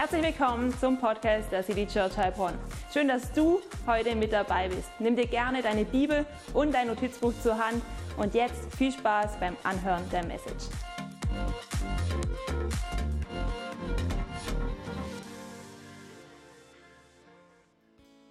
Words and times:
Herzlich 0.00 0.22
willkommen 0.22 0.72
zum 0.78 0.96
Podcast 0.96 1.50
der 1.50 1.64
City 1.64 1.84
Church 1.84 2.16
Heilbronn. 2.16 2.54
Schön, 2.94 3.08
dass 3.08 3.32
du 3.32 3.60
heute 3.84 4.14
mit 4.14 4.32
dabei 4.32 4.68
bist. 4.68 4.88
Nimm 5.00 5.16
dir 5.16 5.26
gerne 5.26 5.60
deine 5.60 5.84
Bibel 5.84 6.24
und 6.54 6.72
dein 6.72 6.86
Notizbuch 6.86 7.32
zur 7.42 7.58
Hand 7.58 7.82
und 8.16 8.32
jetzt 8.32 8.72
viel 8.76 8.92
Spaß 8.92 9.40
beim 9.40 9.56
Anhören 9.64 10.08
der 10.10 10.24
Message. 10.24 10.66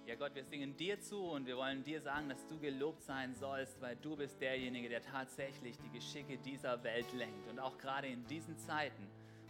Ja 0.06 0.14
Gott, 0.14 0.34
wir 0.34 0.44
singen 0.44 0.74
dir 0.74 0.98
zu 1.02 1.22
und 1.22 1.44
wir 1.46 1.58
wollen 1.58 1.84
dir 1.84 2.00
sagen, 2.00 2.30
dass 2.30 2.46
du 2.46 2.58
gelobt 2.58 3.02
sein 3.02 3.34
sollst, 3.34 3.78
weil 3.82 3.96
du 3.96 4.16
bist 4.16 4.40
derjenige, 4.40 4.88
der 4.88 5.02
tatsächlich 5.02 5.76
die 5.76 5.90
Geschicke 5.90 6.38
dieser 6.38 6.82
Welt 6.82 7.12
lenkt. 7.12 7.46
Und 7.50 7.60
auch 7.60 7.76
gerade 7.76 8.06
in 8.06 8.26
diesen 8.26 8.56
Zeiten, 8.56 9.06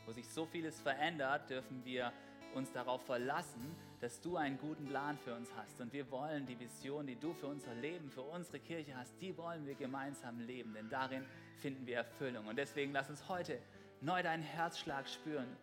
wo 0.08 0.12
sich 0.12 0.26
so 0.26 0.46
vieles 0.46 0.80
verändert, 0.80 1.50
dürfen 1.50 1.84
wir 1.84 2.14
uns 2.54 2.72
darauf 2.72 3.04
verlassen, 3.04 3.76
dass 4.00 4.22
du 4.22 4.38
einen 4.38 4.58
guten 4.58 4.86
Plan 4.86 5.18
für 5.18 5.34
uns 5.34 5.50
hast. 5.54 5.82
Und 5.82 5.92
wir 5.92 6.10
wollen 6.10 6.46
die 6.46 6.58
Vision, 6.58 7.06
die 7.06 7.16
du 7.16 7.34
für 7.34 7.46
unser 7.46 7.74
Leben, 7.74 8.10
für 8.10 8.22
unsere 8.22 8.58
Kirche 8.58 8.96
hast, 8.96 9.12
die 9.20 9.36
wollen 9.36 9.66
wir 9.66 9.74
gemeinsam 9.74 10.40
leben. 10.40 10.72
Denn 10.72 10.88
darin 10.88 11.26
finden 11.58 11.86
wir 11.86 11.98
Erfüllung. 11.98 12.46
Und 12.46 12.56
deswegen 12.56 12.92
lass 12.92 13.10
uns 13.10 13.28
heute 13.28 13.58
neu 14.00 14.22
deinen 14.22 14.42
Herzschlag 14.42 15.06
spüren. 15.06 15.54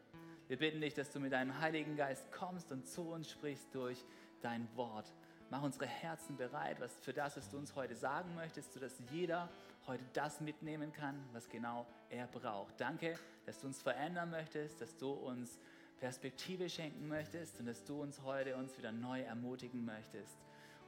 Wir 0.47 0.59
bitten 0.59 0.79
dich, 0.79 0.93
dass 0.93 1.09
du 1.09 1.19
mit 1.19 1.33
deinem 1.33 1.59
Heiligen 1.59 1.95
Geist 1.95 2.31
kommst 2.31 2.71
und 2.71 2.87
zu 2.87 3.01
uns 3.01 3.31
sprichst 3.31 3.73
durch 3.73 4.05
dein 4.41 4.67
Wort. 4.75 5.11
Mach 5.49 5.63
unsere 5.63 5.87
Herzen 5.87 6.37
bereit, 6.37 6.79
was 6.79 6.95
für 6.99 7.13
das, 7.13 7.35
was 7.35 7.49
du 7.49 7.57
uns 7.57 7.75
heute 7.75 7.95
sagen 7.95 8.35
möchtest, 8.35 8.73
sodass 8.73 9.01
jeder 9.11 9.49
heute 9.87 10.03
das 10.13 10.41
mitnehmen 10.41 10.91
kann, 10.91 11.23
was 11.33 11.49
genau 11.49 11.85
er 12.09 12.27
braucht. 12.27 12.79
Danke, 12.79 13.15
dass 13.45 13.59
du 13.59 13.67
uns 13.67 13.81
verändern 13.81 14.29
möchtest, 14.29 14.81
dass 14.81 14.97
du 14.97 15.11
uns 15.11 15.59
Perspektive 15.99 16.69
schenken 16.69 17.07
möchtest 17.07 17.59
und 17.59 17.65
dass 17.65 17.83
du 17.83 18.01
uns 18.01 18.21
heute 18.21 18.55
uns 18.55 18.77
wieder 18.77 18.91
neu 18.91 19.21
ermutigen 19.21 19.85
möchtest. 19.85 20.37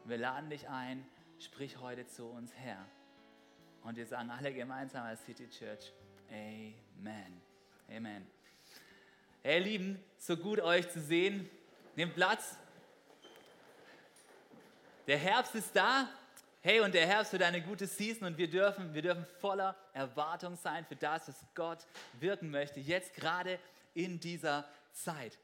Und 0.03 0.09
wir 0.09 0.17
laden 0.17 0.49
dich 0.49 0.67
ein, 0.69 1.05
sprich 1.39 1.79
heute 1.79 2.07
zu 2.07 2.25
uns 2.25 2.53
her. 2.57 2.85
Und 3.83 3.95
wir 3.95 4.05
sagen 4.05 4.29
alle 4.29 4.53
gemeinsam 4.53 5.05
als 5.05 5.23
City 5.25 5.49
Church, 5.49 5.93
Amen. 6.29 7.41
Amen. 7.89 8.27
Hey 9.43 9.59
Lieben, 9.59 10.03
so 10.17 10.35
gut 10.35 10.59
euch 10.59 10.89
zu 10.89 10.99
sehen. 10.99 11.49
Nehmt 11.95 12.15
Platz. 12.15 12.57
Der 15.07 15.17
Herbst 15.17 15.55
ist 15.55 15.73
da. 15.73 16.09
Hey, 16.61 16.79
und 16.79 16.95
der 16.95 17.05
Herbst 17.05 17.31
wird 17.33 17.43
eine 17.43 17.61
gute 17.61 17.85
Season 17.85 18.27
und 18.27 18.37
wir 18.39 18.49
dürfen, 18.49 18.91
wir 18.95 19.03
dürfen 19.03 19.25
voller 19.39 19.75
Erwartung 19.93 20.55
sein 20.55 20.83
für 20.85 20.95
das, 20.95 21.27
was 21.27 21.45
Gott 21.53 21.85
wirken 22.19 22.49
möchte, 22.49 22.79
jetzt 22.79 23.13
gerade 23.13 23.59
in 23.93 24.19
dieser 24.19 24.67
Zeit. 24.91 25.37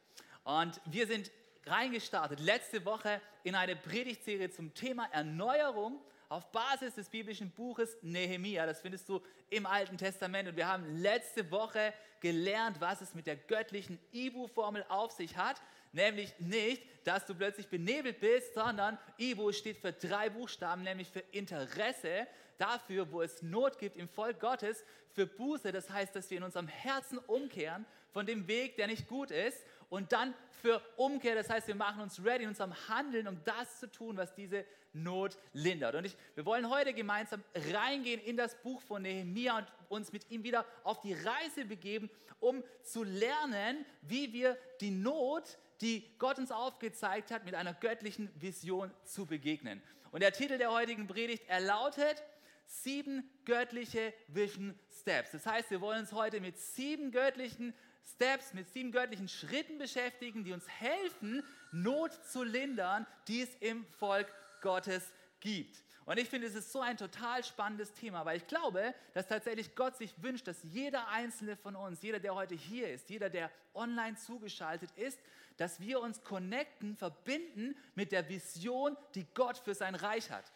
Und 0.43 0.81
wir 0.85 1.05
sind 1.05 1.29
reingestartet 1.67 2.39
letzte 2.39 2.83
Woche 2.83 3.21
in 3.43 3.53
eine 3.53 3.75
Predigtserie 3.75 4.49
zum 4.49 4.73
Thema 4.73 5.07
Erneuerung 5.11 6.01
auf 6.29 6.51
Basis 6.51 6.95
des 6.95 7.09
biblischen 7.09 7.51
Buches 7.51 7.95
Nehemia. 8.01 8.65
Das 8.65 8.81
findest 8.81 9.07
du 9.07 9.21
im 9.51 9.67
Alten 9.67 9.99
Testament. 9.99 10.49
Und 10.49 10.57
wir 10.57 10.67
haben 10.67 10.97
letzte 10.97 11.51
Woche 11.51 11.93
gelernt, 12.21 12.81
was 12.81 13.01
es 13.01 13.13
mit 13.13 13.27
der 13.27 13.35
göttlichen 13.35 13.99
Ibu-Formel 14.13 14.83
auf 14.89 15.11
sich 15.11 15.37
hat. 15.37 15.61
Nämlich 15.93 16.37
nicht, 16.39 16.83
dass 17.05 17.25
du 17.25 17.35
plötzlich 17.35 17.67
benebelt 17.67 18.19
bist, 18.19 18.53
sondern 18.53 18.97
Ibu 19.17 19.51
steht 19.51 19.77
für 19.77 19.93
drei 19.93 20.29
Buchstaben, 20.29 20.83
nämlich 20.83 21.07
für 21.09 21.23
Interesse, 21.31 22.27
dafür, 22.57 23.11
wo 23.11 23.21
es 23.21 23.41
Not 23.41 23.79
gibt 23.79 23.95
im 23.97 24.07
Volk 24.07 24.39
Gottes, 24.39 24.83
für 25.11 25.27
Buße, 25.27 25.71
das 25.71 25.89
heißt, 25.89 26.15
dass 26.15 26.29
wir 26.29 26.37
in 26.37 26.43
unserem 26.43 26.67
Herzen 26.67 27.17
umkehren 27.19 27.85
von 28.11 28.25
dem 28.25 28.47
Weg, 28.47 28.77
der 28.77 28.87
nicht 28.87 29.07
gut 29.07 29.31
ist, 29.31 29.63
und 29.89 30.11
dann 30.11 30.33
für 30.61 30.81
Umkehr, 30.95 31.35
das 31.35 31.49
heißt, 31.49 31.67
wir 31.67 31.75
machen 31.75 32.01
uns 32.01 32.23
ready 32.23 32.43
in 32.43 32.49
unserem 32.49 32.73
Handeln, 32.87 33.27
um 33.27 33.39
das 33.43 33.79
zu 33.79 33.91
tun, 33.91 34.17
was 34.17 34.33
diese 34.33 34.65
Not 34.93 35.37
lindert. 35.53 35.95
Und 35.95 36.05
ich, 36.05 36.15
wir 36.35 36.45
wollen 36.45 36.69
heute 36.69 36.93
gemeinsam 36.93 37.43
reingehen 37.71 38.21
in 38.21 38.37
das 38.37 38.55
Buch 38.61 38.81
von 38.81 39.01
Nehemia 39.03 39.57
und 39.57 39.67
uns 39.89 40.11
mit 40.11 40.29
ihm 40.31 40.43
wieder 40.43 40.65
auf 40.83 41.01
die 41.01 41.13
Reise 41.13 41.65
begeben, 41.65 42.09
um 42.39 42.63
zu 42.81 43.03
lernen, 43.03 43.85
wie 44.01 44.33
wir 44.33 44.57
die 44.81 44.91
Not, 44.91 45.57
die 45.83 46.09
Gott 46.17 46.39
uns 46.39 46.51
aufgezeigt 46.51 47.29
hat, 47.29 47.43
mit 47.43 47.55
einer 47.55 47.73
göttlichen 47.73 48.29
Vision 48.41 48.89
zu 49.03 49.25
begegnen. 49.25 49.83
Und 50.11 50.23
der 50.23 50.31
Titel 50.31 50.57
der 50.57 50.71
heutigen 50.71 51.07
Predigt, 51.07 51.43
er 51.47 51.59
lautet, 51.59 52.23
sieben 52.65 53.29
göttliche 53.43 54.13
Vision 54.29 54.79
Steps. 54.89 55.31
Das 55.31 55.45
heißt, 55.45 55.69
wir 55.71 55.81
wollen 55.81 55.99
uns 55.99 56.13
heute 56.13 56.39
mit 56.39 56.57
sieben 56.57 57.11
göttlichen 57.11 57.73
Steps, 58.15 58.53
mit 58.53 58.69
sieben 58.69 58.93
göttlichen 58.93 59.27
Schritten 59.27 59.77
beschäftigen, 59.77 60.45
die 60.45 60.53
uns 60.53 60.67
helfen, 60.69 61.43
Not 61.73 62.13
zu 62.13 62.43
lindern, 62.43 63.05
die 63.27 63.41
es 63.41 63.53
im 63.55 63.85
Volk 63.85 64.33
Gottes 64.61 65.13
gibt. 65.41 65.83
Und 66.05 66.19
ich 66.19 66.27
finde, 66.27 66.47
es 66.47 66.55
ist 66.55 66.71
so 66.71 66.81
ein 66.81 66.97
total 66.97 67.43
spannendes 67.43 67.93
Thema, 67.93 68.25
weil 68.25 68.37
ich 68.37 68.47
glaube, 68.47 68.93
dass 69.13 69.27
tatsächlich 69.27 69.73
Gott 69.75 69.95
sich 69.97 70.13
wünscht, 70.21 70.47
dass 70.47 70.57
jeder 70.63 71.07
einzelne 71.07 71.55
von 71.55 71.75
uns, 71.75 72.01
jeder, 72.01 72.19
der 72.19 72.35
heute 72.35 72.55
hier 72.55 72.89
ist, 72.89 73.09
jeder, 73.09 73.29
der 73.29 73.49
online 73.73 74.17
zugeschaltet 74.17 74.91
ist, 74.97 75.19
dass 75.57 75.79
wir 75.79 76.01
uns 76.01 76.21
connecten, 76.23 76.97
verbinden 76.97 77.75
mit 77.95 78.11
der 78.11 78.27
Vision, 78.27 78.97
die 79.15 79.25
Gott 79.33 79.57
für 79.57 79.75
sein 79.75 79.95
Reich 79.95 80.29
hat. 80.29 80.51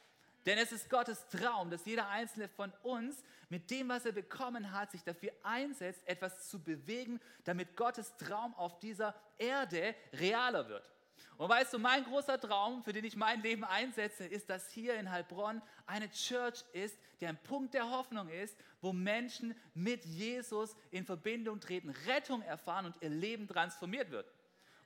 Denn 0.46 0.58
es 0.58 0.72
ist 0.72 0.90
Gottes 0.90 1.28
Traum, 1.28 1.70
dass 1.70 1.86
jeder 1.86 2.08
einzelne 2.08 2.48
von 2.48 2.72
uns 2.84 3.22
mit 3.50 3.70
dem, 3.70 3.90
was 3.90 4.06
er 4.06 4.14
bekommen 4.14 4.72
hat, 4.72 4.92
sich 4.92 5.04
dafür 5.04 5.32
einsetzt, 5.44 6.02
etwas 6.06 6.50
zu 6.50 6.64
bewegen, 6.64 7.20
damit 7.44 7.76
Gottes 7.76 8.16
Traum 8.16 8.54
auf 8.56 8.80
dieser 8.80 9.14
Erde 9.38 9.94
realer 10.14 10.70
wird. 10.70 10.90
Und 11.38 11.50
weißt 11.50 11.74
du, 11.74 11.80
mein 11.80 12.04
großer 12.04 12.40
Traum, 12.40 12.84
für 12.84 12.94
den 12.94 13.06
ich 13.06 13.16
mein 13.16 13.42
Leben 13.42 13.64
einsetze, 13.64 14.26
ist, 14.26 14.50
dass 14.50 14.70
hier 14.72 14.96
in 14.96 15.12
Heilbronn 15.12 15.62
eine 15.86 16.10
Church 16.10 16.64
ist, 16.74 16.98
die 17.20 17.28
ein 17.28 17.38
Punkt 17.44 17.74
der 17.74 17.90
Hoffnung 17.90 18.30
ist, 18.30 18.58
wo 18.82 18.94
Menschen 18.94 19.56
mit 19.74 20.06
Jesus 20.06 20.76
in 20.92 21.06
Verbindung 21.06 21.60
treten, 21.60 21.90
Rettung 22.08 22.42
erfahren 22.42 22.88
und 22.88 22.96
ihr 23.02 23.10
Leben 23.10 23.48
transformiert 23.48 24.12
wird. 24.12 24.28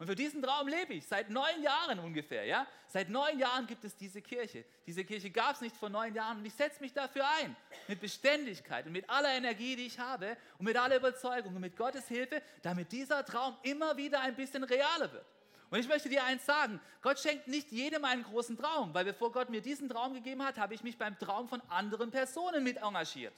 Und 0.02 0.08
für 0.08 0.16
diesen 0.16 0.42
Traum 0.42 0.68
lebe 0.68 0.96
ich 0.96 1.06
seit 1.06 1.30
neun 1.30 1.62
Jahren 1.62 2.00
ungefähr. 2.00 2.44
Ja? 2.44 2.66
Seit 2.88 3.08
neun 3.10 3.38
Jahren 3.38 3.68
gibt 3.68 3.84
es 3.86 3.96
diese 3.96 4.20
Kirche. 4.20 4.66
Diese 4.88 5.06
Kirche 5.06 5.30
gab 5.30 5.54
es 5.54 5.62
nicht 5.62 5.78
vor 5.78 5.90
neun 5.90 6.16
Jahren 6.16 6.40
und 6.40 6.46
ich 6.46 6.56
setze 6.56 6.82
mich 6.82 6.92
dafür 6.92 7.24
ein. 7.40 7.56
Mit 7.88 8.02
Beständigkeit 8.02 8.88
und 8.88 8.94
mit 8.94 9.08
aller 9.08 9.30
Energie, 9.30 9.76
die 9.76 9.86
ich 9.86 10.00
habe 10.00 10.38
und 10.58 10.66
mit 10.66 10.76
aller 10.76 10.96
Überzeugung 10.96 11.54
und 11.54 11.62
mit 11.62 11.78
Gottes 11.78 12.08
Hilfe, 12.08 12.42
damit 12.64 12.92
dieser 12.92 13.24
Traum 13.24 13.56
immer 13.62 13.96
wieder 13.96 14.22
ein 14.22 14.36
bisschen 14.36 14.64
realer 14.64 15.14
wird. 15.14 15.26
Und 15.72 15.80
ich 15.80 15.88
möchte 15.88 16.10
dir 16.10 16.24
eins 16.26 16.46
sagen, 16.46 16.82
Gott 17.02 17.18
schenkt 17.18 17.48
nicht 17.48 17.72
jedem 17.72 18.04
einen 18.04 18.24
großen 18.24 18.58
Traum, 18.58 18.94
weil 18.94 19.06
bevor 19.06 19.32
Gott 19.32 19.50
mir 19.50 19.62
diesen 19.62 19.88
Traum 19.88 20.14
gegeben 20.14 20.44
hat, 20.44 20.58
habe 20.58 20.74
ich 20.74 20.84
mich 20.84 20.98
beim 20.98 21.18
Traum 21.18 21.48
von 21.48 21.62
anderen 21.70 22.12
Personen 22.12 22.62
mit 22.62 22.78
engagiert. 22.78 23.34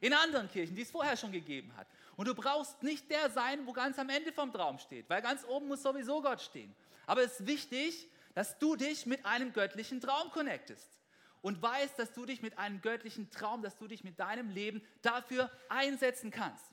In 0.00 0.14
anderen 0.14 0.50
Kirchen, 0.50 0.74
die 0.74 0.82
es 0.82 0.90
vorher 0.90 1.18
schon 1.18 1.32
gegeben 1.32 1.70
hat. 1.76 1.86
Und 2.16 2.28
du 2.28 2.34
brauchst 2.34 2.82
nicht 2.82 3.10
der 3.10 3.30
sein, 3.30 3.66
wo 3.66 3.74
ganz 3.74 3.98
am 3.98 4.08
Ende 4.08 4.32
vom 4.32 4.50
Traum 4.52 4.78
steht, 4.78 5.08
weil 5.10 5.20
ganz 5.20 5.44
oben 5.44 5.68
muss 5.68 5.82
sowieso 5.82 6.22
Gott 6.22 6.40
stehen. 6.40 6.74
Aber 7.06 7.22
es 7.22 7.40
ist 7.40 7.46
wichtig, 7.46 8.08
dass 8.34 8.58
du 8.58 8.76
dich 8.76 9.04
mit 9.04 9.26
einem 9.26 9.52
göttlichen 9.52 10.00
Traum 10.00 10.30
connectest 10.30 10.88
und 11.42 11.60
weißt, 11.60 11.98
dass 11.98 12.12
du 12.14 12.24
dich 12.24 12.40
mit 12.40 12.56
einem 12.56 12.80
göttlichen 12.80 13.30
Traum, 13.30 13.60
dass 13.60 13.76
du 13.76 13.86
dich 13.86 14.02
mit 14.02 14.18
deinem 14.18 14.48
Leben 14.48 14.82
dafür 15.02 15.50
einsetzen 15.68 16.30
kannst. 16.30 16.64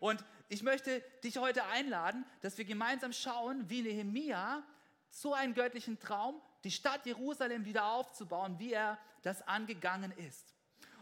Und 0.00 0.24
ich 0.48 0.62
möchte 0.62 1.02
dich 1.22 1.38
heute 1.38 1.64
einladen, 1.66 2.24
dass 2.40 2.56
wir 2.58 2.64
gemeinsam 2.64 3.12
schauen, 3.12 3.68
wie 3.68 3.82
Nehemia 3.82 4.62
so 5.10 5.34
einen 5.34 5.54
göttlichen 5.54 5.98
Traum, 5.98 6.40
die 6.64 6.70
Stadt 6.70 7.06
Jerusalem 7.06 7.64
wieder 7.64 7.86
aufzubauen, 7.86 8.58
wie 8.58 8.72
er 8.72 8.98
das 9.22 9.46
angegangen 9.46 10.12
ist. 10.12 10.54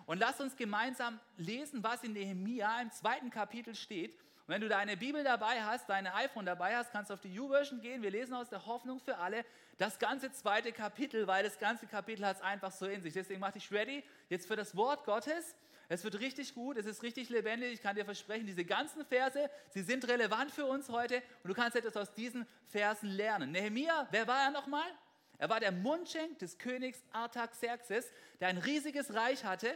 Und 0.07 0.19
lass 0.19 0.41
uns 0.41 0.57
gemeinsam 0.57 1.19
lesen, 1.37 1.83
was 1.83 2.05
in 2.05 2.13
Nehemia 2.13 2.81
im 2.81 2.93
zweiten 2.93 3.31
Kapitel 3.31 3.75
steht. 3.75 4.13
Und 4.47 4.55
wenn 4.55 4.61
du 4.61 4.69
deine 4.69 4.97
Bibel 4.97 5.25
dabei 5.25 5.63
hast, 5.65 5.89
deine 5.89 6.15
iPhone 6.15 6.47
dabei 6.47 6.77
hast, 6.77 6.93
kannst 6.93 7.11
du 7.11 7.15
auf 7.15 7.21
die 7.21 7.39
U-Version 7.39 7.81
gehen. 7.81 8.03
Wir 8.03 8.13
lesen 8.13 8.35
aus 8.35 8.49
der 8.49 8.67
Hoffnung 8.67 9.01
für 9.01 9.19
alle 9.19 9.45
das 9.79 9.99
ganze 9.99 10.31
zweite 10.31 10.73
Kapitel, 10.73 11.27
weil 11.27 11.43
das 11.43 11.59
ganze 11.59 11.87
Kapitel 11.87 12.25
hat 12.25 12.37
es 12.37 12.43
einfach 12.43 12.71
so 12.71 12.87
in 12.87 13.03
sich. 13.03 13.15
Deswegen 13.15 13.41
mach 13.41 13.51
dich 13.51 13.71
ready 13.73 14.05
jetzt 14.29 14.47
für 14.47 14.55
das 14.55 14.77
Wort 14.77 15.05
Gottes. 15.05 15.57
Es 15.89 16.03
wird 16.05 16.19
richtig 16.21 16.55
gut, 16.55 16.77
es 16.77 16.87
ist 16.87 17.03
richtig 17.03 17.29
lebendig. 17.29 17.73
Ich 17.73 17.83
kann 17.83 17.97
dir 17.97 18.05
versprechen, 18.05 18.47
diese 18.47 18.65
ganzen 18.65 19.05
Verse, 19.05 19.51
sie 19.71 19.83
sind 19.83 20.07
relevant 20.09 20.51
für 20.51 20.67
uns 20.67 20.89
heute 20.89 21.23
und 21.43 21.49
du 21.49 21.55
kannst 21.55 21.77
etwas 21.77 21.97
aus 21.97 22.13
diesen 22.15 22.47
Versen 22.67 23.11
lernen. 23.11 23.53
Nehemia, 23.53 24.09
wer 24.11 24.27
war 24.27 24.45
er 24.45 24.51
nochmal? 24.51 24.89
Er 25.39 25.49
war 25.49 25.61
der 25.61 25.73
Mundschenk 25.73 26.39
des 26.39 26.59
Königs 26.59 27.03
Artaxerxes, 27.13 28.11
der 28.41 28.49
ein 28.49 28.59
riesiges 28.59 29.15
Reich 29.15 29.45
hatte 29.45 29.75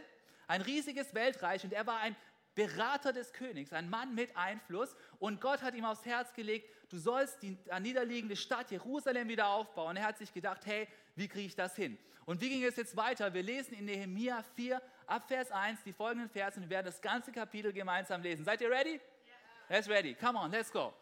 ein 0.51 0.61
riesiges 0.61 1.13
Weltreich 1.15 1.63
und 1.63 1.71
er 1.71 1.87
war 1.87 1.99
ein 1.99 2.13
Berater 2.55 3.13
des 3.13 3.31
Königs, 3.31 3.71
ein 3.71 3.89
Mann 3.89 4.13
mit 4.13 4.35
Einfluss. 4.35 4.97
Und 5.17 5.39
Gott 5.39 5.61
hat 5.61 5.73
ihm 5.75 5.85
aufs 5.85 6.05
Herz 6.05 6.33
gelegt, 6.33 6.69
du 6.89 6.97
sollst 6.97 7.41
die 7.41 7.57
niederliegende 7.79 8.35
Stadt 8.35 8.69
Jerusalem 8.69 9.29
wieder 9.29 9.47
aufbauen. 9.47 9.95
Er 9.95 10.03
hat 10.03 10.17
sich 10.17 10.33
gedacht, 10.33 10.65
hey, 10.65 10.89
wie 11.15 11.27
kriege 11.27 11.47
ich 11.47 11.55
das 11.55 11.75
hin? 11.75 11.97
Und 12.25 12.39
wie 12.41 12.49
ging 12.49 12.63
es 12.63 12.75
jetzt 12.75 12.95
weiter? 12.95 13.33
Wir 13.33 13.43
lesen 13.43 13.73
in 13.73 13.85
Nehemia 13.85 14.43
4 14.55 14.81
ab 15.07 15.27
Vers 15.27 15.51
1 15.51 15.83
die 15.83 15.93
folgenden 15.93 16.29
Verse 16.29 16.57
und 16.57 16.63
wir 16.63 16.69
werden 16.69 16.85
das 16.85 17.01
ganze 17.01 17.31
Kapitel 17.31 17.73
gemeinsam 17.73 18.21
lesen. 18.21 18.45
Seid 18.45 18.61
ihr 18.61 18.69
ready? 18.69 18.99
Yes, 19.69 19.89
ready. 19.89 20.13
Come 20.13 20.37
on, 20.37 20.51
let's 20.51 20.71
go. 20.71 20.93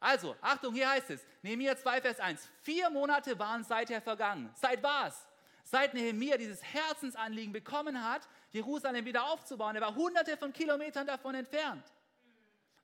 Also, 0.00 0.36
Achtung, 0.40 0.74
hier 0.74 0.88
heißt 0.88 1.10
es, 1.10 1.26
Nehemiah 1.42 1.76
2, 1.76 2.00
Vers 2.00 2.20
1, 2.20 2.48
vier 2.62 2.88
Monate 2.90 3.36
waren 3.38 3.64
seither 3.64 4.00
vergangen. 4.00 4.50
Seit 4.54 4.82
was? 4.82 5.26
Seit 5.64 5.92
Nehemiah 5.92 6.36
dieses 6.36 6.62
Herzensanliegen 6.62 7.52
bekommen 7.52 8.02
hat, 8.02 8.28
Jerusalem 8.50 9.04
wieder 9.04 9.24
aufzubauen. 9.24 9.74
Er 9.76 9.82
war 9.82 9.94
hunderte 9.94 10.36
von 10.36 10.52
Kilometern 10.52 11.06
davon 11.06 11.34
entfernt. 11.34 11.84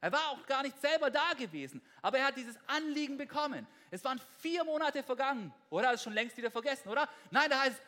Er 0.05 0.13
war 0.13 0.33
auch 0.33 0.45
gar 0.45 0.63
nicht 0.63 0.79
selber 0.83 1.11
da 1.11 1.33
gewesen, 1.33 1.81
aber 2.03 2.19
er 2.19 2.27
hat 2.27 2.37
dieses 2.37 2.59
Anliegen 2.67 3.17
bekommen. 3.17 3.67
Es 3.91 4.05
waren 4.05 4.21
vier 4.39 4.63
Monate 4.63 5.03
vergangen, 5.03 5.51
oder? 5.71 5.85
Das 5.85 5.95
ist 5.95 6.03
schon 6.03 6.13
längst 6.13 6.37
wieder 6.37 6.51
vergessen, 6.51 6.91
oder? 6.91 7.09
Nein, 7.31 7.49
da 7.49 7.63
heißt, 7.63 7.81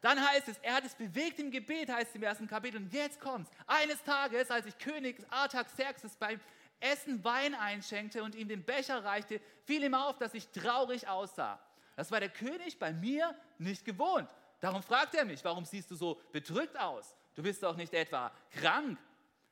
dann 0.00 0.18
heißt 0.18 0.48
es, 0.48 0.56
er 0.62 0.76
hat 0.76 0.86
es 0.86 0.94
bewegt 0.94 1.38
im 1.38 1.50
Gebet, 1.50 1.90
heißt 1.90 2.08
es 2.08 2.14
im 2.14 2.22
ersten 2.22 2.46
Kapitel. 2.46 2.78
Und 2.78 2.90
jetzt 2.90 3.20
kommt 3.20 3.48
es. 3.48 3.54
Eines 3.66 4.02
Tages, 4.02 4.50
als 4.50 4.64
ich 4.64 4.78
König 4.78 5.18
Artaxerxes 5.28 6.16
beim 6.16 6.40
Essen 6.80 7.22
Wein 7.22 7.54
einschenkte 7.54 8.22
und 8.22 8.34
ihm 8.34 8.48
den 8.48 8.64
Becher 8.64 9.04
reichte, 9.04 9.38
fiel 9.66 9.84
ihm 9.84 9.92
auf, 9.92 10.16
dass 10.16 10.32
ich 10.32 10.48
traurig 10.48 11.06
aussah. 11.06 11.60
Das 11.96 12.10
war 12.10 12.20
der 12.20 12.30
König 12.30 12.78
bei 12.78 12.94
mir 12.94 13.38
nicht 13.58 13.84
gewohnt. 13.84 14.30
Darum 14.60 14.82
fragt 14.82 15.14
er 15.16 15.26
mich, 15.26 15.44
warum 15.44 15.66
siehst 15.66 15.90
du 15.90 15.96
so 15.96 16.18
bedrückt 16.32 16.80
aus? 16.80 17.14
Du 17.34 17.42
bist 17.42 17.62
doch 17.62 17.76
nicht 17.76 17.92
etwa 17.92 18.32
krank. 18.52 18.98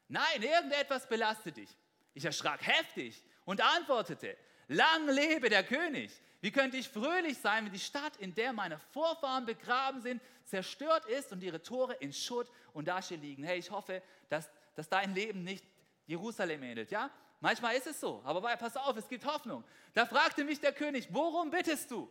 Nein, 0.08 0.42
irgendetwas 0.42 1.06
belastet 1.06 1.58
dich. 1.58 1.76
Ich 2.16 2.24
erschrak 2.24 2.66
heftig 2.66 3.22
und 3.44 3.60
antwortete, 3.60 4.38
lang 4.68 5.06
lebe 5.06 5.50
der 5.50 5.62
König. 5.62 6.10
Wie 6.40 6.50
könnte 6.50 6.78
ich 6.78 6.88
fröhlich 6.88 7.36
sein, 7.36 7.66
wenn 7.66 7.72
die 7.72 7.78
Stadt, 7.78 8.16
in 8.16 8.34
der 8.34 8.54
meine 8.54 8.78
Vorfahren 8.78 9.44
begraben 9.44 10.00
sind, 10.00 10.22
zerstört 10.46 11.04
ist 11.04 11.30
und 11.32 11.42
ihre 11.42 11.62
Tore 11.62 11.92
in 12.00 12.14
Schutt 12.14 12.50
und 12.72 12.88
Asche 12.88 13.16
liegen? 13.16 13.44
Hey, 13.44 13.58
ich 13.58 13.70
hoffe, 13.70 14.02
dass, 14.30 14.48
dass 14.74 14.88
dein 14.88 15.14
Leben 15.14 15.44
nicht 15.44 15.62
Jerusalem 16.06 16.62
ähnelt, 16.62 16.90
ja? 16.90 17.10
Manchmal 17.40 17.76
ist 17.76 17.86
es 17.86 18.00
so, 18.00 18.22
aber 18.24 18.40
pass 18.56 18.78
auf, 18.78 18.96
es 18.96 19.06
gibt 19.08 19.26
Hoffnung. 19.26 19.62
Da 19.92 20.06
fragte 20.06 20.42
mich 20.42 20.58
der 20.58 20.72
König, 20.72 21.08
worum 21.10 21.50
bittest 21.50 21.90
du? 21.90 22.10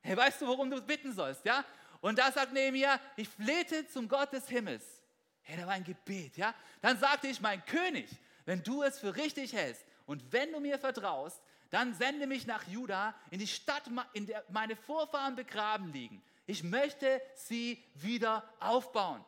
Hey, 0.00 0.16
weißt 0.16 0.40
du, 0.40 0.46
worum 0.46 0.70
du 0.70 0.80
bitten 0.80 1.12
sollst, 1.12 1.44
ja? 1.44 1.62
Und 2.00 2.18
da 2.18 2.32
sagt 2.32 2.54
Nehemiah, 2.54 2.98
ich 3.16 3.28
flehte 3.28 3.86
zum 3.86 4.08
Gott 4.08 4.32
des 4.32 4.48
Himmels. 4.48 5.02
Hey, 5.42 5.58
da 5.58 5.66
war 5.66 5.74
ein 5.74 5.84
Gebet, 5.84 6.38
ja? 6.38 6.54
Dann 6.80 6.98
sagte 6.98 7.28
ich, 7.28 7.38
mein 7.42 7.62
König, 7.66 8.08
wenn 8.46 8.62
du 8.62 8.82
es 8.82 8.98
für 8.98 9.14
richtig 9.14 9.52
hältst 9.52 9.84
und 10.06 10.32
wenn 10.32 10.52
du 10.52 10.60
mir 10.60 10.78
vertraust, 10.78 11.42
dann 11.70 11.94
sende 11.94 12.26
mich 12.26 12.46
nach 12.46 12.66
Juda 12.66 13.14
in 13.30 13.40
die 13.40 13.46
Stadt, 13.46 13.82
in 14.14 14.26
der 14.26 14.44
meine 14.48 14.76
Vorfahren 14.76 15.36
begraben 15.36 15.92
liegen. 15.92 16.22
Ich 16.46 16.62
möchte 16.62 17.20
sie 17.34 17.84
wieder 17.94 18.48
aufbauen. 18.60 19.24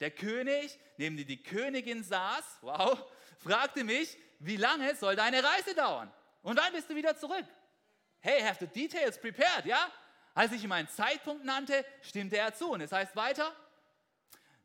Der 0.00 0.10
König, 0.10 0.78
neben 0.96 1.16
dem 1.18 1.26
die 1.26 1.42
Königin 1.42 2.02
saß, 2.02 2.44
wow, 2.62 2.98
fragte 3.38 3.84
mich, 3.84 4.16
wie 4.38 4.56
lange 4.56 4.94
soll 4.96 5.16
deine 5.16 5.44
Reise 5.44 5.74
dauern? 5.74 6.10
Und 6.42 6.58
wann 6.58 6.72
bist 6.72 6.88
du 6.88 6.96
wieder 6.96 7.14
zurück? 7.16 7.44
Hey, 8.20 8.40
have 8.40 8.56
the 8.58 8.66
details 8.66 9.20
prepared, 9.20 9.66
ja? 9.66 9.90
Als 10.34 10.52
ich 10.52 10.64
ihm 10.64 10.72
einen 10.72 10.88
Zeitpunkt 10.88 11.44
nannte, 11.44 11.84
stimmte 12.00 12.38
er 12.38 12.54
zu. 12.54 12.70
Und 12.70 12.80
es 12.80 12.92
heißt 12.92 13.14
weiter, 13.16 13.54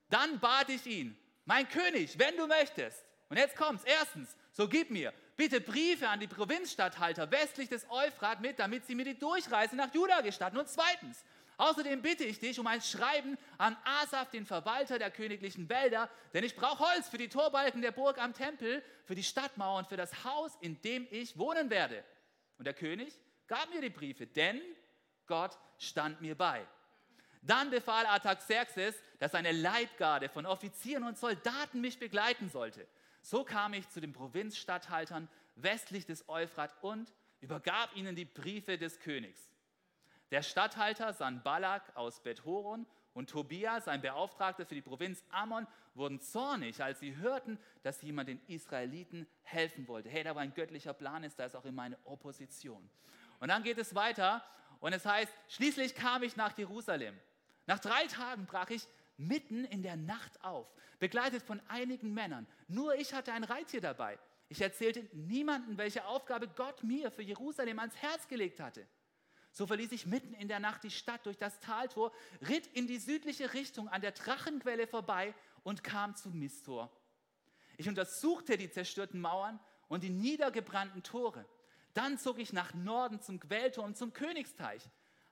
dann 0.10 0.40
bat 0.40 0.70
ich 0.70 0.86
ihn, 0.86 1.18
mein 1.44 1.68
König, 1.68 2.18
wenn 2.18 2.38
du 2.38 2.48
möchtest, 2.48 3.04
und 3.30 3.38
jetzt 3.38 3.56
kommt's. 3.56 3.84
Erstens, 3.86 4.36
so 4.52 4.68
gib 4.68 4.92
mir 4.92 5.14
bitte 5.36 5.62
Briefe 5.62 6.08
an 6.08 6.20
die 6.20 6.28
Provinzstatthalter 6.28 7.30
westlich 7.32 7.70
des 7.70 7.90
Euphrat 7.90 8.42
mit, 8.42 8.60
damit 8.60 8.86
sie 8.86 8.96
mir 8.96 9.06
die 9.06 9.18
Durchreise 9.18 9.76
nach 9.76 9.94
Juda 9.94 10.22
gestatten. 10.22 10.58
Und 10.58 10.70
zweitens, 10.70 11.24
außerdem 11.58 12.02
bitte 12.02 12.24
ich 12.24 12.40
dich 12.40 12.60
um 12.60 12.68
ein 12.68 12.82
Schreiben 12.82 13.38
an 13.58 13.76
Asaf, 13.84 14.30
den 14.30 14.46
Verwalter 14.46 15.00
der 15.00 15.12
königlichen 15.12 15.70
Wälder, 15.70 16.10
denn 16.34 16.44
ich 16.44 16.56
brauche 16.56 16.80
Holz 16.80 17.10
für 17.10 17.18
die 17.18 17.30
Torbalken 17.30 17.82
der 17.82 17.92
Burg 17.92 18.18
am 18.18 18.34
Tempel, 18.34 18.84
für 19.06 19.16
die 19.16 19.24
Stadtmauer 19.24 19.80
und 19.80 19.88
für 19.88 19.98
das 19.98 20.24
Haus, 20.24 20.54
in 20.62 20.82
dem 20.82 21.08
ich 21.12 21.38
wohnen 21.38 21.70
werde. 21.70 22.04
Und 22.58 22.66
der 22.66 22.74
König 22.74 23.14
gab 23.48 23.70
mir 23.74 23.82
die 23.82 23.90
Briefe, 23.90 24.28
denn 24.28 24.62
Gott 25.28 25.58
stand 25.78 26.22
mir 26.22 26.36
bei. 26.36 26.66
Dann 27.42 27.70
befahl 27.70 28.08
Artaxerxes, 28.08 28.96
dass 29.20 29.36
eine 29.36 29.52
Leibgarde 29.52 30.30
von 30.30 30.48
Offizieren 30.48 31.04
und 31.04 31.18
Soldaten 31.18 31.80
mich 31.80 32.00
begleiten 32.00 32.50
sollte. 32.50 32.88
So 33.26 33.44
kam 33.44 33.74
ich 33.74 33.90
zu 33.90 34.00
den 34.00 34.14
Provinzstatthaltern 34.14 35.28
westlich 35.56 36.06
des 36.06 36.30
Euphrat 36.30 36.76
und 36.84 37.12
übergab 37.42 37.96
ihnen 37.96 38.16
die 38.16 38.24
Briefe 38.24 38.78
des 38.78 39.00
Königs. 39.00 39.50
Der 40.30 40.44
Statthalter 40.44 41.12
Sanballat 41.12 41.96
aus 41.96 42.22
Bethoron 42.22 42.86
und 43.16 43.32
Tobia, 43.32 43.82
sein 43.82 44.00
Beauftragter 44.00 44.68
für 44.68 44.76
die 44.76 44.84
Provinz 44.84 45.24
Ammon, 45.32 45.66
wurden 45.96 46.22
zornig, 46.22 46.84
als 46.84 47.00
sie 47.00 47.16
hörten, 47.16 47.58
dass 47.82 48.04
jemand 48.04 48.30
den 48.30 48.40
Israeliten 48.46 49.26
helfen 49.42 49.88
wollte. 49.88 50.08
Hey, 50.10 50.24
da 50.24 50.36
war 50.36 50.44
ein 50.44 50.54
göttlicher 50.54 50.94
Plan, 50.94 51.24
ist 51.24 51.40
da 51.40 51.46
ist 51.46 51.56
auch 51.56 51.66
in 51.66 51.74
meine 51.74 51.98
Opposition. 52.04 52.88
Und 53.40 53.48
dann 53.48 53.64
geht 53.64 53.80
es 53.80 53.96
weiter 53.96 54.46
und 54.80 54.94
es 54.94 55.04
heißt, 55.04 55.34
schließlich 55.48 55.96
kam 55.96 56.22
ich 56.22 56.36
nach 56.36 56.56
Jerusalem. 56.56 57.20
Nach 57.66 57.80
drei 57.80 58.06
Tagen 58.06 58.46
brach 58.46 58.70
ich 58.70 58.88
mitten 59.18 59.66
in 59.66 59.82
der 59.82 59.96
Nacht 59.96 60.44
auf, 60.44 60.68
begleitet 61.00 61.44
von 61.44 61.62
einigen 61.68 62.14
Männern. 62.14 62.48
Nur 62.68 62.96
ich 62.96 63.14
hatte 63.14 63.34
ein 63.34 63.44
Reittier 63.44 63.82
dabei. 63.82 64.20
Ich 64.50 64.62
erzählte 64.62 65.08
niemandem, 65.14 65.78
welche 65.78 66.06
Aufgabe 66.06 66.48
Gott 66.48 66.84
mir 66.84 67.12
für 67.12 67.24
Jerusalem 67.24 67.80
ans 67.80 67.96
Herz 67.96 68.28
gelegt 68.28 68.60
hatte. 68.60 68.86
So 69.52 69.66
verließ 69.66 69.94
ich 69.94 70.06
mitten 70.06 70.34
in 70.34 70.48
der 70.48 70.60
Nacht 70.60 70.84
die 70.84 70.92
Stadt 70.92 71.26
durch 71.26 71.38
das 71.38 71.60
Taltor, 71.62 72.12
ritt 72.48 72.68
in 72.68 72.88
die 72.88 73.00
südliche 73.00 73.54
Richtung 73.54 73.88
an 73.88 74.02
der 74.02 74.12
Drachenquelle 74.12 74.86
vorbei 74.86 75.34
und 75.64 75.84
kam 75.84 76.16
zu 76.16 76.30
Mistor. 76.30 76.92
Ich 77.78 77.88
untersuchte 77.88 78.58
die 78.58 78.70
zerstörten 78.70 79.20
Mauern 79.20 79.60
und 79.88 80.04
die 80.04 80.10
niedergebrannten 80.10 81.04
Tore. 81.04 81.46
Dann 81.94 82.18
zog 82.18 82.40
ich 82.40 82.52
nach 82.52 82.74
Norden 82.74 83.22
zum 83.22 83.40
Quelltor 83.40 83.86
und 83.86 83.98
zum 83.98 84.12
Königsteich. 84.12 84.84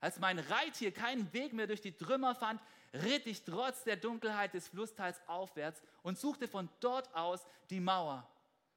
Als 0.04 0.20
mein 0.20 0.38
Reittier 0.38 0.92
keinen 0.92 1.32
Weg 1.32 1.54
mehr 1.54 1.66
durch 1.66 1.80
die 1.80 1.96
Trümmer 1.96 2.36
fand, 2.36 2.62
ritt 2.94 3.26
ich 3.26 3.46
trotz 3.46 3.86
der 3.86 3.96
Dunkelheit 3.96 4.54
des 4.54 4.68
Flussteils 4.68 5.22
aufwärts 5.28 5.82
und 6.02 6.20
suchte 6.20 6.50
von 6.50 6.68
dort 6.82 7.16
aus 7.16 7.48
die 7.70 7.80
Mauer. 7.80 8.30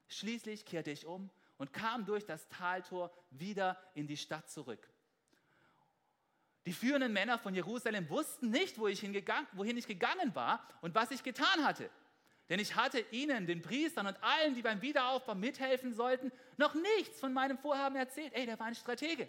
Schließlich 0.07 0.65
kehrte 0.65 0.93
ich 0.93 1.05
um 1.05 1.29
und 1.59 1.73
kam 1.73 2.07
durch 2.07 2.25
das 2.25 2.49
Taltor 2.49 3.13
wieder 3.31 3.77
in 3.95 4.07
die 4.07 4.17
Stadt 4.17 4.49
zurück. 4.49 4.89
Die 6.65 6.73
führenden 6.73 7.13
Männer 7.13 7.41
von 7.41 7.57
Jerusalem 7.57 8.09
wussten 8.09 8.51
nicht, 8.51 8.79
wo 8.79 8.87
ich 8.87 9.03
wohin 9.03 9.77
ich 9.77 9.89
gegangen 9.89 10.33
war 10.33 10.65
und 10.81 10.95
was 10.95 11.11
ich 11.11 11.25
getan 11.25 11.65
hatte. 11.65 11.91
Denn 12.49 12.61
ich 12.61 12.77
hatte 12.77 13.01
ihnen, 13.11 13.49
den 13.49 13.63
Priestern 13.63 14.07
und 14.07 14.23
allen, 14.23 14.55
die 14.55 14.63
beim 14.63 14.81
Wiederaufbau 14.81 15.35
mithelfen 15.35 15.93
sollten, 15.93 16.31
noch 16.57 16.75
nichts 16.75 17.19
von 17.19 17.33
meinem 17.33 17.59
Vorhaben 17.59 17.97
erzählt. 17.97 18.33
Ey, 18.33 18.47
der 18.47 18.61
war 18.61 18.69
ein 18.69 18.77
Stratege. 18.77 19.29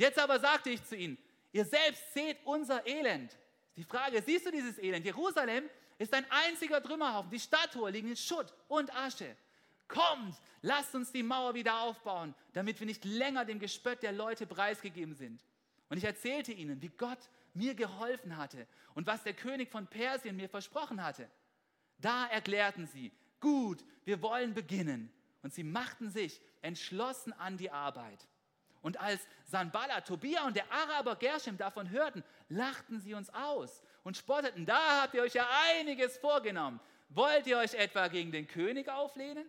Jetzt 0.00 0.18
aber 0.18 0.40
sagte 0.40 0.70
ich 0.70 0.82
zu 0.82 0.96
ihnen, 0.96 1.18
ihr 1.52 1.66
selbst 1.66 2.14
seht 2.14 2.38
unser 2.44 2.86
Elend. 2.86 3.36
Die 3.76 3.84
Frage, 3.84 4.22
siehst 4.22 4.46
du 4.46 4.50
dieses 4.50 4.78
Elend? 4.78 5.04
Jerusalem 5.04 5.68
ist 5.98 6.14
ein 6.14 6.24
einziger 6.30 6.82
Trümmerhaufen. 6.82 7.30
Die 7.30 7.38
Stadttore 7.38 7.90
liegen 7.90 8.08
in 8.08 8.16
Schutt 8.16 8.50
und 8.68 8.90
Asche. 8.96 9.36
Kommt, 9.88 10.36
lasst 10.62 10.94
uns 10.94 11.12
die 11.12 11.22
Mauer 11.22 11.52
wieder 11.52 11.82
aufbauen, 11.82 12.34
damit 12.54 12.80
wir 12.80 12.86
nicht 12.86 13.04
länger 13.04 13.44
dem 13.44 13.58
Gespött 13.58 14.02
der 14.02 14.12
Leute 14.12 14.46
preisgegeben 14.46 15.14
sind. 15.14 15.44
Und 15.90 15.98
ich 15.98 16.04
erzählte 16.04 16.52
ihnen, 16.52 16.80
wie 16.80 16.88
Gott 16.88 17.28
mir 17.52 17.74
geholfen 17.74 18.38
hatte 18.38 18.66
und 18.94 19.06
was 19.06 19.22
der 19.22 19.34
König 19.34 19.70
von 19.70 19.86
Persien 19.86 20.34
mir 20.34 20.48
versprochen 20.48 21.04
hatte. 21.04 21.28
Da 21.98 22.26
erklärten 22.28 22.86
sie, 22.86 23.12
gut, 23.38 23.84
wir 24.06 24.22
wollen 24.22 24.54
beginnen. 24.54 25.12
Und 25.42 25.52
sie 25.52 25.64
machten 25.64 26.08
sich 26.08 26.40
entschlossen 26.62 27.34
an 27.34 27.58
die 27.58 27.70
Arbeit. 27.70 28.26
Und 28.82 28.98
als 28.98 29.26
Sanballat, 29.44 30.06
Tobia 30.06 30.46
und 30.46 30.56
der 30.56 30.70
Araber 30.72 31.16
Gershom 31.16 31.56
davon 31.56 31.90
hörten, 31.90 32.24
lachten 32.48 33.00
sie 33.00 33.14
uns 33.14 33.32
aus 33.34 33.82
und 34.04 34.16
spotteten. 34.16 34.64
Da 34.64 35.02
habt 35.02 35.14
ihr 35.14 35.22
euch 35.22 35.34
ja 35.34 35.46
einiges 35.74 36.16
vorgenommen. 36.16 36.80
Wollt 37.10 37.46
ihr 37.46 37.58
euch 37.58 37.74
etwa 37.74 38.08
gegen 38.08 38.32
den 38.32 38.46
König 38.46 38.88
auflehnen? 38.88 39.44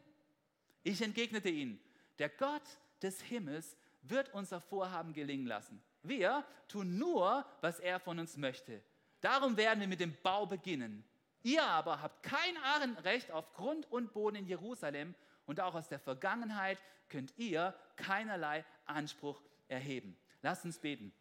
Ich 0.83 1.01
entgegnete 1.01 1.49
ihnen, 1.49 1.79
der 2.19 2.29
Gott 2.29 2.63
des 3.01 3.21
Himmels 3.21 3.77
wird 4.01 4.33
unser 4.33 4.59
Vorhaben 4.59 5.13
gelingen 5.13 5.45
lassen. 5.45 5.81
Wir 6.03 6.43
tun 6.67 6.97
nur, 6.97 7.45
was 7.61 7.79
er 7.79 7.99
von 7.99 8.19
uns 8.19 8.35
möchte. 8.35 8.81
Darum 9.21 9.55
werden 9.55 9.79
wir 9.79 9.87
mit 9.87 9.99
dem 9.99 10.17
Bau 10.23 10.47
beginnen. 10.47 11.03
Ihr 11.43 11.63
aber 11.63 12.01
habt 12.01 12.23
kein 12.23 12.57
Ahrenrecht 12.63 13.31
auf 13.31 13.53
Grund 13.53 13.91
und 13.91 14.13
Boden 14.13 14.37
in 14.37 14.47
Jerusalem 14.47 15.15
und 15.45 15.59
auch 15.59 15.75
aus 15.75 15.87
der 15.87 15.99
Vergangenheit 15.99 16.79
könnt 17.09 17.33
ihr 17.37 17.75
keinerlei 17.95 18.63
Anspruch 18.91 19.41
erheben. 19.67 20.17
Lasst 20.41 20.65
uns 20.65 20.79
beten. 20.79 21.13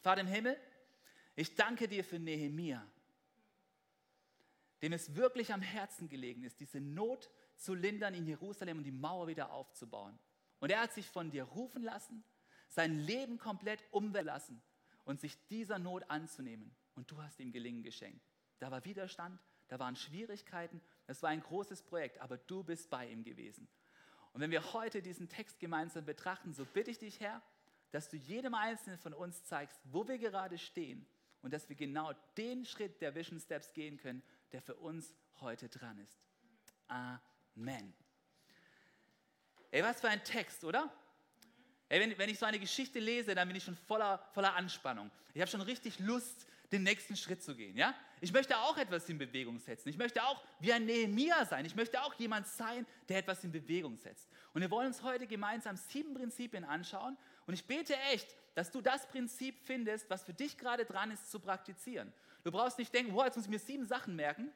Vater 0.00 0.20
im 0.20 0.26
Himmel, 0.26 0.56
ich 1.36 1.54
danke 1.54 1.88
dir 1.88 2.04
für 2.04 2.18
Nehemia, 2.18 2.86
dem 4.82 4.92
es 4.92 5.14
wirklich 5.14 5.52
am 5.52 5.62
Herzen 5.62 6.08
gelegen 6.08 6.44
ist, 6.44 6.60
diese 6.60 6.80
Not 6.80 7.30
zu 7.56 7.74
lindern 7.74 8.14
in 8.14 8.26
Jerusalem 8.26 8.78
und 8.78 8.84
die 8.84 8.92
Mauer 8.92 9.26
wieder 9.26 9.52
aufzubauen. 9.52 10.18
Und 10.60 10.70
er 10.70 10.80
hat 10.80 10.92
sich 10.92 11.06
von 11.08 11.30
dir 11.30 11.44
rufen 11.44 11.82
lassen, 11.82 12.24
sein 12.68 12.98
Leben 12.98 13.38
komplett 13.38 13.84
umwerfen 13.90 14.62
und 15.04 15.20
sich 15.20 15.46
dieser 15.48 15.78
Not 15.78 16.04
anzunehmen. 16.10 16.74
Und 16.94 17.10
du 17.10 17.22
hast 17.22 17.40
ihm 17.40 17.52
Gelingen 17.52 17.82
geschenkt. 17.82 18.24
Da 18.58 18.70
war 18.70 18.84
Widerstand, 18.84 19.40
da 19.68 19.78
waren 19.78 19.96
Schwierigkeiten, 19.96 20.80
es 21.06 21.22
war 21.22 21.30
ein 21.30 21.42
großes 21.42 21.82
Projekt, 21.82 22.20
aber 22.20 22.38
du 22.38 22.62
bist 22.62 22.90
bei 22.90 23.08
ihm 23.08 23.24
gewesen. 23.24 23.68
Und 24.34 24.40
wenn 24.40 24.50
wir 24.50 24.72
heute 24.72 25.00
diesen 25.00 25.28
Text 25.28 25.60
gemeinsam 25.60 26.04
betrachten, 26.04 26.52
so 26.52 26.64
bitte 26.64 26.90
ich 26.90 26.98
dich, 26.98 27.20
Herr, 27.20 27.40
dass 27.92 28.08
du 28.08 28.16
jedem 28.16 28.54
Einzelnen 28.54 28.98
von 28.98 29.14
uns 29.14 29.44
zeigst, 29.44 29.80
wo 29.84 30.06
wir 30.08 30.18
gerade 30.18 30.58
stehen 30.58 31.06
und 31.40 31.54
dass 31.54 31.68
wir 31.68 31.76
genau 31.76 32.12
den 32.36 32.64
Schritt 32.64 33.00
der 33.00 33.14
Vision 33.14 33.38
Steps 33.38 33.72
gehen 33.72 33.96
können, 33.96 34.24
der 34.50 34.60
für 34.60 34.74
uns 34.74 35.14
heute 35.40 35.68
dran 35.68 35.98
ist. 35.98 36.18
Amen. 36.88 37.94
Ey, 39.70 39.84
was 39.84 40.00
für 40.00 40.08
ein 40.08 40.22
Text, 40.24 40.64
oder? 40.64 40.92
Ey, 41.88 42.00
wenn, 42.00 42.18
wenn 42.18 42.28
ich 42.28 42.40
so 42.40 42.46
eine 42.46 42.58
Geschichte 42.58 42.98
lese, 42.98 43.36
dann 43.36 43.46
bin 43.46 43.56
ich 43.56 43.62
schon 43.62 43.76
voller, 43.76 44.18
voller 44.32 44.56
Anspannung. 44.56 45.12
Ich 45.32 45.40
habe 45.40 45.50
schon 45.50 45.60
richtig 45.60 46.00
Lust, 46.00 46.48
den 46.74 46.82
nächsten 46.82 47.16
Schritt 47.16 47.42
zu 47.42 47.54
gehen. 47.54 47.76
Ja? 47.76 47.94
Ich 48.20 48.32
möchte 48.32 48.56
auch 48.56 48.76
etwas 48.76 49.08
in 49.08 49.18
Bewegung 49.18 49.58
setzen. 49.58 49.88
Ich 49.88 49.96
möchte 49.96 50.22
auch 50.22 50.42
wie 50.60 50.72
ein 50.72 50.84
Nehemiah 50.84 51.44
sein. 51.46 51.64
Ich 51.64 51.74
möchte 51.74 52.02
auch 52.02 52.14
jemand 52.14 52.46
sein, 52.46 52.86
der 53.08 53.18
etwas 53.18 53.44
in 53.44 53.52
Bewegung 53.52 53.96
setzt. 53.96 54.28
Und 54.52 54.60
wir 54.60 54.70
wollen 54.70 54.88
uns 54.88 55.02
heute 55.02 55.26
gemeinsam 55.26 55.76
sieben 55.76 56.14
Prinzipien 56.14 56.64
anschauen. 56.64 57.16
Und 57.46 57.54
ich 57.54 57.66
bete 57.66 57.96
echt, 58.12 58.36
dass 58.54 58.70
du 58.70 58.80
das 58.80 59.06
Prinzip 59.08 59.58
findest, 59.62 60.08
was 60.10 60.24
für 60.24 60.34
dich 60.34 60.58
gerade 60.58 60.84
dran 60.84 61.10
ist 61.10 61.30
zu 61.30 61.40
praktizieren. 61.40 62.12
Du 62.42 62.50
brauchst 62.50 62.78
nicht 62.78 62.92
denken, 62.92 63.14
wow, 63.14 63.24
jetzt 63.24 63.36
muss 63.36 63.46
ich 63.46 63.50
mir 63.50 63.58
sieben 63.58 63.86
Sachen 63.86 64.16
merken, 64.16 64.50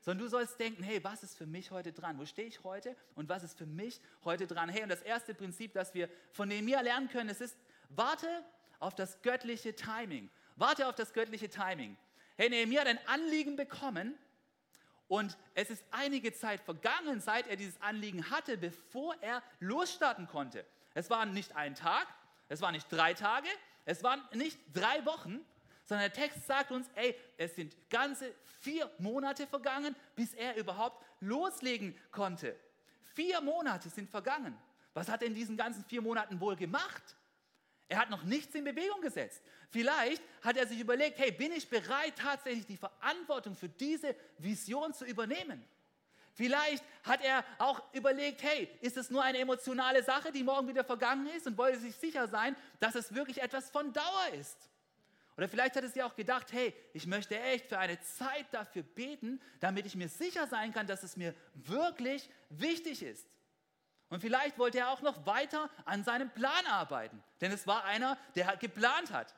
sondern 0.00 0.24
du 0.24 0.30
sollst 0.30 0.58
denken, 0.58 0.82
hey, 0.82 1.02
was 1.02 1.22
ist 1.22 1.36
für 1.36 1.46
mich 1.46 1.70
heute 1.70 1.92
dran? 1.92 2.18
Wo 2.18 2.24
stehe 2.24 2.48
ich 2.48 2.62
heute 2.64 2.96
und 3.14 3.28
was 3.28 3.42
ist 3.42 3.58
für 3.58 3.66
mich 3.66 4.00
heute 4.24 4.46
dran? 4.46 4.68
Hey, 4.68 4.82
und 4.82 4.88
das 4.88 5.02
erste 5.02 5.34
Prinzip, 5.34 5.72
das 5.72 5.94
wir 5.94 6.08
von 6.32 6.48
Nehemiah 6.48 6.80
lernen 6.80 7.08
können, 7.08 7.30
es 7.30 7.40
ist, 7.40 7.56
warte 7.88 8.28
auf 8.78 8.94
das 8.94 9.22
göttliche 9.22 9.74
Timing. 9.74 10.30
Warte 10.58 10.88
auf 10.88 10.96
das 10.96 11.12
göttliche 11.12 11.48
Timing. 11.48 11.96
Hey, 12.36 12.50
Nehemiah 12.50 12.80
hat 12.80 12.88
ein 12.88 12.98
Anliegen 13.06 13.54
bekommen 13.54 14.18
und 15.06 15.38
es 15.54 15.70
ist 15.70 15.84
einige 15.92 16.32
Zeit 16.32 16.60
vergangen, 16.60 17.20
seit 17.20 17.46
er 17.46 17.54
dieses 17.54 17.80
Anliegen 17.80 18.28
hatte, 18.28 18.58
bevor 18.58 19.14
er 19.22 19.42
losstarten 19.60 20.26
konnte. 20.26 20.64
Es 20.94 21.10
war 21.10 21.26
nicht 21.26 21.54
ein 21.54 21.76
Tag, 21.76 22.08
es 22.48 22.60
waren 22.60 22.72
nicht 22.72 22.90
drei 22.90 23.14
Tage, 23.14 23.48
es 23.84 24.02
waren 24.02 24.20
nicht 24.34 24.58
drei 24.72 25.04
Wochen, 25.06 25.40
sondern 25.84 26.10
der 26.10 26.12
Text 26.12 26.44
sagt 26.46 26.72
uns, 26.72 26.90
ey, 26.96 27.16
es 27.36 27.54
sind 27.54 27.76
ganze 27.88 28.34
vier 28.60 28.90
Monate 28.98 29.46
vergangen, 29.46 29.94
bis 30.16 30.34
er 30.34 30.56
überhaupt 30.56 31.04
loslegen 31.20 31.96
konnte. 32.10 32.56
Vier 33.14 33.40
Monate 33.40 33.88
sind 33.90 34.10
vergangen. 34.10 34.58
Was 34.92 35.08
hat 35.08 35.22
er 35.22 35.28
in 35.28 35.34
diesen 35.34 35.56
ganzen 35.56 35.84
vier 35.84 36.02
Monaten 36.02 36.40
wohl 36.40 36.56
gemacht? 36.56 37.16
Er 37.88 37.98
hat 37.98 38.10
noch 38.10 38.22
nichts 38.22 38.54
in 38.54 38.64
Bewegung 38.64 39.00
gesetzt. 39.00 39.42
Vielleicht 39.70 40.22
hat 40.42 40.56
er 40.56 40.66
sich 40.66 40.78
überlegt, 40.78 41.18
hey, 41.18 41.32
bin 41.32 41.52
ich 41.52 41.68
bereit, 41.68 42.14
tatsächlich 42.16 42.66
die 42.66 42.76
Verantwortung 42.76 43.56
für 43.56 43.68
diese 43.68 44.14
Vision 44.38 44.92
zu 44.92 45.06
übernehmen? 45.06 45.64
Vielleicht 46.34 46.84
hat 47.02 47.24
er 47.24 47.44
auch 47.58 47.82
überlegt, 47.94 48.42
hey, 48.42 48.68
ist 48.80 48.96
es 48.96 49.10
nur 49.10 49.24
eine 49.24 49.38
emotionale 49.38 50.04
Sache, 50.04 50.30
die 50.30 50.44
morgen 50.44 50.68
wieder 50.68 50.84
vergangen 50.84 51.26
ist 51.28 51.46
und 51.46 51.58
wollte 51.58 51.80
sich 51.80 51.96
sicher 51.96 52.28
sein, 52.28 52.54
dass 52.78 52.94
es 52.94 53.12
wirklich 53.14 53.42
etwas 53.42 53.70
von 53.70 53.92
Dauer 53.92 54.28
ist. 54.38 54.56
Oder 55.36 55.48
vielleicht 55.48 55.74
hat 55.76 55.84
es 55.84 55.94
ja 55.94 56.06
auch 56.06 56.14
gedacht, 56.14 56.52
hey, 56.52 56.74
ich 56.92 57.06
möchte 57.06 57.40
echt 57.40 57.66
für 57.66 57.78
eine 57.78 57.98
Zeit 58.00 58.46
dafür 58.52 58.82
beten, 58.82 59.40
damit 59.60 59.86
ich 59.86 59.96
mir 59.96 60.08
sicher 60.08 60.46
sein 60.46 60.72
kann, 60.72 60.86
dass 60.86 61.02
es 61.02 61.16
mir 61.16 61.34
wirklich 61.54 62.28
wichtig 62.50 63.02
ist. 63.02 63.26
Und 64.10 64.20
vielleicht 64.20 64.58
wollte 64.58 64.78
er 64.78 64.90
auch 64.90 65.02
noch 65.02 65.26
weiter 65.26 65.68
an 65.84 66.02
seinem 66.02 66.30
Plan 66.30 66.66
arbeiten, 66.66 67.22
denn 67.40 67.52
es 67.52 67.66
war 67.66 67.84
einer, 67.84 68.16
der 68.34 68.56
geplant 68.56 69.12
hat. 69.12 69.34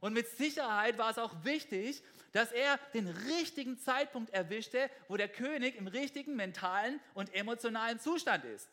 Und 0.00 0.12
mit 0.12 0.28
Sicherheit 0.28 0.98
war 0.98 1.10
es 1.10 1.18
auch 1.18 1.32
wichtig, 1.44 2.02
dass 2.32 2.52
er 2.52 2.78
den 2.92 3.08
richtigen 3.08 3.78
Zeitpunkt 3.78 4.30
erwischte, 4.34 4.90
wo 5.08 5.16
der 5.16 5.28
König 5.28 5.76
im 5.76 5.86
richtigen 5.86 6.36
mentalen 6.36 7.00
und 7.14 7.34
emotionalen 7.34 7.98
Zustand 7.98 8.44
ist. 8.44 8.68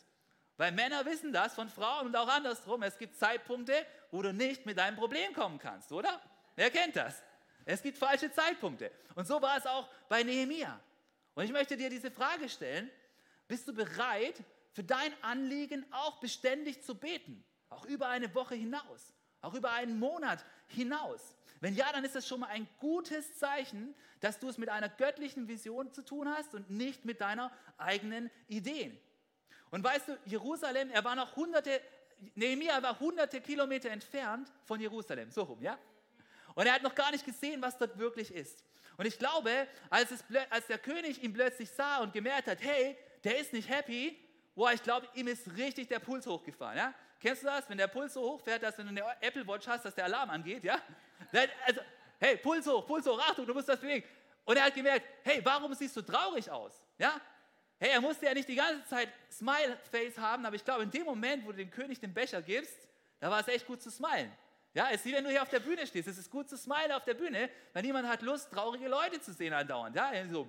Weil 0.58 0.74
Männer 0.74 1.06
wissen 1.06 1.32
das 1.32 1.56
von 1.56 1.70
Frauen 1.70 2.08
und 2.08 2.16
auch 2.16 2.28
andersrum. 2.28 2.84
Es 2.84 2.98
gibt 2.98 3.18
Zeitpunkte, 3.18 3.74
wo 4.12 4.22
du 4.22 4.34
nicht 4.34 4.66
mit 4.66 4.78
deinem 4.78 4.96
Problem 4.96 5.34
kommen 5.34 5.58
kannst, 5.58 5.92
oder? 5.92 6.22
Wer 6.56 6.70
kennt 6.70 6.96
das? 6.96 7.24
Es 7.66 7.82
gibt 7.82 7.98
falsche 7.98 8.32
Zeitpunkte. 8.32 8.92
Und 9.16 9.26
so 9.26 9.42
war 9.42 9.58
es 9.58 9.66
auch 9.66 9.88
bei 10.10 10.24
Nehemia. 10.24 10.80
Und 11.34 11.46
ich 11.46 11.52
möchte 11.52 11.78
dir 11.78 11.90
diese 11.90 12.12
Frage 12.12 12.50
stellen. 12.50 12.92
Bist 13.48 13.68
du 13.68 13.74
bereit, 13.74 14.36
für 14.72 14.84
dein 14.84 15.12
Anliegen 15.24 15.86
auch 15.92 16.20
beständig 16.20 16.84
zu 16.84 16.96
beten? 16.96 17.44
Auch 17.70 17.86
über 17.86 18.08
eine 18.08 18.34
Woche 18.36 18.56
hinaus? 18.56 19.13
Auch 19.42 19.54
über 19.54 19.72
einen 19.72 20.00
Monat 20.00 20.46
hinaus? 20.68 21.36
Wenn 21.60 21.75
ja, 21.75 21.92
dann 21.92 22.04
ist 22.04 22.16
das 22.16 22.28
schon 22.28 22.40
mal 22.40 22.48
ein 22.48 22.68
gutes 22.80 23.38
Zeichen, 23.38 23.94
dass 24.20 24.40
du 24.40 24.50
es 24.50 24.58
mit 24.58 24.70
einer 24.70 24.90
göttlichen 24.90 25.48
Vision 25.48 25.94
zu 25.94 26.04
tun 26.04 26.28
hast 26.28 26.56
und 26.56 26.70
nicht 26.70 27.06
mit 27.06 27.22
deiner 27.22 27.51
eigenen 27.78 28.32
Idee. 28.48 29.00
Und 29.70 29.84
weißt 29.84 30.10
du, 30.10 30.18
Jerusalem, 30.25 30.90
er 30.90 31.04
war 31.04 31.16
noch 31.16 31.36
hunderte, 31.36 31.82
Nehemiah 32.36 32.82
war 32.82 33.00
hunderte 33.00 33.42
Kilometer 33.42 33.90
entfernt 33.90 34.51
von 34.66 34.80
Jerusalem, 34.80 35.32
so 35.32 35.44
rum, 35.44 35.62
ja? 35.62 35.78
Und 36.56 36.66
er 36.66 36.74
hat 36.74 36.84
noch 36.84 36.96
gar 36.96 37.12
nicht 37.12 37.25
gesehen, 37.25 37.62
was 37.62 37.78
dort 37.78 37.98
wirklich 37.98 38.34
ist. 38.34 38.63
Und 38.98 39.06
ich 39.06 39.18
glaube, 39.18 39.68
als, 39.90 40.12
es, 40.12 40.24
als 40.50 40.68
der 40.68 40.78
König 40.78 41.24
ihn 41.24 41.34
plötzlich 41.34 41.70
sah 41.72 42.00
und 42.00 42.12
gemerkt 42.12 42.48
hat, 42.48 42.62
hey, 42.62 42.98
der 43.24 43.40
ist 43.40 43.54
nicht 43.54 43.70
happy, 43.70 44.20
boah, 44.55 44.72
ich 44.72 44.84
glaube, 44.84 45.08
ihm 45.13 45.27
ist 45.27 45.55
richtig 45.58 45.88
der 45.88 46.00
Puls 46.00 46.25
hochgefahren. 46.25 46.77
Ja? 46.77 46.93
Kennst 47.20 47.43
du 47.43 47.48
das, 47.48 47.70
wenn 47.70 47.77
der 47.77 47.88
Puls 47.88 48.13
so 48.13 48.22
hochfährt, 48.22 48.63
dass 48.63 48.77
wenn 48.77 48.88
du 48.88 49.03
eine 49.03 49.22
Apple 49.22 49.46
Watch 49.48 49.67
hast, 49.67 49.86
dass 49.86 49.96
der 49.96 50.05
Alarm 50.05 50.29
angeht? 50.29 50.63
Ja? 50.63 50.79
Also, 51.65 51.81
hey, 52.20 52.38
Puls 52.38 52.65
hoch, 52.67 52.86
Puls 52.86 53.05
hoch, 53.05 53.20
Achtung, 53.20 53.46
du 53.46 53.53
musst 53.53 53.70
das 53.70 53.79
bewegen. 53.79 54.08
Und 54.43 54.58
er 54.58 54.65
hat 54.65 54.74
gemerkt, 54.74 55.05
hey, 55.24 55.39
warum 55.43 55.74
siehst 55.74 55.96
du 55.96 56.01
traurig 56.01 56.50
aus? 56.50 56.81
Ja? 56.98 57.20
Hey, 57.79 57.91
er 57.91 58.01
musste 58.01 58.25
ja 58.25 58.34
nicht 58.34 58.48
die 58.48 58.55
ganze 58.55 58.86
Zeit 58.86 59.10
Smile-Face 59.31 60.17
haben, 60.17 60.46
aber 60.46 60.55
ich 60.55 60.63
glaube, 60.63 60.84
in 60.84 60.91
dem 60.91 61.05
Moment, 61.05 61.46
wo 61.46 61.51
du 61.51 61.58
dem 61.58 61.72
König 61.72 62.00
den 62.00 62.13
Becher 62.13 62.41
gibst, 62.41 62.88
da 63.20 63.29
war 63.29 63.39
es 63.39 63.48
echt 63.48 63.65
gut 63.67 63.81
zu 63.81 63.89
smilen. 63.89 64.31
Ja, 64.74 64.88
es 64.89 64.98
ist 64.98 65.05
wie 65.05 65.13
wenn 65.13 65.24
du 65.24 65.29
hier 65.29 65.41
auf 65.41 65.50
der 65.50 65.60
Bühne 65.60 65.86
stehst. 65.86 66.08
Es 66.08 66.17
ist 66.17 66.29
gut 66.29 66.48
zu 66.48 66.58
smilen 66.58 66.91
auf 66.91 67.03
der 67.03 67.13
Bühne, 67.13 67.50
weil 67.74 67.84
niemand 67.84 68.08
hat 68.08 68.22
Lust, 68.22 68.51
traurige 68.51 68.88
Leute 68.88 69.20
zu 69.20 69.34
sehen 69.34 69.53
andauernd. 69.53 69.96
Ja, 69.96 70.12
so, 70.29 70.48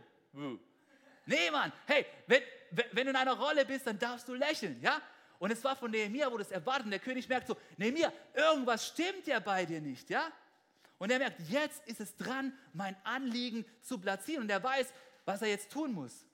nee, 1.27 1.51
Mann, 1.51 1.73
hey, 1.87 2.07
wenn, 2.27 2.43
wenn 2.93 3.05
du 3.05 3.11
in 3.11 3.17
einer 3.17 3.35
Rolle 3.35 3.65
bist, 3.65 3.87
dann 3.87 3.99
darfst 3.99 4.29
du 4.29 4.35
lächeln, 4.35 4.81
ja? 4.81 5.01
Und 5.39 5.51
es 5.51 5.65
war 5.65 5.75
von 5.75 5.91
Nehemiah, 5.91 6.31
wo 6.31 6.39
das 6.39 6.53
erwartet. 6.53 6.85
Und 6.85 6.93
der 6.93 7.01
König 7.01 7.29
merkt 7.29 7.49
so, 7.49 7.57
Nehemiah, 7.77 8.13
irgendwas 8.33 8.87
stimmt 8.87 9.27
ja 9.27 9.41
bei 9.41 9.67
dir 9.67 9.81
nicht, 9.81 10.09
ja? 10.09 10.31
Und 10.99 11.11
er 11.11 11.19
merkt, 11.19 11.41
jetzt 11.49 11.85
ist 11.89 12.01
es 12.01 12.17
dran, 12.17 12.57
mein 12.73 12.95
Anliegen 13.03 13.65
zu 13.81 13.99
platzieren. 13.99 14.45
Und 14.45 14.51
er 14.51 14.63
weiß, 14.63 14.93
was 15.25 15.43
er 15.43 15.49
jetzt 15.49 15.73
tun 15.73 15.93
muss. 15.93 16.25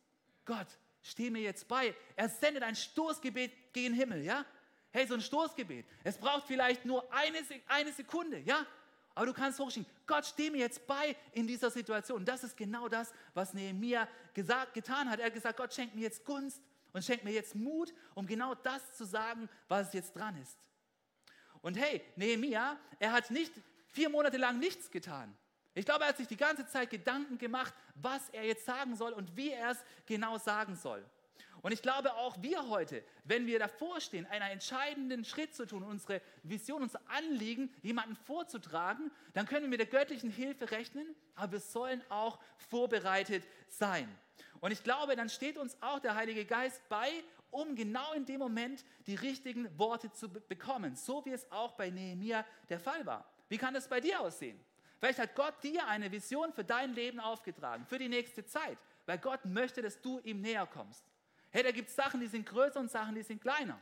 Gott, 0.44 0.66
steh 1.02 1.30
mir 1.30 1.40
jetzt 1.40 1.66
bei. 1.68 1.94
Er 2.16 2.28
sendet 2.28 2.62
ein 2.62 2.76
Stoßgebet 2.76 3.72
gegen 3.72 3.92
den 3.92 3.94
Himmel, 3.94 4.22
ja? 4.24 4.44
Hey, 4.90 5.06
so 5.06 5.14
ein 5.14 5.22
Stoßgebet. 5.22 5.86
Es 6.04 6.18
braucht 6.18 6.46
vielleicht 6.46 6.84
nur 6.84 7.10
eine, 7.12 7.38
eine 7.66 7.92
Sekunde, 7.92 8.40
ja? 8.40 8.66
Aber 9.18 9.26
du 9.26 9.32
kannst 9.32 9.58
hochschieben, 9.58 9.90
Gott, 10.06 10.24
steh 10.26 10.48
mir 10.48 10.58
jetzt 10.58 10.86
bei 10.86 11.16
in 11.32 11.44
dieser 11.44 11.72
Situation. 11.72 12.24
Das 12.24 12.44
ist 12.44 12.56
genau 12.56 12.86
das, 12.86 13.12
was 13.34 13.52
Nehemiah 13.52 14.06
gesagt, 14.32 14.74
getan 14.74 15.10
hat. 15.10 15.18
Er 15.18 15.26
hat 15.26 15.34
gesagt, 15.34 15.56
Gott, 15.56 15.74
schenk 15.74 15.92
mir 15.92 16.02
jetzt 16.02 16.24
Gunst 16.24 16.62
und 16.92 17.04
schenk 17.04 17.24
mir 17.24 17.32
jetzt 17.32 17.56
Mut, 17.56 17.92
um 18.14 18.28
genau 18.28 18.54
das 18.54 18.96
zu 18.96 19.04
sagen, 19.04 19.48
was 19.66 19.92
jetzt 19.92 20.14
dran 20.14 20.40
ist. 20.40 20.56
Und 21.62 21.76
hey, 21.76 22.00
Nehemiah, 22.14 22.78
er 23.00 23.10
hat 23.10 23.32
nicht 23.32 23.52
vier 23.88 24.08
Monate 24.08 24.36
lang 24.36 24.60
nichts 24.60 24.88
getan. 24.88 25.36
Ich 25.74 25.84
glaube, 25.84 26.04
er 26.04 26.10
hat 26.10 26.16
sich 26.16 26.28
die 26.28 26.36
ganze 26.36 26.68
Zeit 26.68 26.88
Gedanken 26.88 27.38
gemacht, 27.38 27.74
was 27.96 28.28
er 28.28 28.44
jetzt 28.44 28.66
sagen 28.66 28.94
soll 28.94 29.14
und 29.14 29.36
wie 29.36 29.50
er 29.50 29.72
es 29.72 29.78
genau 30.06 30.38
sagen 30.38 30.76
soll. 30.76 31.04
Und 31.62 31.72
ich 31.72 31.82
glaube 31.82 32.14
auch 32.14 32.40
wir 32.42 32.68
heute, 32.68 33.04
wenn 33.24 33.46
wir 33.46 33.58
davor 33.58 34.00
stehen, 34.00 34.26
einen 34.26 34.50
entscheidenden 34.50 35.24
Schritt 35.24 35.54
zu 35.54 35.66
tun, 35.66 35.82
unsere 35.82 36.22
Vision, 36.42 36.82
unser 36.82 37.00
Anliegen 37.08 37.72
jemanden 37.82 38.14
vorzutragen, 38.14 39.10
dann 39.34 39.46
können 39.46 39.62
wir 39.62 39.70
mit 39.70 39.80
der 39.80 39.86
göttlichen 39.86 40.30
Hilfe 40.30 40.70
rechnen, 40.70 41.14
aber 41.34 41.52
wir 41.52 41.60
sollen 41.60 42.02
auch 42.10 42.38
vorbereitet 42.56 43.44
sein. 43.68 44.08
Und 44.60 44.70
ich 44.72 44.82
glaube, 44.82 45.16
dann 45.16 45.28
steht 45.28 45.58
uns 45.58 45.76
auch 45.80 45.98
der 45.98 46.14
Heilige 46.14 46.44
Geist 46.44 46.80
bei, 46.88 47.10
um 47.50 47.74
genau 47.74 48.12
in 48.12 48.24
dem 48.24 48.38
Moment 48.38 48.84
die 49.06 49.14
richtigen 49.14 49.76
Worte 49.78 50.12
zu 50.12 50.28
bekommen, 50.28 50.96
so 50.96 51.24
wie 51.24 51.32
es 51.32 51.50
auch 51.50 51.72
bei 51.72 51.90
Nehemia 51.90 52.44
der 52.68 52.78
Fall 52.78 53.04
war. 53.06 53.28
Wie 53.48 53.58
kann 53.58 53.74
das 53.74 53.88
bei 53.88 54.00
dir 54.00 54.20
aussehen? 54.20 54.60
Vielleicht 54.98 55.18
hat 55.18 55.34
Gott 55.34 55.62
dir 55.62 55.86
eine 55.86 56.10
Vision 56.10 56.52
für 56.52 56.64
dein 56.64 56.92
Leben 56.92 57.20
aufgetragen, 57.20 57.86
für 57.86 57.98
die 57.98 58.08
nächste 58.08 58.44
Zeit, 58.44 58.78
weil 59.06 59.18
Gott 59.18 59.44
möchte, 59.44 59.80
dass 59.80 60.00
du 60.00 60.18
ihm 60.20 60.40
näher 60.40 60.66
kommst. 60.66 61.04
Hey, 61.50 61.62
da 61.62 61.70
gibt 61.70 61.88
es 61.88 61.96
Sachen, 61.96 62.20
die 62.20 62.26
sind 62.26 62.46
größer 62.46 62.78
und 62.78 62.90
Sachen, 62.90 63.14
die 63.14 63.22
sind 63.22 63.40
kleiner. 63.40 63.78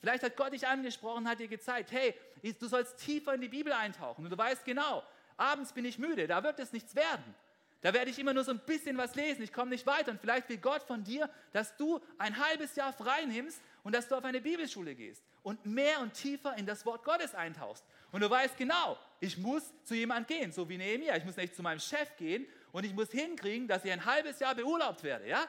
Vielleicht 0.00 0.24
hat 0.24 0.36
Gott 0.36 0.52
dich 0.52 0.66
angesprochen, 0.66 1.28
hat 1.28 1.38
dir 1.38 1.48
gezeigt, 1.48 1.92
hey, 1.92 2.14
du 2.58 2.66
sollst 2.66 2.98
tiefer 2.98 3.34
in 3.34 3.40
die 3.40 3.48
Bibel 3.48 3.72
eintauchen. 3.72 4.24
Und 4.24 4.30
du 4.30 4.36
weißt 4.36 4.64
genau, 4.64 5.02
abends 5.36 5.72
bin 5.72 5.84
ich 5.84 5.98
müde, 5.98 6.26
da 6.26 6.42
wird 6.42 6.58
es 6.58 6.72
nichts 6.72 6.94
werden. 6.94 7.34
Da 7.82 7.92
werde 7.92 8.10
ich 8.10 8.18
immer 8.18 8.32
nur 8.32 8.44
so 8.44 8.52
ein 8.52 8.60
bisschen 8.60 8.96
was 8.96 9.14
lesen, 9.16 9.42
ich 9.42 9.52
komme 9.52 9.70
nicht 9.70 9.86
weiter. 9.86 10.12
Und 10.12 10.20
vielleicht 10.20 10.48
will 10.48 10.58
Gott 10.58 10.82
von 10.82 11.02
dir, 11.02 11.28
dass 11.52 11.76
du 11.76 12.00
ein 12.18 12.36
halbes 12.36 12.76
Jahr 12.76 12.92
frei 12.92 13.24
nimmst 13.24 13.60
und 13.82 13.94
dass 13.94 14.06
du 14.08 14.14
auf 14.14 14.24
eine 14.24 14.40
Bibelschule 14.40 14.94
gehst 14.94 15.22
und 15.42 15.66
mehr 15.66 16.00
und 16.00 16.14
tiefer 16.14 16.56
in 16.56 16.66
das 16.66 16.86
Wort 16.86 17.04
Gottes 17.04 17.34
eintauchst. 17.34 17.84
Und 18.12 18.20
du 18.20 18.30
weißt 18.30 18.56
genau, 18.56 18.98
ich 19.18 19.36
muss 19.36 19.72
zu 19.84 19.94
jemand 19.94 20.28
gehen, 20.28 20.52
so 20.52 20.68
wie 20.68 20.78
Nehemiah. 20.78 21.16
Ich 21.16 21.24
muss 21.24 21.36
nicht 21.36 21.56
zu 21.56 21.62
meinem 21.62 21.80
Chef 21.80 22.16
gehen 22.16 22.46
und 22.70 22.84
ich 22.84 22.94
muss 22.94 23.10
hinkriegen, 23.10 23.66
dass 23.66 23.84
ich 23.84 23.90
ein 23.90 24.04
halbes 24.04 24.38
Jahr 24.38 24.54
beurlaubt 24.54 25.02
werde, 25.02 25.28
ja? 25.28 25.44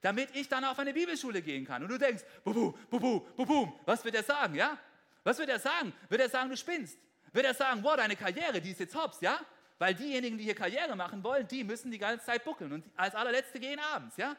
Damit 0.00 0.34
ich 0.34 0.48
dann 0.48 0.64
auf 0.64 0.78
eine 0.78 0.92
Bibelschule 0.92 1.42
gehen 1.42 1.64
kann. 1.64 1.82
Und 1.82 1.90
du 1.90 1.98
denkst, 1.98 2.22
bubu, 2.44 2.72
bubu, 2.88 3.20
bubu, 3.36 3.72
was 3.84 4.04
wird 4.04 4.14
er 4.14 4.22
sagen, 4.22 4.54
ja? 4.54 4.78
Was 5.22 5.38
wird 5.38 5.50
er 5.50 5.58
sagen? 5.58 5.92
Wird 6.08 6.20
er 6.20 6.28
sagen, 6.28 6.48
du 6.48 6.56
spinnst? 6.56 6.98
Wird 7.32 7.46
er 7.46 7.54
sagen, 7.54 7.82
wow, 7.82 7.96
deine 7.96 8.16
Karriere, 8.16 8.60
die 8.60 8.70
ist 8.70 8.80
jetzt 8.80 8.94
hops, 8.94 9.20
ja? 9.20 9.38
Weil 9.78 9.94
diejenigen, 9.94 10.36
die 10.36 10.44
hier 10.44 10.54
Karriere 10.54 10.96
machen 10.96 11.22
wollen, 11.22 11.46
die 11.46 11.64
müssen 11.64 11.90
die 11.90 11.98
ganze 11.98 12.24
Zeit 12.24 12.44
buckeln 12.44 12.72
und 12.72 12.84
als 12.96 13.14
allerletzte 13.14 13.60
gehen 13.60 13.78
abends, 13.78 14.16
ja? 14.16 14.36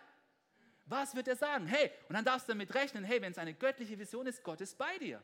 Was 0.86 1.16
wird 1.16 1.28
er 1.28 1.36
sagen? 1.36 1.68
Hey, 1.68 1.92
und 2.10 2.16
dann 2.16 2.26
darfst 2.26 2.48
du 2.48 2.54
damit 2.54 2.74
rechnen, 2.74 3.04
hey, 3.04 3.22
wenn 3.22 3.32
es 3.32 3.38
eine 3.38 3.54
göttliche 3.54 3.98
Vision 3.98 4.28
ist, 4.28 4.44
Gott 4.44 4.62
ist 4.62 4.78
bei 4.78 4.98
dir. 4.98 5.22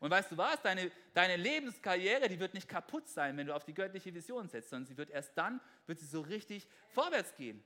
Und 0.00 0.10
weißt 0.10 0.32
du 0.32 0.36
was? 0.36 0.60
Deine, 0.60 0.90
deine 1.14 1.36
Lebenskarriere, 1.36 2.28
die 2.28 2.40
wird 2.40 2.54
nicht 2.54 2.68
kaputt 2.68 3.08
sein, 3.08 3.36
wenn 3.36 3.46
du 3.46 3.54
auf 3.54 3.64
die 3.64 3.72
göttliche 3.72 4.12
Vision 4.12 4.48
setzt, 4.48 4.70
sondern 4.70 4.86
sie 4.86 4.96
wird 4.96 5.10
erst 5.10 5.38
dann, 5.38 5.60
wird 5.86 6.00
sie 6.00 6.06
so 6.06 6.20
richtig 6.22 6.66
vorwärts 6.88 7.34
gehen. 7.36 7.62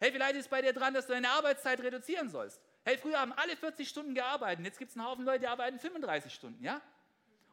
Hey, 0.00 0.12
vielleicht 0.12 0.36
ist 0.36 0.48
bei 0.48 0.62
dir 0.62 0.72
dran, 0.72 0.94
dass 0.94 1.06
du 1.06 1.12
deine 1.12 1.28
Arbeitszeit 1.30 1.80
reduzieren 1.80 2.30
sollst. 2.30 2.60
Hey, 2.84 2.96
früher 2.96 3.18
haben 3.20 3.32
alle 3.32 3.56
40 3.56 3.88
Stunden 3.88 4.14
gearbeitet, 4.14 4.64
jetzt 4.64 4.78
gibt 4.78 4.90
es 4.90 4.96
einen 4.96 5.06
Haufen 5.06 5.24
Leute, 5.24 5.40
die 5.40 5.46
arbeiten 5.48 5.78
35 5.78 6.32
Stunden, 6.32 6.62
ja? 6.62 6.80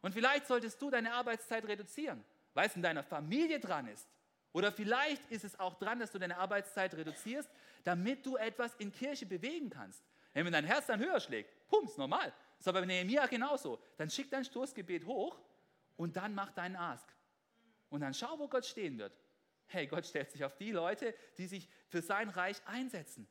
Und 0.01 0.13
vielleicht 0.13 0.45
solltest 0.45 0.79
du 0.81 0.91
deine 0.91 1.13
Arbeitszeit 1.13 1.67
reduzieren, 1.67 2.23
weil 2.53 2.67
es 2.67 2.75
in 2.75 2.83
deiner 2.83 3.03
Familie 3.03 3.59
dran 3.59 3.87
ist. 3.87 4.07
Oder 4.53 4.71
vielleicht 4.71 5.29
ist 5.31 5.43
es 5.43 5.59
auch 5.59 5.73
dran, 5.73 5.99
dass 5.99 6.11
du 6.11 6.19
deine 6.19 6.37
Arbeitszeit 6.37 6.93
reduzierst, 6.93 7.49
damit 7.83 8.25
du 8.25 8.37
etwas 8.37 8.75
in 8.75 8.91
Kirche 8.91 9.25
bewegen 9.25 9.69
kannst. 9.69 10.03
Hey, 10.31 10.45
wenn 10.45 10.53
dein 10.53 10.63
Herz 10.63 10.85
dann 10.85 10.99
höher 10.99 11.19
schlägt, 11.19 11.67
pum, 11.67 11.85
ist 11.85 11.97
normal. 11.97 12.31
Das 12.57 12.61
ist 12.61 12.67
aber 12.67 12.81
bei 12.81 12.85
Nehemiah 12.85 13.25
genauso. 13.25 13.81
Dann 13.97 14.09
schick 14.09 14.29
dein 14.29 14.45
Stoßgebet 14.45 15.05
hoch 15.05 15.39
und 15.97 16.15
dann 16.15 16.35
mach 16.35 16.51
deinen 16.51 16.75
Ask. 16.75 17.07
Und 17.89 18.01
dann 18.01 18.13
schau, 18.13 18.37
wo 18.39 18.47
Gott 18.47 18.65
stehen 18.65 18.97
wird. 18.97 19.11
Hey, 19.67 19.87
Gott 19.87 20.05
stellt 20.05 20.31
sich 20.31 20.43
auf 20.43 20.55
die 20.57 20.71
Leute, 20.71 21.13
die 21.37 21.47
sich 21.47 21.69
für 21.87 22.01
sein 22.01 22.29
Reich 22.29 22.57
einsetzen. 22.65 23.27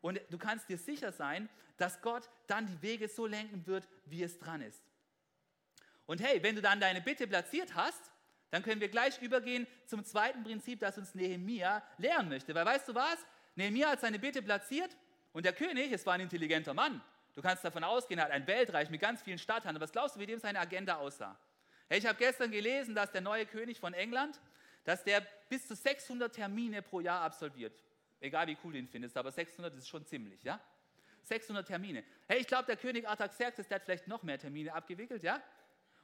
Und 0.00 0.20
du 0.30 0.38
kannst 0.38 0.68
dir 0.68 0.78
sicher 0.78 1.12
sein, 1.12 1.48
dass 1.76 2.00
Gott 2.02 2.28
dann 2.46 2.66
die 2.66 2.82
Wege 2.82 3.08
so 3.08 3.26
lenken 3.26 3.66
wird, 3.66 3.88
wie 4.04 4.22
es 4.22 4.38
dran 4.38 4.60
ist. 4.60 4.82
Und 6.06 6.20
hey, 6.22 6.42
wenn 6.42 6.54
du 6.54 6.62
dann 6.62 6.80
deine 6.80 7.00
Bitte 7.00 7.26
platziert 7.26 7.74
hast, 7.74 8.12
dann 8.50 8.62
können 8.62 8.80
wir 8.80 8.88
gleich 8.88 9.20
übergehen 9.20 9.66
zum 9.86 10.04
zweiten 10.04 10.44
Prinzip, 10.44 10.80
das 10.80 10.98
uns 10.98 11.14
Nehemia 11.14 11.82
lehren 11.98 12.28
möchte. 12.28 12.54
Weil 12.54 12.66
weißt 12.66 12.88
du 12.88 12.94
was? 12.94 13.18
Nehemia 13.56 13.90
hat 13.90 14.00
seine 14.00 14.18
Bitte 14.18 14.42
platziert 14.42 14.96
und 15.32 15.44
der 15.44 15.52
König, 15.52 15.90
es 15.90 16.06
war 16.06 16.14
ein 16.14 16.20
intelligenter 16.20 16.74
Mann. 16.74 17.02
Du 17.34 17.42
kannst 17.42 17.64
davon 17.64 17.82
ausgehen, 17.82 18.18
er 18.18 18.26
hat 18.26 18.32
ein 18.32 18.46
Weltreich 18.46 18.90
mit 18.90 19.00
ganz 19.00 19.22
vielen 19.22 19.38
Stadthandel. 19.38 19.80
Was 19.80 19.90
glaubst 19.90 20.14
du, 20.14 20.20
wie 20.20 20.26
dem 20.26 20.38
seine 20.38 20.60
Agenda 20.60 20.96
aussah? 20.96 21.36
Hey, 21.88 21.98
ich 21.98 22.06
habe 22.06 22.16
gestern 22.16 22.50
gelesen, 22.50 22.94
dass 22.94 23.10
der 23.10 23.20
neue 23.20 23.44
König 23.44 23.80
von 23.80 23.92
England, 23.92 24.40
dass 24.84 25.02
der 25.02 25.26
bis 25.48 25.66
zu 25.66 25.74
600 25.74 26.34
Termine 26.34 26.82
pro 26.82 27.00
Jahr 27.00 27.22
absolviert. 27.22 27.74
Egal 28.20 28.46
wie 28.46 28.56
cool 28.64 28.72
du 28.72 28.78
ihn 28.78 28.88
findest, 28.88 29.16
aber 29.16 29.30
600 29.30 29.74
ist 29.74 29.88
schon 29.88 30.06
ziemlich, 30.06 30.42
ja? 30.42 30.60
600 31.22 31.66
Termine. 31.66 32.04
Hey, 32.28 32.40
ich 32.40 32.46
glaube, 32.46 32.64
der 32.66 32.76
König 32.76 33.08
Artaxerxes, 33.08 33.66
der 33.66 33.76
hat 33.76 33.84
vielleicht 33.84 34.06
noch 34.06 34.22
mehr 34.22 34.38
Termine 34.38 34.72
abgewickelt, 34.74 35.22
ja? 35.22 35.42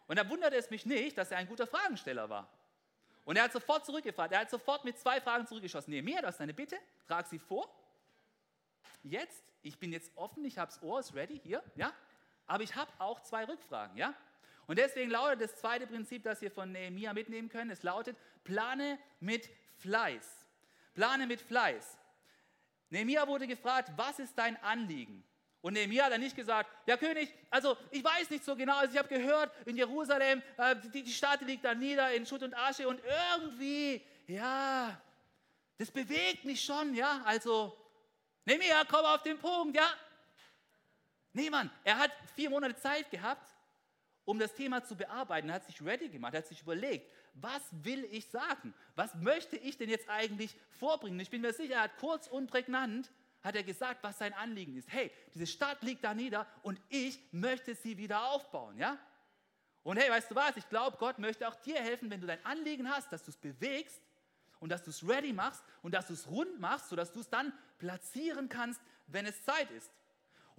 Und 0.06 0.18
da 0.18 0.28
wundert 0.28 0.52
es 0.54 0.70
mich 0.70 0.86
nicht, 0.86 1.16
dass 1.16 1.30
er 1.30 1.38
ein 1.38 1.46
guter 1.46 1.66
Fragensteller 1.66 2.28
war. 2.28 2.50
Und 3.24 3.36
er 3.36 3.44
hat 3.44 3.52
sofort 3.52 3.86
zurückgefragt. 3.86 4.32
Er 4.32 4.40
hat 4.40 4.50
sofort 4.50 4.84
mit 4.84 4.98
zwei 4.98 5.20
Fragen 5.20 5.46
zurückgeschossen. 5.46 5.92
Nee, 5.92 6.02
mir 6.02 6.20
das 6.22 6.38
deine 6.38 6.54
Bitte, 6.54 6.76
trag 7.06 7.26
sie 7.26 7.38
vor. 7.38 7.70
Jetzt, 9.02 9.44
ich 9.62 9.78
bin 9.78 9.92
jetzt 9.92 10.10
offen, 10.16 10.44
ich 10.44 10.58
habe 10.58 10.70
das 10.70 10.82
Ohr, 10.82 11.00
ist 11.00 11.14
ready, 11.14 11.38
hier, 11.38 11.62
ja? 11.76 11.92
Aber 12.46 12.62
ich 12.62 12.74
habe 12.74 12.90
auch 12.98 13.20
zwei 13.20 13.44
Rückfragen, 13.44 13.96
ja? 13.96 14.14
Und 14.70 14.78
deswegen 14.78 15.10
lautet 15.10 15.40
das 15.40 15.56
zweite 15.56 15.84
Prinzip, 15.84 16.22
das 16.22 16.40
wir 16.42 16.50
von 16.52 16.70
Nehemiah 16.70 17.12
mitnehmen 17.12 17.48
können, 17.48 17.70
es 17.70 17.82
lautet, 17.82 18.16
plane 18.44 19.00
mit 19.18 19.50
Fleiß. 19.78 20.46
Plane 20.94 21.26
mit 21.26 21.40
Fleiß. 21.40 21.98
Nehemiah 22.88 23.26
wurde 23.26 23.48
gefragt, 23.48 23.90
was 23.96 24.20
ist 24.20 24.38
dein 24.38 24.56
Anliegen? 24.62 25.24
Und 25.60 25.72
Nehemiah 25.72 26.04
hat 26.04 26.12
dann 26.12 26.20
nicht 26.20 26.36
gesagt, 26.36 26.70
ja 26.86 26.96
König, 26.96 27.34
also 27.50 27.76
ich 27.90 28.04
weiß 28.04 28.30
nicht 28.30 28.44
so 28.44 28.54
genau, 28.54 28.76
also 28.76 28.92
ich 28.92 28.98
habe 29.00 29.08
gehört, 29.08 29.50
in 29.66 29.76
Jerusalem, 29.76 30.40
äh, 30.56 30.76
die, 30.94 31.02
die 31.02 31.12
Stadt 31.12 31.40
liegt 31.40 31.64
da 31.64 31.74
nieder 31.74 32.14
in 32.14 32.24
Schutt 32.24 32.44
und 32.44 32.56
Asche 32.56 32.86
und 32.86 33.00
irgendwie, 33.34 34.00
ja, 34.28 35.02
das 35.78 35.90
bewegt 35.90 36.44
mich 36.44 36.62
schon, 36.62 36.94
ja, 36.94 37.22
also 37.24 37.76
Nehemiah, 38.44 38.84
komm 38.88 39.04
auf 39.04 39.24
den 39.24 39.36
Punkt, 39.36 39.74
ja. 39.74 39.92
Nee, 41.32 41.50
Mann, 41.50 41.68
er 41.82 41.98
hat 41.98 42.12
vier 42.36 42.50
Monate 42.50 42.76
Zeit 42.76 43.10
gehabt, 43.10 43.49
um 44.30 44.38
das 44.38 44.54
Thema 44.54 44.84
zu 44.84 44.94
bearbeiten. 44.94 45.52
Hat 45.52 45.64
sich 45.64 45.82
ready 45.84 46.08
gemacht, 46.08 46.34
hat 46.34 46.46
sich 46.46 46.62
überlegt, 46.62 47.10
was 47.34 47.62
will 47.82 48.04
ich 48.12 48.26
sagen? 48.26 48.72
Was 48.94 49.12
möchte 49.16 49.56
ich 49.56 49.76
denn 49.76 49.90
jetzt 49.90 50.08
eigentlich 50.08 50.54
vorbringen? 50.78 51.18
Ich 51.18 51.30
bin 51.30 51.40
mir 51.40 51.52
sicher, 51.52 51.74
er 51.74 51.82
hat 51.82 51.96
kurz 51.98 52.28
und 52.28 52.48
prägnant 52.48 53.10
hat 53.42 53.56
er 53.56 53.64
gesagt, 53.64 54.04
was 54.04 54.18
sein 54.18 54.32
Anliegen 54.34 54.76
ist. 54.76 54.88
Hey, 54.92 55.10
diese 55.34 55.48
Stadt 55.48 55.82
liegt 55.82 56.04
da 56.04 56.14
nieder 56.14 56.46
und 56.62 56.80
ich 56.90 57.18
möchte 57.32 57.74
sie 57.74 57.98
wieder 57.98 58.30
aufbauen, 58.30 58.78
ja? 58.78 58.98
Und 59.82 59.96
hey, 59.96 60.08
weißt 60.08 60.30
du 60.30 60.36
was? 60.36 60.56
Ich 60.56 60.68
glaube, 60.68 60.96
Gott 60.98 61.18
möchte 61.18 61.48
auch 61.48 61.56
dir 61.56 61.80
helfen, 61.80 62.08
wenn 62.08 62.20
du 62.20 62.28
dein 62.28 62.44
Anliegen 62.44 62.88
hast, 62.88 63.10
dass 63.10 63.24
du 63.24 63.32
es 63.32 63.36
bewegst 63.36 64.00
und 64.60 64.68
dass 64.68 64.84
du 64.84 64.90
es 64.90 65.08
ready 65.08 65.32
machst 65.32 65.64
und 65.82 65.92
dass 65.92 66.06
du 66.06 66.12
es 66.12 66.28
rund 66.28 66.60
machst, 66.60 66.88
sodass 66.88 67.10
du 67.10 67.18
es 67.18 67.28
dann 67.30 67.52
platzieren 67.78 68.48
kannst, 68.48 68.80
wenn 69.08 69.26
es 69.26 69.42
Zeit 69.42 69.70
ist. 69.72 69.90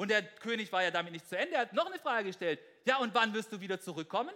Und 0.02 0.08
der 0.08 0.24
König 0.24 0.72
war 0.72 0.82
ja 0.82 0.90
damit 0.90 1.14
nicht 1.14 1.30
zu 1.30 1.38
Ende. 1.38 1.54
Er 1.54 1.62
hat 1.62 1.74
noch 1.74 1.86
eine 1.86 2.00
Frage 2.00 2.30
gestellt. 2.30 2.60
Ja, 2.86 2.98
und 2.98 3.14
wann 3.14 3.36
wirst 3.36 3.52
du 3.54 3.62
wieder 3.62 3.80
zurückkommen? 3.80 4.34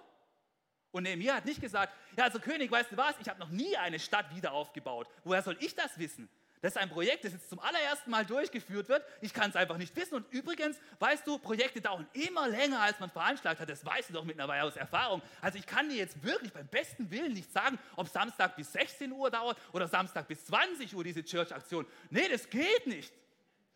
Und 0.91 1.01
Nehemiah 1.01 1.37
hat 1.37 1.45
nicht 1.45 1.59
gesagt, 1.59 1.91
ja, 2.15 2.25
also 2.25 2.39
König, 2.39 2.69
weißt 2.69 2.91
du 2.91 2.97
was, 2.97 3.15
ich 3.19 3.27
habe 3.27 3.39
noch 3.39 3.49
nie 3.49 3.75
eine 3.75 3.97
Stadt 3.97 4.29
wieder 4.35 4.51
aufgebaut. 4.51 5.07
Woher 5.23 5.41
soll 5.41 5.57
ich 5.59 5.73
das 5.73 5.97
wissen? 5.97 6.29
Das 6.61 6.75
ist 6.75 6.77
ein 6.77 6.91
Projekt, 6.91 7.25
das 7.25 7.33
jetzt 7.33 7.49
zum 7.49 7.57
allerersten 7.57 8.11
Mal 8.11 8.27
durchgeführt 8.27 8.89
wird. 8.89 9.03
Ich 9.21 9.33
kann 9.33 9.49
es 9.49 9.55
einfach 9.55 9.77
nicht 9.77 9.95
wissen. 9.95 10.13
Und 10.13 10.31
übrigens, 10.31 10.77
weißt 10.99 11.25
du, 11.25 11.39
Projekte 11.39 11.81
dauern 11.81 12.07
immer 12.13 12.47
länger, 12.47 12.81
als 12.81 12.99
man 12.99 13.09
veranschlagt 13.09 13.59
hat. 13.59 13.67
Das 13.67 13.83
weißt 13.83 14.09
du 14.09 14.13
doch 14.13 14.23
mittlerweile 14.23 14.65
aus 14.65 14.75
Erfahrung. 14.75 15.23
Also 15.41 15.57
ich 15.57 15.65
kann 15.65 15.89
dir 15.89 15.95
jetzt 15.95 16.23
wirklich 16.23 16.53
beim 16.53 16.67
besten 16.67 17.09
Willen 17.09 17.33
nicht 17.33 17.51
sagen, 17.51 17.79
ob 17.95 18.07
Samstag 18.07 18.55
bis 18.55 18.71
16 18.71 19.11
Uhr 19.11 19.31
dauert 19.31 19.57
oder 19.73 19.87
Samstag 19.87 20.27
bis 20.27 20.45
20 20.45 20.95
Uhr 20.95 21.03
diese 21.03 21.23
Church-Aktion. 21.23 21.87
Nee, 22.11 22.29
das 22.29 22.47
geht 22.47 22.85
nicht. 22.85 23.11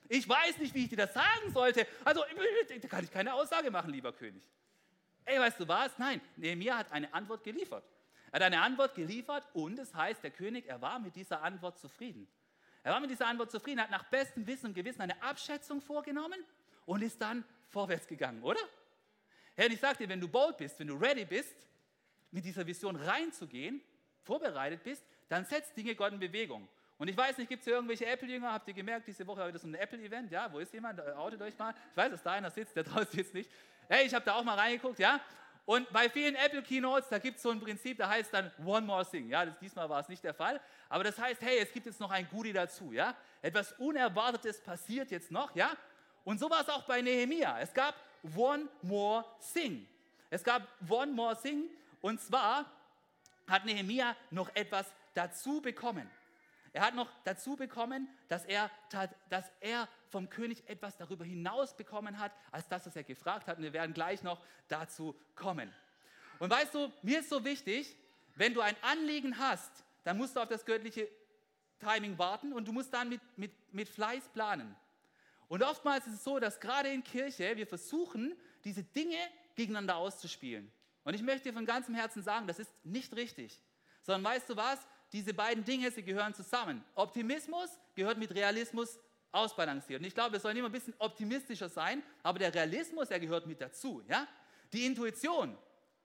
Ich 0.09 0.27
weiß 0.27 0.57
nicht, 0.57 0.73
wie 0.73 0.83
ich 0.83 0.89
dir 0.89 0.97
das 0.97 1.13
sagen 1.13 1.53
sollte. 1.53 1.87
Also 2.03 2.23
da 2.81 2.87
kann 2.87 3.03
ich 3.03 3.11
keine 3.11 3.33
Aussage 3.33 3.69
machen, 3.69 3.91
lieber 3.91 4.11
König. 4.11 4.41
Ey, 5.23 5.39
weißt 5.39 5.59
du 5.59 5.67
was? 5.67 5.97
Nein, 5.99 6.19
Nehemiah 6.35 6.79
hat 6.79 6.91
eine 6.91 7.13
Antwort 7.13 7.43
geliefert. 7.43 7.83
Er 8.31 8.37
hat 8.37 8.41
eine 8.41 8.59
Antwort 8.61 8.95
geliefert 8.95 9.47
und 9.53 9.77
es 9.77 9.93
heißt, 9.93 10.23
der 10.23 10.31
König, 10.31 10.67
er 10.67 10.81
war 10.81 10.97
mit 10.97 11.15
dieser 11.15 11.43
Antwort 11.43 11.77
zufrieden. 11.79 12.27
Er 12.81 12.93
war 12.93 12.99
mit 12.99 13.11
dieser 13.11 13.27
Antwort 13.27 13.51
zufrieden, 13.51 13.81
hat 13.81 13.91
nach 13.91 14.05
bestem 14.05 14.47
Wissen 14.47 14.67
und 14.67 14.73
Gewissen 14.73 15.01
eine 15.01 15.21
Abschätzung 15.21 15.79
vorgenommen 15.79 16.43
und 16.85 17.03
ist 17.03 17.21
dann 17.21 17.43
vorwärts 17.67 18.07
gegangen, 18.07 18.41
oder? 18.41 18.61
Herr, 19.55 19.67
ich 19.69 19.79
sage 19.79 19.99
dir, 19.99 20.09
wenn 20.09 20.21
du 20.21 20.27
bold 20.27 20.57
bist, 20.57 20.79
wenn 20.79 20.87
du 20.87 20.95
ready 20.95 21.25
bist, 21.25 21.55
mit 22.31 22.45
dieser 22.45 22.65
Vision 22.65 22.95
reinzugehen, 22.95 23.81
vorbereitet 24.23 24.83
bist, 24.83 25.03
dann 25.27 25.45
setzt 25.45 25.77
Dinge 25.77 25.93
Gott 25.93 26.13
in 26.13 26.19
Bewegung. 26.19 26.67
Und 26.99 27.07
ich 27.07 27.15
weiß 27.15 27.37
nicht, 27.37 27.47
gibt 27.47 27.61
es 27.61 27.65
hier 27.65 27.75
irgendwelche 27.75 28.05
Apple-Jünger? 28.05 28.51
Habt 28.51 28.67
ihr 28.67 28.73
gemerkt, 28.73 29.07
diese 29.07 29.25
Woche 29.25 29.41
heute 29.41 29.55
ist 29.55 29.63
ein 29.63 29.73
Apple-Event? 29.73 30.31
Ja, 30.31 30.51
wo 30.51 30.59
ist 30.59 30.73
jemand? 30.73 30.99
Outet 31.15 31.41
euch 31.41 31.57
mal. 31.57 31.73
Ich 31.91 31.97
weiß, 31.97 32.11
dass 32.11 32.21
da 32.21 32.33
einer 32.33 32.51
sitzt, 32.51 32.75
der 32.75 32.83
draußen 32.89 33.17
jetzt 33.17 33.33
nicht. 33.33 33.49
Hey, 33.87 34.05
ich 34.05 34.13
habe 34.13 34.25
da 34.25 34.35
auch 34.35 34.43
mal 34.43 34.55
reingeguckt, 34.55 34.99
ja. 34.99 35.21
Und 35.65 35.89
bei 35.93 36.09
vielen 36.09 36.35
Apple 36.35 36.61
Keynotes, 36.61 37.07
da 37.07 37.17
gibt 37.17 37.37
es 37.37 37.43
so 37.43 37.51
ein 37.51 37.59
Prinzip, 37.61 37.97
da 37.97 38.09
heißt 38.09 38.33
dann 38.33 38.51
One 38.65 38.85
More 38.85 39.09
Thing. 39.09 39.29
Ja, 39.29 39.45
das, 39.45 39.57
diesmal 39.59 39.89
war 39.89 40.01
es 40.01 40.09
nicht 40.09 40.21
der 40.23 40.33
Fall. 40.33 40.59
Aber 40.89 41.05
das 41.05 41.17
heißt, 41.17 41.41
hey, 41.41 41.59
es 41.59 41.71
gibt 41.71 41.85
jetzt 41.85 42.01
noch 42.01 42.11
ein 42.11 42.27
Goodie 42.29 42.51
dazu. 42.51 42.91
Ja, 42.91 43.15
etwas 43.41 43.71
Unerwartetes 43.73 44.61
passiert 44.61 45.09
jetzt 45.09 45.31
noch. 45.31 45.55
Ja, 45.55 45.71
und 46.25 46.37
so 46.37 46.49
war 46.49 46.61
es 46.61 46.69
auch 46.69 46.83
bei 46.83 47.01
Nehemia. 47.01 47.61
Es 47.61 47.73
gab 47.73 47.95
One 48.35 48.67
More 48.81 49.23
Thing. 49.53 49.87
Es 50.29 50.43
gab 50.43 50.67
One 50.89 51.13
More 51.13 51.39
Thing. 51.41 51.69
Und 52.01 52.19
zwar 52.19 52.65
hat 53.47 53.63
Nehemia 53.63 54.17
noch 54.31 54.53
etwas 54.53 54.91
dazu 55.13 55.61
bekommen. 55.61 56.09
Er 56.73 56.81
hat 56.81 56.95
noch 56.95 57.09
dazu 57.23 57.55
bekommen, 57.55 58.07
dass 58.27 58.45
er, 58.45 58.69
dass 59.29 59.51
er 59.59 59.87
vom 60.09 60.29
König 60.29 60.67
etwas 60.69 60.97
darüber 60.97 61.25
hinaus 61.25 61.75
bekommen 61.75 62.19
hat, 62.19 62.31
als 62.51 62.67
das, 62.67 62.85
was 62.85 62.95
er 62.95 63.03
gefragt 63.03 63.47
hat. 63.47 63.57
Und 63.57 63.63
wir 63.63 63.73
werden 63.73 63.93
gleich 63.93 64.23
noch 64.23 64.43
dazu 64.67 65.15
kommen. 65.35 65.73
Und 66.39 66.49
weißt 66.49 66.73
du, 66.73 66.91
mir 67.01 67.19
ist 67.19 67.29
so 67.29 67.43
wichtig, 67.43 67.95
wenn 68.35 68.53
du 68.53 68.61
ein 68.61 68.75
Anliegen 68.81 69.37
hast, 69.37 69.83
dann 70.03 70.17
musst 70.17 70.35
du 70.35 70.39
auf 70.39 70.47
das 70.47 70.65
göttliche 70.65 71.09
Timing 71.79 72.17
warten 72.17 72.53
und 72.53 72.67
du 72.67 72.71
musst 72.71 72.93
dann 72.93 73.09
mit, 73.09 73.21
mit, 73.37 73.51
mit 73.73 73.89
Fleiß 73.89 74.29
planen. 74.29 74.75
Und 75.47 75.63
oftmals 75.63 76.05
ist 76.07 76.15
es 76.15 76.23
so, 76.23 76.39
dass 76.39 76.59
gerade 76.59 76.89
in 76.89 77.03
Kirche 77.03 77.55
wir 77.57 77.67
versuchen, 77.67 78.37
diese 78.63 78.83
Dinge 78.83 79.17
gegeneinander 79.55 79.95
auszuspielen. 79.95 80.71
Und 81.03 81.13
ich 81.15 81.23
möchte 81.23 81.49
dir 81.49 81.53
von 81.53 81.65
ganzem 81.65 81.95
Herzen 81.95 82.21
sagen, 82.21 82.47
das 82.47 82.59
ist 82.59 82.71
nicht 82.83 83.15
richtig. 83.15 83.59
Sondern 84.03 84.23
weißt 84.23 84.49
du 84.49 84.55
was? 84.55 84.79
Diese 85.11 85.33
beiden 85.33 85.63
Dinge, 85.63 85.89
sie 85.91 86.03
gehören 86.03 86.33
zusammen. 86.33 86.83
Optimismus 86.95 87.69
gehört 87.95 88.17
mit 88.17 88.33
Realismus 88.33 88.99
ausbalanciert. 89.31 90.01
Und 90.01 90.07
ich 90.07 90.13
glaube, 90.13 90.33
wir 90.33 90.39
sollen 90.39 90.57
immer 90.57 90.69
ein 90.69 90.71
bisschen 90.71 90.93
optimistischer 90.99 91.69
sein, 91.69 92.03
aber 92.23 92.39
der 92.39 92.53
Realismus, 92.53 93.09
er 93.09 93.19
gehört 93.19 93.45
mit 93.47 93.61
dazu. 93.61 94.01
Ja? 94.07 94.27
Die 94.73 94.85
Intuition, 94.85 95.57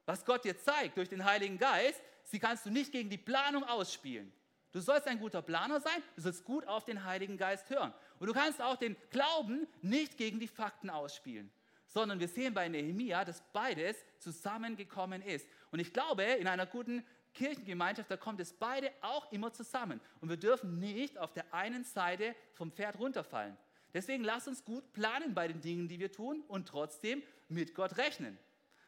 was 0.07 0.25
Gott 0.25 0.45
dir 0.45 0.59
zeigt 0.59 0.97
durch 0.97 1.09
den 1.09 1.25
Heiligen 1.25 1.59
Geist, 1.59 2.01
sie 2.25 2.39
kannst 2.39 2.67
du 2.67 2.71
nicht 2.71 2.93
gegen 2.93 3.11
die 3.11 3.19
Planung 3.19 3.65
ausspielen. 3.65 4.33
Du 4.73 4.81
sollst 4.81 5.07
ein 5.07 5.21
guter 5.21 5.41
Planer 5.41 5.81
sein, 5.81 6.03
du 6.17 6.23
sollst 6.23 6.45
gut 6.45 6.67
auf 6.67 6.85
den 6.85 7.05
Heiligen 7.05 7.37
Geist 7.37 7.71
hören. 7.71 7.95
Und 8.19 8.27
du 8.27 8.33
kannst 8.33 8.61
auch 8.61 8.77
den 8.77 8.97
Glauben 9.11 9.69
nicht 9.83 10.17
gegen 10.17 10.41
die 10.41 10.49
Fakten 10.49 10.91
ausspielen, 10.91 11.53
sondern 11.87 12.19
wir 12.19 12.27
sehen 12.27 12.55
bei 12.55 12.69
Nehemia, 12.69 13.25
dass 13.25 13.41
beides 13.53 13.97
zusammengekommen 14.19 15.23
ist. 15.23 15.47
Und 15.71 15.79
ich 15.79 15.93
glaube, 15.93 16.25
in 16.25 16.49
einer 16.49 16.67
guten 16.67 17.05
Kirchengemeinschaft, 17.35 18.11
da 18.11 18.17
kommt 18.17 18.41
es 18.41 18.53
beide 18.53 18.91
auch 19.01 19.31
immer 19.33 19.53
zusammen. 19.53 20.01
Und 20.21 20.29
wir 20.29 20.37
dürfen 20.37 20.79
nicht 20.79 21.19
auf 21.19 21.33
der 21.33 21.53
einen 21.53 21.85
Seite 21.85 22.35
vom 22.53 22.73
Pferd 22.73 22.99
runterfallen. 22.99 23.57
Deswegen 23.93 24.25
lasst 24.25 24.49
uns 24.49 24.65
gut 24.65 24.93
planen 24.93 25.35
bei 25.35 25.47
den 25.47 25.61
Dingen, 25.61 25.89
die 25.89 26.01
wir 26.01 26.11
tun 26.11 26.43
und 26.49 26.67
trotzdem 26.67 27.23
mit 27.49 27.75
Gott 27.75 27.97
rechnen. 27.97 28.39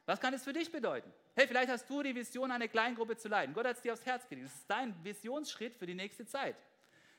Was 0.04 0.20
kann 0.20 0.32
das 0.32 0.44
für 0.44 0.52
dich 0.52 0.70
bedeuten? 0.70 1.12
Hey, 1.34 1.46
vielleicht 1.46 1.68
hast 1.68 1.90
du 1.90 2.02
die 2.02 2.14
Vision, 2.14 2.50
eine 2.50 2.68
Kleingruppe 2.68 3.16
zu 3.16 3.28
leiten. 3.28 3.54
Gott 3.54 3.66
hat 3.66 3.76
es 3.76 3.82
dir 3.82 3.92
aufs 3.92 4.06
Herz 4.06 4.28
gelegt. 4.28 4.46
Das 4.48 4.54
ist 4.54 4.70
dein 4.70 4.94
Visionsschritt 5.04 5.76
für 5.76 5.86
die 5.86 5.94
nächste 5.94 6.24
Zeit. 6.26 6.56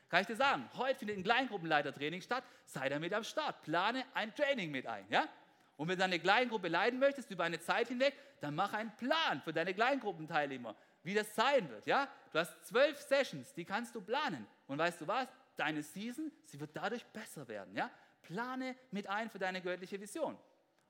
Kann 0.08 0.22
ich 0.22 0.26
dir 0.26 0.36
sagen, 0.36 0.68
heute 0.76 0.98
findet 0.98 1.18
ein 1.18 1.22
Kleingruppenleitertraining 1.22 2.22
statt. 2.22 2.44
Sei 2.64 2.88
damit 2.88 3.12
am 3.12 3.24
Start. 3.24 3.62
Plane 3.62 4.04
ein 4.14 4.34
Training 4.34 4.70
mit 4.70 4.86
ein. 4.86 5.04
Ja? 5.10 5.28
Und 5.76 5.88
wenn 5.88 5.98
du 5.98 6.04
eine 6.04 6.18
Kleingruppe 6.18 6.68
leiten 6.68 6.98
möchtest 6.98 7.30
über 7.30 7.44
eine 7.44 7.60
Zeit 7.60 7.88
hinweg, 7.88 8.14
dann 8.40 8.54
mach 8.54 8.72
einen 8.72 8.90
Plan 8.96 9.40
für 9.42 9.52
deine 9.52 9.74
Kleingruppenteilnehmer, 9.74 10.74
wie 11.08 11.14
das 11.14 11.34
sein 11.34 11.68
wird. 11.70 11.86
Ja? 11.86 12.06
Du 12.32 12.38
hast 12.38 12.66
zwölf 12.66 13.00
Sessions, 13.00 13.54
die 13.54 13.64
kannst 13.64 13.94
du 13.94 14.02
planen. 14.02 14.46
Und 14.66 14.76
weißt 14.76 15.00
du 15.00 15.06
was? 15.06 15.26
Deine 15.56 15.82
Season, 15.82 16.30
sie 16.44 16.60
wird 16.60 16.70
dadurch 16.74 17.04
besser 17.06 17.48
werden. 17.48 17.74
Ja? 17.74 17.90
Plane 18.20 18.76
mit 18.90 19.08
ein 19.08 19.30
für 19.30 19.38
deine 19.38 19.62
göttliche 19.62 19.98
Vision. 19.98 20.38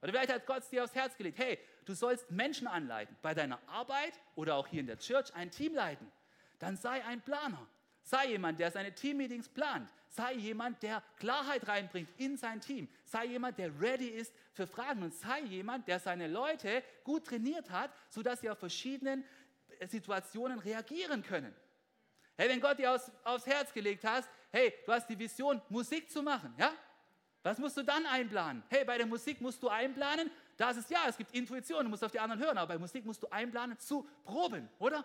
Oder 0.03 0.11
vielleicht 0.11 0.33
hat 0.33 0.45
Gott 0.45 0.65
es 0.65 0.71
dir 0.71 0.83
aufs 0.83 0.95
Herz 0.97 1.17
gelegt, 1.17 1.39
hey, 1.39 1.57
du 1.85 1.95
sollst 1.95 2.33
Menschen 2.33 2.67
anleiten, 2.67 3.17
bei 3.23 3.33
deiner 3.33 3.61
Arbeit 3.69 4.13
oder 4.35 4.57
auch 4.57 4.67
hier 4.67 4.81
in 4.81 4.89
der 4.89 4.99
Church 4.99 5.33
ein 5.35 5.53
Team 5.53 5.75
leiten. 5.75 6.11
Dann 6.59 6.77
sei 6.77 7.05
ein 7.05 7.21
Planer. 7.21 7.69
Sei 8.03 8.29
jemand, 8.29 8.59
der 8.59 8.71
seine 8.71 8.93
Teammeetings 8.93 9.49
plant. 9.49 9.93
Sei 10.09 10.33
jemand, 10.33 10.83
der 10.83 11.03
Klarheit 11.19 11.69
reinbringt 11.69 12.09
in 12.17 12.37
sein 12.37 12.61
Team. 12.61 12.89
Sei 13.05 13.27
jemand, 13.27 13.59
der 13.59 13.79
ready 13.81 14.09
ist 14.09 14.33
für 14.55 14.67
Fragen. 14.67 15.03
Und 15.03 15.15
sei 15.15 15.43
jemand, 15.43 15.87
der 15.87 16.01
seine 16.01 16.27
Leute 16.27 16.83
gut 17.05 17.27
trainiert 17.27 17.71
hat, 17.71 17.93
sodass 18.09 18.41
sie 18.41 18.49
auf 18.49 18.59
verschiedenen 18.59 19.25
Situationen 19.87 20.59
reagieren 20.59 21.23
können. 21.23 21.55
Hey, 22.37 22.49
wenn 22.49 22.61
Gott 22.61 22.79
dir 22.79 22.93
aufs, 22.93 23.11
aufs 23.25 23.47
Herz 23.47 23.73
gelegt 23.73 24.05
hat, 24.05 24.29
hey, 24.51 24.73
du 24.87 24.93
hast 24.93 25.09
die 25.09 25.19
Vision, 25.19 25.61
Musik 25.69 26.11
zu 26.11 26.23
machen, 26.23 26.55
ja? 26.59 26.73
Was 27.43 27.59
musst 27.59 27.77
du 27.77 27.83
dann 27.83 28.05
einplanen? 28.07 28.63
Hey, 28.69 28.85
bei 28.85 28.99
der 28.99 29.07
Musik 29.07 29.41
musst 29.41 29.63
du 29.63 29.69
einplanen, 29.69 30.31
da 30.57 30.71
ist 30.71 30.79
es 30.79 30.89
ja, 30.91 31.01
es 31.09 31.17
gibt 31.17 31.33
Intuition, 31.35 31.85
du 31.85 31.91
musst 31.91 32.03
auf 32.03 32.11
die 32.11 32.19
anderen 32.19 32.43
hören, 32.43 32.59
aber 32.59 32.75
bei 32.75 32.79
Musik 32.79 33.05
musst 33.05 33.23
du 33.23 33.29
einplanen 33.29 33.79
zu 33.79 34.09
proben, 34.25 34.69
oder? 34.79 35.05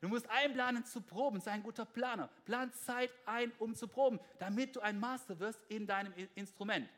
Du 0.00 0.08
musst 0.08 0.28
einplanen 0.30 0.84
zu 0.84 1.00
proben, 1.00 1.40
sei 1.40 1.52
ein 1.52 1.62
guter 1.62 1.84
Planer. 1.84 2.28
Plan 2.44 2.72
Zeit 2.72 3.10
ein, 3.26 3.52
um 3.58 3.74
zu 3.74 3.88
proben, 3.88 4.20
damit 4.38 4.76
du 4.76 4.80
ein 4.80 5.00
Master 5.00 5.38
wirst 5.40 5.60
in 5.68 5.86
deinem 5.86 6.12
Instrument. 6.36 6.88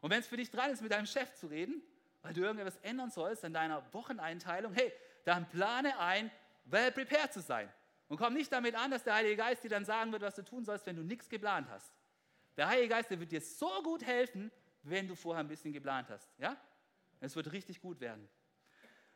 Und 0.00 0.10
wenn 0.10 0.20
es 0.20 0.26
für 0.26 0.36
dich 0.36 0.50
dran 0.50 0.70
ist, 0.70 0.82
mit 0.82 0.90
deinem 0.90 1.06
Chef 1.06 1.32
zu 1.34 1.46
reden, 1.46 1.82
weil 2.22 2.34
du 2.34 2.40
irgendetwas 2.40 2.76
ändern 2.82 3.10
sollst 3.10 3.44
in 3.44 3.52
deiner 3.52 3.82
Wocheneinteilung, 3.92 4.72
hey, 4.72 4.92
dann 5.26 5.48
plane 5.48 5.98
ein, 5.98 6.30
well 6.64 6.92
prepared 6.92 7.32
zu 7.32 7.40
sein. 7.40 7.68
Und 8.08 8.16
komm 8.16 8.34
nicht 8.34 8.52
damit 8.52 8.74
an, 8.76 8.90
dass 8.90 9.02
der 9.02 9.14
Heilige 9.14 9.36
Geist 9.36 9.64
dir 9.64 9.68
dann 9.68 9.84
sagen 9.84 10.12
wird, 10.12 10.22
was 10.22 10.36
du 10.36 10.44
tun 10.44 10.64
sollst, 10.64 10.86
wenn 10.86 10.96
du 10.96 11.02
nichts 11.02 11.28
geplant 11.28 11.68
hast. 11.68 11.92
Der 12.56 12.68
Heilige 12.68 12.88
Geist, 12.88 13.10
der 13.10 13.18
wird 13.18 13.32
dir 13.32 13.40
so 13.40 13.82
gut 13.82 14.04
helfen, 14.04 14.52
wenn 14.84 15.08
du 15.08 15.16
vorher 15.16 15.40
ein 15.40 15.48
bisschen 15.48 15.72
geplant 15.72 16.08
hast. 16.08 16.30
Ja? 16.38 16.56
Es 17.20 17.34
wird 17.34 17.50
richtig 17.50 17.80
gut 17.80 18.00
werden. 18.00 18.28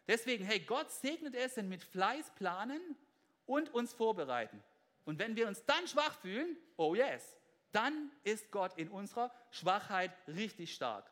Deswegen, 0.08 0.44
hey, 0.44 0.58
Gott 0.58 0.90
segnet 0.90 1.36
es, 1.36 1.56
wenn 1.56 1.68
mit 1.68 1.84
Fleiß 1.84 2.32
planen 2.32 2.80
und 3.46 3.72
uns 3.72 3.92
vorbereiten. 3.92 4.60
Und 5.04 5.20
wenn 5.20 5.36
wir 5.36 5.46
uns 5.46 5.64
dann 5.64 5.86
schwach 5.86 6.18
fühlen, 6.18 6.56
oh 6.76 6.96
yes, 6.96 7.36
dann 7.70 8.10
ist 8.24 8.50
Gott 8.50 8.76
in 8.76 8.88
unserer 8.88 9.32
Schwachheit 9.50 10.10
richtig 10.26 10.74
stark. 10.74 11.08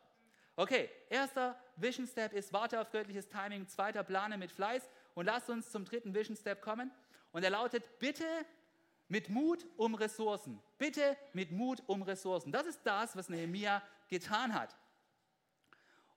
Okay, 0.59 0.89
erster 1.09 1.57
Vision 1.77 2.05
Step 2.05 2.33
ist, 2.33 2.51
warte 2.51 2.81
auf 2.81 2.91
göttliches 2.91 3.29
Timing. 3.29 3.65
Zweiter, 3.69 4.03
plane 4.03 4.37
mit 4.37 4.51
Fleiß. 4.51 4.89
Und 5.13 5.27
lasst 5.27 5.49
uns 5.49 5.71
zum 5.71 5.85
dritten 5.85 6.13
Vision 6.13 6.35
Step 6.35 6.61
kommen. 6.61 6.91
Und 7.31 7.45
er 7.45 7.49
lautet, 7.49 7.97
bitte 7.97 8.25
mit 9.07 9.29
Mut 9.29 9.65
um 9.77 9.95
Ressourcen. 9.95 10.61
Bitte 10.77 11.15
mit 11.31 11.53
Mut 11.53 11.81
um 11.87 12.01
Ressourcen. 12.01 12.51
Das 12.51 12.65
ist 12.67 12.81
das, 12.83 13.15
was 13.15 13.29
Nehemiah 13.29 13.81
getan 14.09 14.53
hat. 14.53 14.75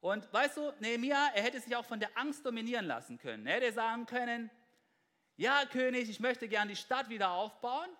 Und 0.00 0.32
weißt 0.32 0.56
du, 0.56 0.72
Nehemiah, 0.80 1.30
er 1.36 1.44
hätte 1.44 1.60
sich 1.60 1.76
auch 1.76 1.84
von 1.84 2.00
der 2.00 2.10
Angst 2.18 2.44
dominieren 2.44 2.86
lassen 2.86 3.18
können. 3.18 3.46
Er 3.46 3.60
hätte 3.60 3.72
sagen 3.72 4.06
können, 4.06 4.50
ja 5.36 5.64
König, 5.66 6.10
ich 6.10 6.18
möchte 6.18 6.48
gern 6.48 6.66
die 6.66 6.74
Stadt 6.74 7.08
wieder 7.08 7.30
aufbauen. 7.30 7.90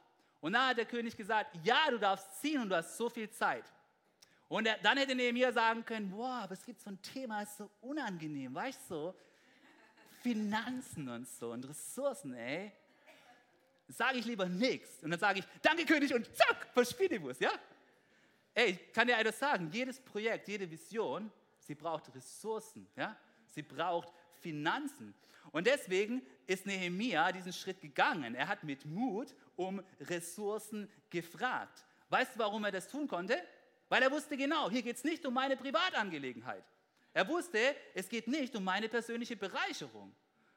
Und 0.41 0.55
dann 0.55 0.71
hat 0.71 0.79
der 0.79 0.87
König 0.87 1.17
gesagt, 1.17 1.57
ja, 1.63 1.89
du 1.89 2.01
darfst 2.01 2.41
ziehen 2.41 2.63
und 2.63 2.69
du 2.69 2.75
hast 2.75 2.97
so 2.97 3.09
viel 3.09 3.31
Zeit. 3.31 3.73
Und 4.53 4.67
er, 4.67 4.77
dann 4.83 4.99
hätte 4.99 5.15
Nehemiah 5.15 5.51
sagen 5.51 5.83
können, 5.83 6.11
boah, 6.11 6.43
aber 6.43 6.53
es 6.53 6.63
gibt 6.63 6.83
so 6.83 6.91
ein 6.91 7.01
Thema, 7.01 7.41
ist 7.41 7.57
so 7.57 7.71
unangenehm, 7.81 8.55
weißt 8.55 8.83
du, 8.83 8.95
so, 8.95 9.15
Finanzen 10.21 11.09
und 11.09 11.27
so 11.27 11.53
und 11.53 11.67
Ressourcen, 11.67 12.35
ey. 12.35 12.71
Sage 13.89 14.19
ich 14.19 14.27
lieber 14.27 14.47
nichts. 14.47 15.03
Und 15.03 15.11
dann 15.11 15.19
sage 15.19 15.39
ich, 15.39 15.47
danke 15.63 15.87
König 15.87 16.13
und 16.13 16.27
zack, 16.37 16.69
verspiel 16.75 17.09
die 17.09 17.23
Wurst, 17.23 17.41
ja? 17.41 17.51
Ey, 18.53 18.73
ich 18.73 18.93
kann 18.93 19.07
dir 19.07 19.17
etwas 19.17 19.39
sagen, 19.39 19.71
jedes 19.73 19.99
Projekt, 19.99 20.47
jede 20.49 20.71
Vision 20.71 21.33
sie 21.59 21.75
braucht 21.75 22.15
Ressourcen, 22.15 22.87
ja? 22.95 23.17
sie 23.49 23.63
braucht 23.63 24.13
Finanzen. 24.43 25.15
Und 25.51 25.67
deswegen 25.67 26.21
ist 26.47 26.67
Nehemia 26.67 27.33
diesen 27.33 27.55
Schritt 27.55 27.81
gegangen. 27.81 28.35
Er 28.35 28.49
hat 28.49 28.65
mit 28.65 28.85
Mut 28.85 29.35
um 29.57 29.83
Ressourcen 29.99 30.91
gefragt. 31.09 31.87
Weißt 32.11 32.35
du, 32.35 32.41
warum 32.41 32.65
er 32.65 32.71
das 32.73 32.87
tun 32.87 33.09
konnte? 33.09 33.43
Weil 33.93 34.05
er 34.05 34.11
wusste 34.11 34.39
genau, 34.39 34.71
hier 34.71 34.81
geht 34.81 34.97
es 34.97 35.05
nicht 35.05 35.27
um 35.27 35.35
meine 35.35 35.55
Privatangelegenheit. 35.55 36.65
Er 37.13 37.29
wusste, 37.29 37.59
es 37.93 38.09
geht 38.09 38.27
nicht 38.27 38.57
um 38.57 38.65
meine 38.65 38.89
persönliche 38.89 39.37
Bereicherung 39.37 40.15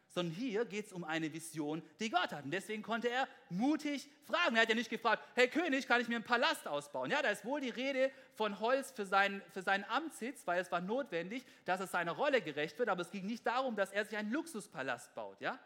sondern 0.08 0.34
hier 0.34 0.64
geht 0.64 0.86
es 0.86 0.94
um 0.94 1.04
eine 1.04 1.34
Vision, 1.34 1.84
die 2.00 2.10
Gott 2.10 2.32
hat. 2.32 2.46
Und 2.46 2.52
deswegen 2.52 2.82
konnte 2.82 3.10
er 3.10 3.28
mutig 3.50 4.08
fragen. 4.24 4.56
Er 4.56 4.62
hat 4.62 4.70
ja 4.70 4.76
nicht 4.76 4.90
gefragt, 4.90 5.22
hey 5.34 5.50
König, 5.50 5.86
kann 5.90 6.00
ich 6.00 6.08
mir 6.08 6.16
einen 6.16 6.24
Palast 6.24 6.66
ausbauen? 6.70 7.12
Ja, 7.12 7.22
da 7.22 7.28
ist 7.28 7.44
wohl 7.44 7.60
die 7.60 7.70
Rede 7.70 8.10
von 8.36 8.62
Holz 8.62 8.92
für 8.92 9.06
seinen, 9.06 9.42
für 9.52 9.62
seinen 9.62 9.84
Amtssitz, 9.84 10.48
weil 10.48 10.62
es 10.62 10.72
war 10.72 10.80
notwendig, 10.80 11.46
dass 11.66 11.82
es 11.82 11.92
seiner 11.92 12.14
Rolle 12.14 12.42
gerecht 12.42 12.80
wird. 12.80 12.88
Aber 12.88 13.02
es 13.02 13.12
ging 13.12 13.26
nicht 13.26 13.46
darum, 13.46 13.76
dass 13.76 13.92
er 13.92 14.06
sich 14.06 14.18
einen 14.18 14.32
Luxuspalast 14.32 15.14
baut, 15.14 15.42
ja? 15.42 15.60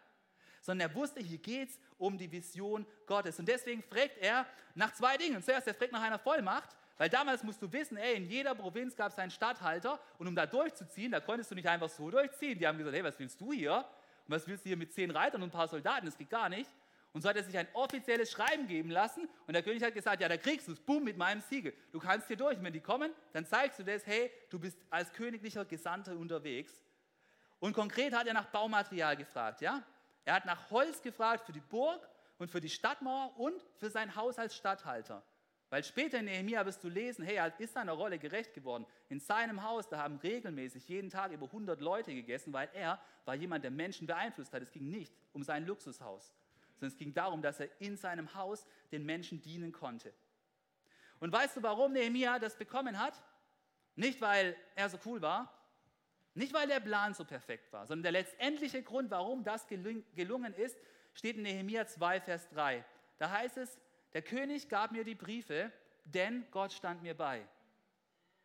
sondern 0.62 0.90
er 0.90 0.94
wusste, 0.96 1.20
hier 1.20 1.38
geht 1.38 1.70
es 1.70 1.78
um 1.98 2.18
die 2.18 2.32
Vision 2.32 2.84
Gottes. 3.06 3.38
Und 3.38 3.46
deswegen 3.46 3.84
fragt 3.84 4.18
er 4.18 4.46
nach 4.74 4.92
zwei 4.94 5.16
Dingen. 5.16 5.40
Zuerst, 5.44 5.68
er 5.68 5.74
fragt 5.74 5.92
nach 5.92 6.02
einer 6.02 6.18
Vollmacht, 6.18 6.76
weil 7.00 7.08
damals 7.08 7.42
musst 7.42 7.62
du 7.62 7.72
wissen, 7.72 7.96
ey, 7.96 8.14
in 8.14 8.26
jeder 8.26 8.54
Provinz 8.54 8.94
gab 8.94 9.10
es 9.10 9.18
einen 9.18 9.30
Stadthalter 9.30 9.98
und 10.18 10.28
um 10.28 10.36
da 10.36 10.44
durchzuziehen, 10.44 11.12
da 11.12 11.20
konntest 11.20 11.50
du 11.50 11.54
nicht 11.54 11.66
einfach 11.66 11.88
so 11.88 12.10
durchziehen. 12.10 12.58
Die 12.58 12.66
haben 12.66 12.76
gesagt, 12.76 12.94
hey, 12.94 13.02
was 13.02 13.18
willst 13.18 13.40
du 13.40 13.54
hier? 13.54 13.76
Und 13.78 13.84
was 14.26 14.46
willst 14.46 14.66
du 14.66 14.68
hier 14.68 14.76
mit 14.76 14.92
zehn 14.92 15.10
Reitern 15.10 15.42
und 15.42 15.48
ein 15.48 15.50
paar 15.50 15.66
Soldaten? 15.66 16.04
Das 16.04 16.18
geht 16.18 16.28
gar 16.28 16.50
nicht. 16.50 16.68
Und 17.14 17.22
so 17.22 17.30
hat 17.30 17.36
er 17.36 17.42
sich 17.42 17.56
ein 17.56 17.68
offizielles 17.72 18.30
Schreiben 18.30 18.66
geben 18.66 18.90
lassen. 18.90 19.30
Und 19.46 19.54
der 19.54 19.62
König 19.62 19.82
hat 19.82 19.94
gesagt, 19.94 20.20
ja, 20.20 20.28
da 20.28 20.36
kriegst 20.36 20.68
du 20.68 20.72
es, 20.72 20.80
boom, 20.80 21.02
mit 21.02 21.16
meinem 21.16 21.40
Siegel. 21.40 21.72
Du 21.90 22.00
kannst 22.00 22.28
hier 22.28 22.36
durch. 22.36 22.58
Und 22.58 22.64
wenn 22.64 22.74
die 22.74 22.82
kommen, 22.82 23.10
dann 23.32 23.46
zeigst 23.46 23.78
du 23.78 23.82
das, 23.82 24.06
hey, 24.06 24.30
du 24.50 24.58
bist 24.58 24.76
als 24.90 25.10
königlicher 25.14 25.64
Gesandter 25.64 26.14
unterwegs. 26.18 26.82
Und 27.60 27.72
konkret 27.72 28.12
hat 28.12 28.26
er 28.26 28.34
nach 28.34 28.48
Baumaterial 28.48 29.16
gefragt, 29.16 29.62
ja. 29.62 29.82
Er 30.26 30.34
hat 30.34 30.44
nach 30.44 30.70
Holz 30.70 31.00
gefragt 31.00 31.46
für 31.46 31.52
die 31.52 31.60
Burg 31.60 32.06
und 32.36 32.50
für 32.50 32.60
die 32.60 32.68
Stadtmauer 32.68 33.38
und 33.38 33.64
für 33.78 33.88
sein 33.88 34.16
Haus 34.16 34.38
als 34.38 34.54
Statthalter. 34.54 35.22
Weil 35.70 35.84
später 35.84 36.18
in 36.18 36.24
Nehemiah 36.24 36.66
wirst 36.66 36.82
du 36.82 36.88
lesen, 36.88 37.24
hey, 37.24 37.36
er 37.36 37.58
ist 37.60 37.74
seiner 37.74 37.92
Rolle 37.92 38.18
gerecht 38.18 38.52
geworden. 38.54 38.84
In 39.08 39.20
seinem 39.20 39.62
Haus, 39.62 39.88
da 39.88 39.98
haben 39.98 40.16
regelmäßig 40.16 40.88
jeden 40.88 41.10
Tag 41.10 41.30
über 41.30 41.46
100 41.46 41.80
Leute 41.80 42.12
gegessen, 42.12 42.52
weil 42.52 42.68
er 42.74 43.00
war 43.24 43.36
jemand, 43.36 43.62
der 43.62 43.70
Menschen 43.70 44.08
beeinflusst 44.08 44.52
hat. 44.52 44.62
Es 44.62 44.72
ging 44.72 44.90
nicht 44.90 45.14
um 45.32 45.44
sein 45.44 45.64
Luxushaus, 45.64 46.34
sondern 46.74 46.92
es 46.92 46.96
ging 46.96 47.14
darum, 47.14 47.40
dass 47.40 47.60
er 47.60 47.68
in 47.80 47.96
seinem 47.96 48.34
Haus 48.34 48.66
den 48.90 49.06
Menschen 49.06 49.40
dienen 49.40 49.70
konnte. 49.70 50.12
Und 51.20 51.32
weißt 51.32 51.58
du, 51.58 51.62
warum 51.62 51.92
Nehemiah 51.92 52.40
das 52.40 52.56
bekommen 52.56 52.98
hat? 52.98 53.22
Nicht, 53.94 54.20
weil 54.20 54.56
er 54.74 54.88
so 54.88 54.98
cool 55.04 55.22
war, 55.22 55.54
nicht, 56.34 56.52
weil 56.52 56.66
der 56.66 56.80
Plan 56.80 57.14
so 57.14 57.24
perfekt 57.24 57.72
war, 57.72 57.86
sondern 57.86 58.04
der 58.04 58.12
letztendliche 58.12 58.82
Grund, 58.82 59.10
warum 59.10 59.44
das 59.44 59.66
gelungen 59.68 60.54
ist, 60.54 60.76
steht 61.12 61.36
in 61.36 61.42
Nehemiah 61.42 61.86
2, 61.86 62.20
Vers 62.20 62.48
3. 62.50 62.84
Da 63.18 63.30
heißt 63.30 63.58
es, 63.58 63.78
der 64.12 64.22
König 64.22 64.68
gab 64.68 64.92
mir 64.92 65.04
die 65.04 65.14
Briefe, 65.14 65.72
denn 66.04 66.46
Gott 66.50 66.72
stand 66.72 67.02
mir 67.02 67.14
bei. 67.16 67.46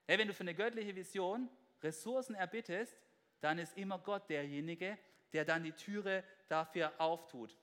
Hey, 0.08 0.20
wenn 0.20 0.28
du 0.28 0.34
für 0.34 0.42
eine 0.42 0.54
göttliche 0.54 0.96
Vision 0.96 1.50
Ressourcen 1.82 2.36
erbittest, 2.36 2.96
dann 3.42 3.58
ist 3.58 3.78
immer 3.78 4.00
Gott 4.00 4.30
derjenige, 4.30 4.98
der 5.34 5.46
dann 5.46 5.64
die 5.64 5.72
Türe 5.72 6.24
dafür 6.48 6.94
auftut. 6.98 7.58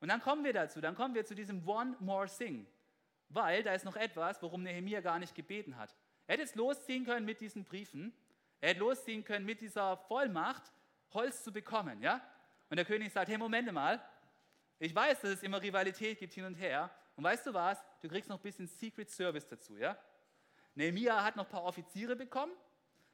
Und 0.00 0.08
dann 0.08 0.20
kommen 0.20 0.44
wir 0.44 0.52
dazu, 0.52 0.80
dann 0.80 0.94
kommen 0.94 1.14
wir 1.14 1.24
zu 1.24 1.34
diesem 1.34 1.66
One 1.66 1.96
More 2.00 2.26
Thing, 2.26 2.66
weil 3.28 3.62
da 3.62 3.74
ist 3.74 3.84
noch 3.84 3.96
etwas, 3.96 4.42
worum 4.42 4.62
Nehemiah 4.62 5.00
gar 5.00 5.18
nicht 5.18 5.34
gebeten 5.34 5.76
hat. 5.76 5.94
Er 6.26 6.34
hätte 6.34 6.44
es 6.44 6.54
losziehen 6.54 7.04
können 7.04 7.24
mit 7.24 7.40
diesen 7.40 7.64
Briefen, 7.64 8.12
er 8.60 8.70
hätte 8.70 8.80
losziehen 8.80 9.24
können 9.24 9.46
mit 9.46 9.60
dieser 9.60 9.96
Vollmacht, 9.96 10.72
Holz 11.12 11.42
zu 11.42 11.52
bekommen, 11.52 12.02
ja? 12.02 12.20
Und 12.68 12.76
der 12.76 12.84
König 12.84 13.12
sagt, 13.12 13.28
hey, 13.28 13.38
Moment 13.38 13.72
mal, 13.72 14.02
ich 14.78 14.94
weiß, 14.94 15.22
dass 15.22 15.30
es 15.30 15.42
immer 15.42 15.62
Rivalität 15.62 16.18
gibt 16.18 16.34
hin 16.34 16.44
und 16.44 16.54
her, 16.54 16.90
Und 17.16 17.24
weißt 17.24 17.46
du 17.46 17.54
was? 17.54 17.82
Du 18.00 18.08
kriegst 18.08 18.28
noch 18.28 18.38
ein 18.38 18.42
bisschen 18.42 18.66
Secret 18.66 19.10
Service 19.10 19.46
dazu, 19.46 19.76
ja? 19.76 19.98
Nehemiah 20.74 21.24
hat 21.24 21.36
noch 21.36 21.46
ein 21.46 21.50
paar 21.50 21.64
Offiziere 21.64 22.14
bekommen 22.14 22.52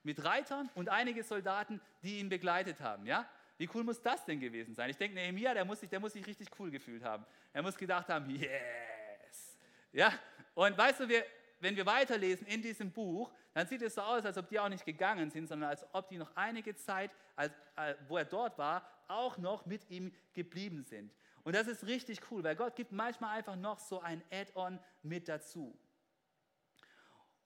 mit 0.02 0.22
Reitern 0.24 0.68
und 0.74 0.88
einige 0.88 1.22
Soldaten, 1.22 1.80
die 2.02 2.18
ihn 2.18 2.28
begleitet 2.28 2.80
haben, 2.80 3.06
ja? 3.06 3.28
Wie 3.56 3.68
cool 3.72 3.84
muss 3.84 4.02
das 4.02 4.24
denn 4.24 4.40
gewesen 4.40 4.74
sein? 4.74 4.90
Ich 4.90 4.96
denke, 4.96 5.14
Nehemiah, 5.14 5.54
der 5.54 5.64
muss, 5.64 5.78
sich, 5.78 5.88
der 5.88 6.00
muss 6.00 6.14
sich 6.14 6.26
richtig 6.26 6.48
cool 6.58 6.70
gefühlt 6.70 7.04
haben. 7.04 7.24
Er 7.52 7.62
muss 7.62 7.76
gedacht 7.76 8.08
haben, 8.08 8.28
yes. 8.28 9.56
Ja? 9.92 10.12
Und 10.54 10.76
weißt 10.76 11.00
du, 11.00 11.08
wir, 11.08 11.24
wenn 11.60 11.76
wir 11.76 11.86
weiterlesen 11.86 12.46
in 12.48 12.60
diesem 12.60 12.90
Buch, 12.90 13.30
dann 13.54 13.66
sieht 13.68 13.82
es 13.82 13.94
so 13.94 14.00
aus, 14.00 14.24
als 14.24 14.36
ob 14.36 14.48
die 14.48 14.58
auch 14.58 14.68
nicht 14.68 14.84
gegangen 14.84 15.30
sind, 15.30 15.46
sondern 15.46 15.70
als 15.70 15.86
ob 15.92 16.08
die 16.08 16.18
noch 16.18 16.34
einige 16.34 16.74
Zeit, 16.74 17.12
als, 17.36 17.52
als, 17.76 17.96
wo 18.08 18.16
er 18.16 18.24
dort 18.24 18.58
war, 18.58 18.84
auch 19.06 19.38
noch 19.38 19.64
mit 19.66 19.88
ihm 19.90 20.12
geblieben 20.32 20.82
sind. 20.82 21.12
Und 21.44 21.55
das 21.55 21.66
ist 21.66 21.87
richtig 21.87 22.20
cool, 22.31 22.44
weil 22.44 22.57
Gott 22.57 22.76
gibt 22.76 22.92
manchmal 22.92 23.37
einfach 23.37 23.57
noch 23.57 23.78
so 23.78 24.00
ein 24.00 24.22
Add-on 24.31 24.78
mit 25.02 25.28
dazu. 25.28 25.76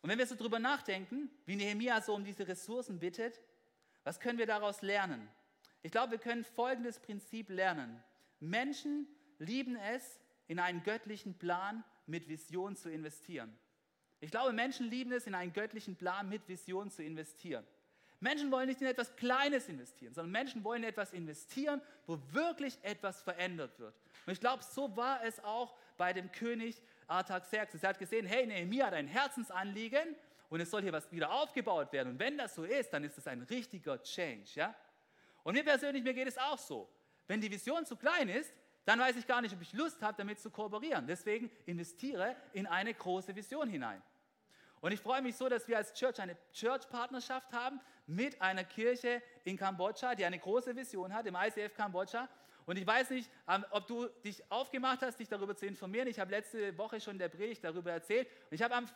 Und 0.03 0.11
wenn 0.11 0.19
wir 0.19 0.27
so 0.27 0.37
drüber 0.37 0.59
nachdenken, 0.59 1.31
wie 1.47 1.57
Nehemiah 1.57 2.01
so 2.01 2.15
um 2.15 2.25
diese 2.25 2.47
Ressourcen 2.47 2.99
bittet, 2.99 3.41
was 4.05 4.21
können 4.21 4.39
wir 4.39 4.47
daraus 4.47 4.83
lernen? 4.83 5.29
Ich 5.83 5.91
glaube, 5.91 6.13
wir 6.13 6.19
können 6.19 6.45
folgendes 6.45 7.01
Prinzip 7.01 7.49
lernen. 7.49 8.03
Menschen 8.39 9.09
lieben 9.39 9.77
es, 9.77 10.21
in 10.49 10.61
einen 10.61 10.83
göttlichen 10.85 11.37
Plan 11.39 11.83
mit 12.07 12.29
Vision 12.29 12.77
zu 12.77 12.91
investieren. 12.91 13.59
Ich 14.21 14.31
glaube, 14.31 14.53
Menschen 14.53 14.89
lieben 14.89 15.13
es, 15.13 15.27
in 15.27 15.35
einen 15.35 15.53
göttlichen 15.53 15.97
Plan 15.97 16.29
mit 16.29 16.47
Vision 16.49 16.91
zu 16.91 17.03
investieren. 17.03 17.67
Menschen 18.27 18.51
wollen 18.51 18.67
nicht 18.67 18.81
in 18.81 18.89
etwas 18.89 19.15
Kleines 19.15 19.69
investieren, 19.69 20.13
sondern 20.13 20.33
Menschen 20.33 20.65
wollen 20.65 20.83
in 20.83 20.89
etwas 20.89 21.13
investieren, 21.13 21.81
wo 22.09 22.19
wirklich 22.33 22.77
etwas 22.83 23.23
verändert 23.23 23.79
wird. 23.79 23.95
Und 24.27 24.33
ich 24.33 24.41
glaube, 24.41 24.65
so 24.65 24.97
war 24.97 25.23
es 25.23 25.39
auch 25.45 25.77
bei 25.97 26.13
dem 26.13 26.33
König 26.33 26.83
Artaxerxes. 27.07 27.85
Er 27.85 27.91
hat 27.91 28.01
gesehen, 28.01 28.27
hey, 28.27 28.45
Nehemiah 28.45 28.87
hat 28.87 28.95
ein 28.95 29.07
Herzensanliegen 29.07 30.17
und 30.49 30.61
es 30.61 30.73
soll 30.73 30.83
hier 30.83 30.93
was 30.93 31.11
wieder 31.13 31.31
aufgebaut 31.31 31.93
werden. 31.93 32.15
Und 32.15 32.19
wenn 32.19 32.37
das 32.37 32.57
so 32.57 32.65
ist, 32.65 32.93
dann 32.93 33.05
ist 33.05 33.17
es 33.17 33.29
ein 33.29 33.43
richtiger 33.43 34.03
Change. 34.03 34.51
Ja? 34.57 34.75
Und 35.45 35.55
mir 35.55 35.63
persönlich, 35.63 36.03
mir 36.03 36.13
geht 36.13 36.27
es 36.27 36.37
auch 36.37 36.59
so. 36.59 36.89
Wenn 37.29 37.41
die 37.41 37.51
Vision 37.51 37.87
zu 37.87 37.95
klein 37.95 38.29
ist, 38.29 38.53
dann 38.85 38.99
weiß 38.99 39.15
ich 39.15 39.27
gar 39.29 39.41
nicht, 39.41 39.55
ob 39.55 39.63
ich 39.63 39.73
Lust 39.73 40.03
habe, 40.03 40.17
damit 40.19 40.41
zu 40.41 40.51
kooperieren. 40.51 41.07
Deswegen 41.07 41.49
investiere 41.65 42.35
in 42.53 42.67
eine 42.67 42.93
große 42.93 43.37
Vision 43.37 43.69
hinein. 43.69 44.03
Und 44.81 44.93
ich 44.93 45.01
freue 45.01 45.23
mich 45.23 45.37
so, 45.37 45.49
dass 45.49 45.67
wir 45.69 45.77
als 45.77 45.93
Church 45.95 46.21
eine 46.21 46.37
Church-Partnerschaft 46.53 47.53
haben 47.53 47.81
mit 48.07 48.41
einer 48.41 48.65
Kirche 48.65 49.23
in 49.45 49.57
Kambodscha, 49.57 50.15
die 50.15 50.25
eine 50.25 50.39
große 50.39 50.75
Vision 50.77 51.13
hat, 51.13 51.27
im 51.27 51.37
ICF 51.37 51.75
Kambodscha. 51.75 52.29
Und 52.67 52.77
ich 52.77 52.87
weiß 52.87 53.11
nicht, 53.11 53.31
ähm, 53.49 53.65
ob 53.71 53.87
du 53.87 54.07
dich 54.25 54.43
aufgemacht 54.51 55.01
hast, 55.03 55.19
dich 55.21 55.29
darüber 55.29 55.57
zu 55.57 55.67
informieren. 55.67 56.09
Ich 56.09 56.19
habe 56.19 56.33
letzte 56.33 56.77
Woche 56.77 57.01
schon 57.01 57.17
der 57.17 57.29
Predigt 57.29 57.63
darüber 57.63 57.93
erzählt. 57.93 58.29
Und 58.51 58.55
ich 58.55 58.63
habe 58.63 58.87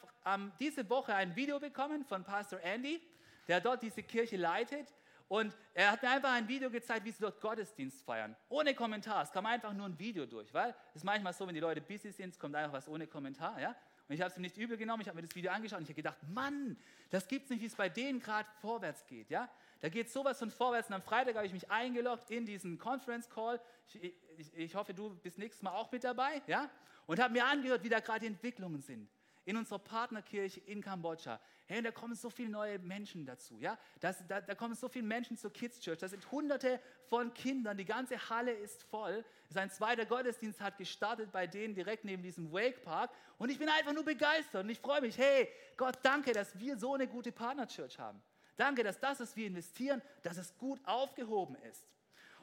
diese 0.58 0.88
Woche 0.90 1.14
ein 1.14 1.34
Video 1.36 1.60
bekommen 1.60 2.04
von 2.04 2.24
Pastor 2.24 2.60
Andy, 2.60 3.00
der 3.46 3.60
dort 3.60 3.82
diese 3.82 4.02
Kirche 4.02 4.36
leitet. 4.36 4.92
Und 5.28 5.56
er 5.74 5.92
hat 5.92 6.02
mir 6.02 6.10
einfach 6.10 6.32
ein 6.32 6.48
Video 6.48 6.68
gezeigt, 6.68 7.04
wie 7.04 7.12
sie 7.12 7.20
dort 7.20 7.40
Gottesdienst 7.40 8.04
feiern. 8.04 8.34
Ohne 8.48 8.74
Kommentar. 8.74 9.22
Es 9.22 9.30
kam 9.30 9.46
einfach 9.46 9.72
nur 9.72 9.86
ein 9.86 9.96
Video 9.96 10.26
durch, 10.26 10.52
weil 10.52 10.74
es 10.90 10.96
ist 10.96 11.04
manchmal 11.04 11.32
so, 11.32 11.46
wenn 11.46 11.54
die 11.54 11.60
Leute 11.60 11.80
busy 11.80 12.10
sind, 12.10 12.30
es 12.30 12.38
kommt 12.38 12.56
einfach 12.56 12.72
was 12.72 12.88
ohne 12.88 13.06
Kommentar. 13.06 13.60
Ja? 13.60 13.76
Und 14.10 14.14
ich 14.14 14.22
habe 14.22 14.32
es 14.32 14.36
ihm 14.36 14.42
nicht 14.42 14.56
übel 14.56 14.76
genommen, 14.76 15.02
ich 15.02 15.06
habe 15.06 15.14
mir 15.14 15.22
das 15.22 15.36
Video 15.36 15.52
angeschaut 15.52 15.78
und 15.78 15.84
ich 15.84 15.90
habe 15.90 16.02
gedacht, 16.02 16.18
Mann, 16.34 16.76
das 17.10 17.28
gibt 17.28 17.44
es 17.44 17.50
nicht, 17.50 17.60
wie 17.60 17.66
es 17.66 17.76
bei 17.76 17.88
denen 17.88 18.18
gerade 18.18 18.48
vorwärts 18.60 19.06
geht. 19.06 19.30
Ja? 19.30 19.48
Da 19.78 19.88
geht 19.88 20.10
sowas 20.10 20.36
von 20.36 20.50
vorwärts. 20.50 20.88
Und 20.88 20.94
am 20.94 21.02
Freitag 21.02 21.36
habe 21.36 21.46
ich 21.46 21.52
mich 21.52 21.70
eingeloggt 21.70 22.28
in 22.28 22.44
diesen 22.44 22.76
Conference 22.76 23.30
Call. 23.30 23.60
Ich, 23.86 24.12
ich, 24.36 24.56
ich 24.56 24.74
hoffe, 24.74 24.94
du 24.94 25.14
bist 25.14 25.38
nächstes 25.38 25.62
Mal 25.62 25.70
auch 25.70 25.92
mit 25.92 26.02
dabei. 26.02 26.42
Ja? 26.48 26.68
Und 27.06 27.20
habe 27.20 27.32
mir 27.32 27.44
angehört, 27.44 27.84
wie 27.84 27.88
da 27.88 28.00
gerade 28.00 28.18
die 28.18 28.26
Entwicklungen 28.26 28.82
sind 28.82 29.08
in 29.50 29.56
unserer 29.56 29.80
Partnerkirche 29.80 30.60
in 30.60 30.80
Kambodscha. 30.80 31.40
Hey, 31.66 31.82
da 31.82 31.90
kommen 31.90 32.14
so 32.14 32.30
viele 32.30 32.50
neue 32.50 32.78
Menschen 32.78 33.26
dazu. 33.26 33.58
Ja? 33.58 33.76
Das, 33.98 34.24
da, 34.28 34.40
da 34.40 34.54
kommen 34.54 34.76
so 34.76 34.88
viele 34.88 35.04
Menschen 35.04 35.36
zur 35.36 35.52
Kids 35.52 35.80
Church. 35.80 35.98
Da 35.98 36.08
sind 36.08 36.30
hunderte 36.30 36.80
von 37.08 37.34
Kindern. 37.34 37.76
Die 37.76 37.84
ganze 37.84 38.30
Halle 38.30 38.52
ist 38.52 38.84
voll. 38.84 39.24
Sein 39.48 39.68
zweiter 39.68 40.06
Gottesdienst 40.06 40.60
hat 40.60 40.78
gestartet 40.78 41.32
bei 41.32 41.48
denen 41.48 41.74
direkt 41.74 42.04
neben 42.04 42.22
diesem 42.22 42.52
Wake 42.52 42.82
Park. 42.84 43.10
Und 43.38 43.50
ich 43.50 43.58
bin 43.58 43.68
einfach 43.68 43.92
nur 43.92 44.04
begeistert. 44.04 44.62
Und 44.62 44.70
ich 44.70 44.78
freue 44.78 45.00
mich. 45.00 45.18
Hey, 45.18 45.48
Gott, 45.76 45.98
danke, 46.02 46.32
dass 46.32 46.56
wir 46.56 46.76
so 46.76 46.94
eine 46.94 47.08
gute 47.08 47.32
Partnerchurch 47.32 47.98
haben. 47.98 48.22
Danke, 48.56 48.84
dass 48.84 49.00
das, 49.00 49.18
was 49.18 49.34
wir 49.34 49.48
investieren, 49.48 50.00
dass 50.22 50.36
es 50.36 50.56
gut 50.58 50.78
aufgehoben 50.84 51.56
ist. 51.68 51.84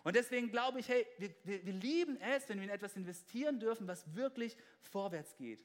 Und 0.04 0.18
deswegen 0.18 0.52
glaube 0.52 0.82
ich, 0.82 0.90
hey, 0.90 1.08
wir, 1.18 1.34
wir, 1.46 1.66
wir 1.66 1.74
lieben 1.74 2.20
es, 2.20 2.50
wenn 2.50 2.58
wir 2.58 2.66
in 2.66 2.70
etwas 2.70 2.98
investieren 2.98 3.62
dürfen, 3.62 3.88
was 3.88 4.14
wirklich 4.14 4.58
vorwärts 4.82 5.38
geht. 5.38 5.64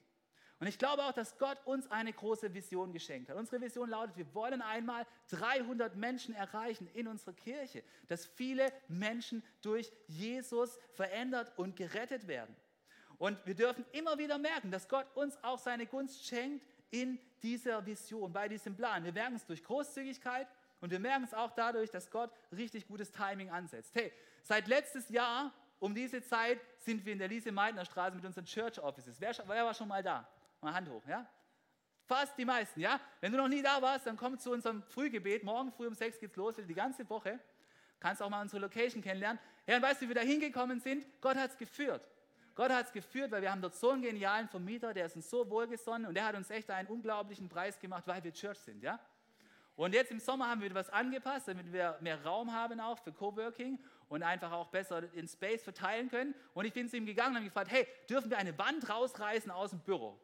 Und 0.63 0.69
ich 0.69 0.79
glaube 0.79 1.03
auch, 1.03 1.11
dass 1.11 1.37
Gott 1.39 1.57
uns 1.65 1.91
eine 1.91 2.13
große 2.13 2.53
Vision 2.53 2.93
geschenkt 2.93 3.29
hat. 3.29 3.35
Unsere 3.35 3.59
Vision 3.59 3.89
lautet, 3.89 4.15
wir 4.15 4.33
wollen 4.33 4.61
einmal 4.61 5.05
300 5.27 5.97
Menschen 5.97 6.33
erreichen 6.33 6.89
in 6.93 7.05
unserer 7.09 7.33
Kirche, 7.33 7.83
dass 8.07 8.25
viele 8.25 8.71
Menschen 8.87 9.43
durch 9.61 9.91
Jesus 10.07 10.79
verändert 10.93 11.51
und 11.57 11.75
gerettet 11.75 12.29
werden. 12.29 12.55
Und 13.17 13.45
wir 13.45 13.55
dürfen 13.55 13.83
immer 13.91 14.17
wieder 14.17 14.37
merken, 14.37 14.71
dass 14.71 14.87
Gott 14.87 15.05
uns 15.15 15.37
auch 15.43 15.59
seine 15.59 15.85
Gunst 15.85 16.25
schenkt 16.25 16.65
in 16.91 17.19
dieser 17.41 17.85
Vision, 17.85 18.31
bei 18.31 18.47
diesem 18.47 18.73
Plan. 18.73 19.03
Wir 19.03 19.11
merken 19.11 19.35
es 19.35 19.45
durch 19.45 19.61
Großzügigkeit 19.65 20.47
und 20.79 20.91
wir 20.91 20.99
merken 20.99 21.25
es 21.25 21.33
auch 21.33 21.51
dadurch, 21.51 21.91
dass 21.91 22.09
Gott 22.09 22.31
richtig 22.53 22.87
gutes 22.87 23.11
Timing 23.11 23.49
ansetzt. 23.49 23.93
Hey, 23.95 24.13
seit 24.43 24.69
letztes 24.69 25.09
Jahr 25.09 25.51
um 25.81 25.93
diese 25.93 26.23
Zeit 26.23 26.61
sind 26.77 27.05
wir 27.05 27.11
in 27.11 27.19
der 27.19 27.27
Lise-Meitner 27.27 27.83
Straße 27.83 28.15
mit 28.15 28.23
unseren 28.23 28.45
Church 28.45 28.79
Offices. 28.79 29.19
Wer, 29.19 29.35
wer 29.45 29.65
war 29.65 29.73
schon 29.73 29.89
mal 29.89 30.01
da? 30.01 30.25
Mal 30.63 30.73
Hand 30.73 30.89
hoch, 30.89 31.03
ja? 31.07 31.25
Fast 32.05 32.37
die 32.37 32.45
meisten, 32.45 32.79
ja? 32.79 32.99
Wenn 33.21 33.31
du 33.31 33.37
noch 33.37 33.47
nie 33.47 33.61
da 33.61 33.81
warst, 33.81 34.07
dann 34.07 34.17
komm 34.17 34.37
zu 34.37 34.51
unserem 34.51 34.83
Frühgebet. 34.83 35.43
Morgen 35.43 35.71
früh 35.71 35.87
um 35.87 35.93
sechs 35.93 36.19
geht's 36.19 36.35
los, 36.35 36.55
die 36.57 36.73
ganze 36.73 37.09
Woche. 37.09 37.39
Kannst 37.99 38.21
auch 38.21 38.29
mal 38.29 38.41
unsere 38.41 38.61
Location 38.61 39.01
kennenlernen. 39.01 39.39
Ja, 39.65 39.77
und 39.77 39.81
weißt 39.81 40.01
du, 40.01 40.05
wie 40.05 40.09
wir 40.09 40.15
da 40.15 40.21
hingekommen 40.21 40.79
sind? 40.81 41.05
Gott 41.21 41.37
hat 41.37 41.51
es 41.51 41.57
geführt. 41.57 42.07
Gott 42.55 42.71
hat 42.71 42.87
es 42.87 42.91
geführt, 42.91 43.31
weil 43.31 43.41
wir 43.41 43.51
haben 43.51 43.61
dort 43.61 43.75
so 43.75 43.91
einen 43.91 44.01
genialen 44.01 44.47
Vermieter, 44.47 44.93
der 44.93 45.05
ist 45.07 45.15
uns 45.15 45.29
so 45.29 45.49
wohlgesonnen 45.49 46.07
und 46.07 46.13
der 46.13 46.25
hat 46.25 46.35
uns 46.35 46.49
echt 46.49 46.69
einen 46.69 46.87
unglaublichen 46.87 47.49
Preis 47.49 47.79
gemacht, 47.79 48.03
weil 48.05 48.23
wir 48.23 48.33
Church 48.33 48.59
sind, 48.59 48.83
ja? 48.83 48.99
Und 49.75 49.95
jetzt 49.95 50.11
im 50.11 50.19
Sommer 50.19 50.49
haben 50.49 50.61
wir 50.61 50.67
etwas 50.67 50.89
angepasst, 50.91 51.47
damit 51.47 51.71
wir 51.73 51.97
mehr 51.99 52.23
Raum 52.23 52.53
haben 52.53 52.79
auch 52.79 52.99
für 52.99 53.11
Coworking 53.11 53.79
und 54.07 54.21
einfach 54.21 54.51
auch 54.51 54.67
besser 54.67 55.01
den 55.01 55.27
Space 55.27 55.63
verteilen 55.63 56.09
können. 56.09 56.35
Und 56.53 56.65
ich 56.65 56.73
bin 56.73 56.87
zu 56.87 56.97
ihm 56.97 57.07
gegangen 57.07 57.31
und 57.31 57.37
habe 57.37 57.45
gefragt, 57.45 57.71
hey, 57.71 57.87
dürfen 58.07 58.29
wir 58.29 58.37
eine 58.37 58.55
Wand 58.59 58.87
rausreißen 58.87 59.49
aus 59.49 59.71
dem 59.71 59.79
Büro? 59.79 60.19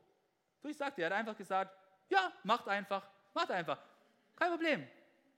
Ich 0.64 0.78
sagte, 0.78 1.02
er 1.02 1.10
hat 1.10 1.14
einfach 1.14 1.38
gesagt, 1.38 1.76
ja, 2.10 2.34
macht 2.44 2.68
einfach, 2.68 3.08
macht 3.34 3.52
einfach. 3.52 3.80
Kein 4.36 4.52
Problem. 4.52 4.88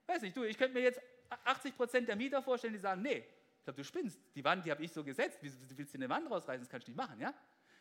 Weiß 0.07 0.21
nicht, 0.21 0.35
du, 0.35 0.43
ich 0.43 0.57
könnte 0.57 0.73
mir 0.73 0.83
jetzt 0.83 1.01
80 1.45 1.75
Prozent 1.75 2.07
der 2.07 2.15
Mieter 2.15 2.41
vorstellen, 2.41 2.73
die 2.73 2.79
sagen, 2.79 3.01
nee, 3.01 3.25
ich 3.61 3.63
glaube, 3.63 3.77
du 3.77 3.83
spinnst. 3.83 4.19
Die 4.35 4.43
Wand, 4.43 4.65
die 4.65 4.71
habe 4.71 4.83
ich 4.83 4.91
so 4.91 5.03
gesetzt. 5.03 5.37
Wie 5.41 5.77
willst 5.77 5.93
du 5.93 5.97
eine 5.97 6.09
Wand 6.09 6.29
rausreißen? 6.29 6.61
Das 6.61 6.69
kannst 6.69 6.87
du 6.87 6.91
nicht 6.91 6.97
machen, 6.97 7.19
ja? 7.19 7.33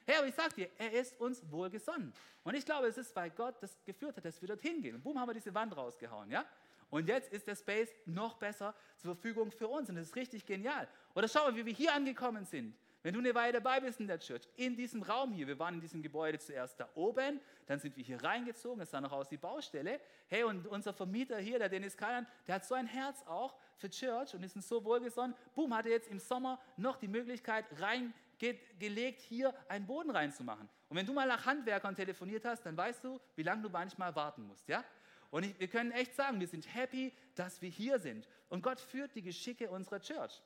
Hey, 0.07 0.17
aber 0.17 0.27
ich 0.27 0.35
sage 0.35 0.55
dir, 0.55 0.71
er 0.77 0.93
ist 0.93 1.19
uns 1.21 1.43
wohlgesonnen. 1.51 2.13
Und 2.43 2.55
ich 2.55 2.65
glaube, 2.65 2.87
es 2.87 2.99
ist, 2.99 3.15
weil 3.17 3.31
Gott 3.31 3.55
das 3.63 3.83
geführt 3.85 4.17
hat, 4.17 4.25
dass 4.25 4.41
wir 4.41 4.49
dorthin 4.49 4.83
gehen. 4.83 4.97
Und 4.97 5.03
boom, 5.03 5.19
haben 5.19 5.29
wir 5.29 5.35
diese 5.35 5.55
Wand 5.55 5.77
rausgehauen, 5.77 6.31
ja? 6.31 6.45
Und 6.91 7.09
jetzt 7.09 7.33
ist 7.33 7.47
der 7.47 7.55
Space 7.55 7.91
noch 8.05 8.35
besser 8.35 8.75
zur 8.99 9.15
Verfügung 9.15 9.51
für 9.51 9.69
uns. 9.69 9.89
Und 9.89 9.97
das 9.97 10.09
ist 10.09 10.17
richtig 10.17 10.45
genial. 10.45 10.89
Oder 11.15 11.29
schau 11.29 11.45
mal, 11.45 11.57
wie 11.57 11.65
wir 11.65 11.73
hier 11.73 11.95
angekommen 11.95 12.45
sind. 12.45 12.77
Wenn 13.03 13.15
du 13.15 13.21
eine 13.21 13.35
Weile 13.35 13.55
dabei 13.55 13.81
bist 13.81 13.99
in 13.99 14.07
der 14.07 14.19
Church, 14.19 14.47
in 14.57 14.77
diesem 14.77 15.03
Raum 15.03 15.33
hier, 15.33 15.47
wir 15.47 15.59
waren 15.59 15.75
in 15.75 15.81
diesem 15.81 16.03
Gebäude 16.03 16.39
zuerst 16.39 16.79
da 16.79 16.89
oben, 16.95 17.41
dann 17.65 17.79
sind 17.79 17.97
wir 17.97 18.05
hier 18.05 18.23
reingezogen, 18.23 18.83
es 18.83 18.91
sah 18.91 19.01
noch 19.01 19.13
aus 19.13 19.31
wie 19.31 19.39
Baustelle. 19.39 20.01
Hey, 20.29 20.43
und 20.43 20.67
unser 20.67 20.93
Vermieter 20.93 21.39
hier, 21.39 21.59
der 21.59 21.71
Dennis 21.71 21.97
Kalan, 21.97 22.27
der 22.47 22.57
hat 22.57 22.67
so 22.67 22.75
ein 22.75 22.87
Herz 22.87 23.23
auch 23.27 23.57
für 23.77 23.89
Church 23.89 24.35
und 24.35 24.43
ist 24.43 24.55
uns 24.55 24.69
so 24.69 24.85
wohlgesonnen. 24.85 25.35
Boom, 25.55 25.75
hat 25.75 25.87
er 25.87 25.93
jetzt 25.93 26.09
im 26.09 26.19
Sommer 26.19 26.61
noch 26.77 26.97
die 26.97 27.09
Möglichkeit 27.09 27.65
reingelegt, 27.81 29.23
hier 29.23 29.55
einen 29.69 29.87
Boden 29.87 30.11
reinzumachen. 30.11 30.69
Und 30.91 30.97
wenn 30.97 31.07
du 31.07 31.15
mal 31.15 31.27
nach 31.27 31.47
Handwerkern 31.47 31.97
telefoniert 31.97 32.45
hast, 32.45 32.67
dann 32.67 32.77
weißt 32.77 33.03
du, 33.03 33.19
wie 33.35 33.45
lange 33.45 33.63
du 33.63 33.71
manchmal 33.71 34.15
warten 34.15 34.47
musst, 34.47 34.69
ja? 34.69 34.85
Und 35.31 35.45
ich, 35.45 35.59
wir 35.59 35.69
können 35.69 35.93
echt 35.93 36.15
sagen, 36.15 36.41
wir 36.41 36.49
sind 36.49 36.75
happy, 36.75 37.13
dass 37.37 37.63
wir 37.63 37.71
hier 37.71 37.99
sind. 37.99 38.29
Und 38.49 38.63
Gott 38.63 38.81
führt 38.81 39.15
die 39.15 39.23
Geschicke 39.23 39.71
unserer 39.71 40.01
Church. 40.01 40.43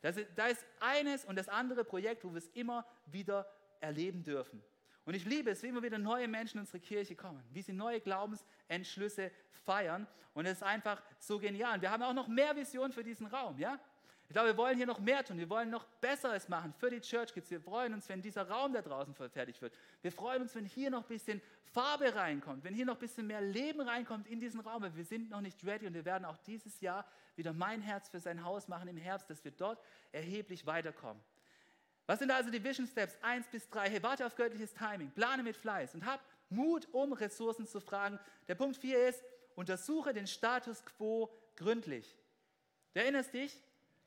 Das 0.00 0.16
ist, 0.16 0.28
da 0.34 0.46
ist 0.46 0.64
eines 0.80 1.24
und 1.24 1.36
das 1.36 1.48
andere 1.48 1.84
Projekt, 1.84 2.24
wo 2.24 2.30
wir 2.30 2.38
es 2.38 2.48
immer 2.48 2.86
wieder 3.06 3.46
erleben 3.80 4.22
dürfen. 4.22 4.62
Und 5.04 5.14
ich 5.14 5.24
liebe 5.24 5.50
es, 5.50 5.62
wie 5.62 5.68
immer 5.68 5.82
wieder 5.82 5.98
neue 5.98 6.28
Menschen 6.28 6.58
in 6.58 6.60
unsere 6.60 6.80
Kirche 6.80 7.16
kommen, 7.16 7.42
wie 7.50 7.62
sie 7.62 7.72
neue 7.72 8.00
Glaubensentschlüsse 8.00 9.30
feiern. 9.64 10.06
Und 10.34 10.46
es 10.46 10.58
ist 10.58 10.62
einfach 10.62 11.02
so 11.18 11.38
genial. 11.38 11.74
Und 11.74 11.82
wir 11.82 11.90
haben 11.90 12.02
auch 12.02 12.14
noch 12.14 12.28
mehr 12.28 12.54
Visionen 12.54 12.92
für 12.92 13.02
diesen 13.02 13.26
Raum, 13.26 13.58
ja? 13.58 13.80
Ich 14.30 14.32
glaube, 14.32 14.50
wir 14.50 14.56
wollen 14.56 14.76
hier 14.76 14.86
noch 14.86 15.00
mehr 15.00 15.24
tun. 15.24 15.38
Wir 15.38 15.50
wollen 15.50 15.70
noch 15.70 15.84
Besseres 16.00 16.48
machen 16.48 16.72
für 16.78 16.88
die 16.88 17.00
Church 17.00 17.34
Kids. 17.34 17.50
Wir 17.50 17.60
freuen 17.60 17.94
uns, 17.94 18.08
wenn 18.08 18.22
dieser 18.22 18.48
Raum 18.48 18.72
da 18.72 18.80
draußen 18.80 19.12
fertig 19.12 19.60
wird. 19.60 19.74
Wir 20.02 20.12
freuen 20.12 20.42
uns, 20.42 20.54
wenn 20.54 20.64
hier 20.64 20.88
noch 20.88 21.02
ein 21.02 21.08
bisschen 21.08 21.42
Farbe 21.64 22.14
reinkommt, 22.14 22.62
wenn 22.62 22.72
hier 22.72 22.86
noch 22.86 22.94
ein 22.94 23.00
bisschen 23.00 23.26
mehr 23.26 23.40
Leben 23.40 23.80
reinkommt 23.80 24.28
in 24.28 24.38
diesen 24.38 24.60
Raum. 24.60 24.84
wir 24.94 25.04
sind 25.04 25.30
noch 25.30 25.40
nicht 25.40 25.66
ready 25.66 25.88
und 25.88 25.94
wir 25.94 26.04
werden 26.04 26.24
auch 26.24 26.36
dieses 26.46 26.80
Jahr 26.80 27.04
wieder 27.34 27.52
mein 27.52 27.82
Herz 27.82 28.08
für 28.08 28.20
sein 28.20 28.44
Haus 28.44 28.68
machen 28.68 28.86
im 28.86 28.96
Herbst, 28.96 29.28
dass 29.30 29.42
wir 29.42 29.50
dort 29.50 29.82
erheblich 30.12 30.64
weiterkommen. 30.64 31.20
Was 32.06 32.20
sind 32.20 32.30
also 32.30 32.50
die 32.52 32.62
Vision 32.62 32.86
Steps 32.86 33.18
1 33.22 33.48
bis 33.48 33.68
3? 33.70 33.90
Hey, 33.90 34.00
warte 34.00 34.24
auf 34.24 34.36
göttliches 34.36 34.72
Timing, 34.74 35.10
plane 35.10 35.42
mit 35.42 35.56
Fleiß 35.56 35.96
und 35.96 36.06
hab 36.06 36.20
Mut, 36.50 36.86
um 36.92 37.14
Ressourcen 37.14 37.66
zu 37.66 37.80
fragen. 37.80 38.20
Der 38.46 38.54
Punkt 38.54 38.76
4 38.76 39.08
ist, 39.08 39.24
untersuche 39.56 40.14
den 40.14 40.28
Status 40.28 40.84
quo 40.84 41.28
gründlich. 41.56 42.16
Du 42.94 43.00
erinnerst 43.00 43.34
dich? 43.34 43.60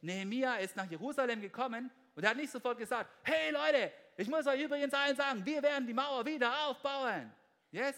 Nehemia 0.04 0.56
ist 0.56 0.76
nach 0.76 0.90
Jerusalem 0.90 1.42
gekommen 1.42 1.90
und 2.16 2.24
er 2.24 2.32
hat 2.32 2.38
nicht 2.38 2.52
sofort 2.52 2.78
gesagt, 2.78 3.10
hey 3.24 3.52
Leute, 3.52 3.92
ich 4.18 4.28
muss 4.28 4.46
euch 4.46 4.62
übrigens 4.62 4.94
allen 4.94 5.16
sagen, 5.16 5.46
wir 5.46 5.64
werden 5.64 5.88
die 5.88 5.94
Mauer 5.94 6.26
wieder 6.26 6.68
aufbauen. 6.68 7.32
Yes? 7.72 7.96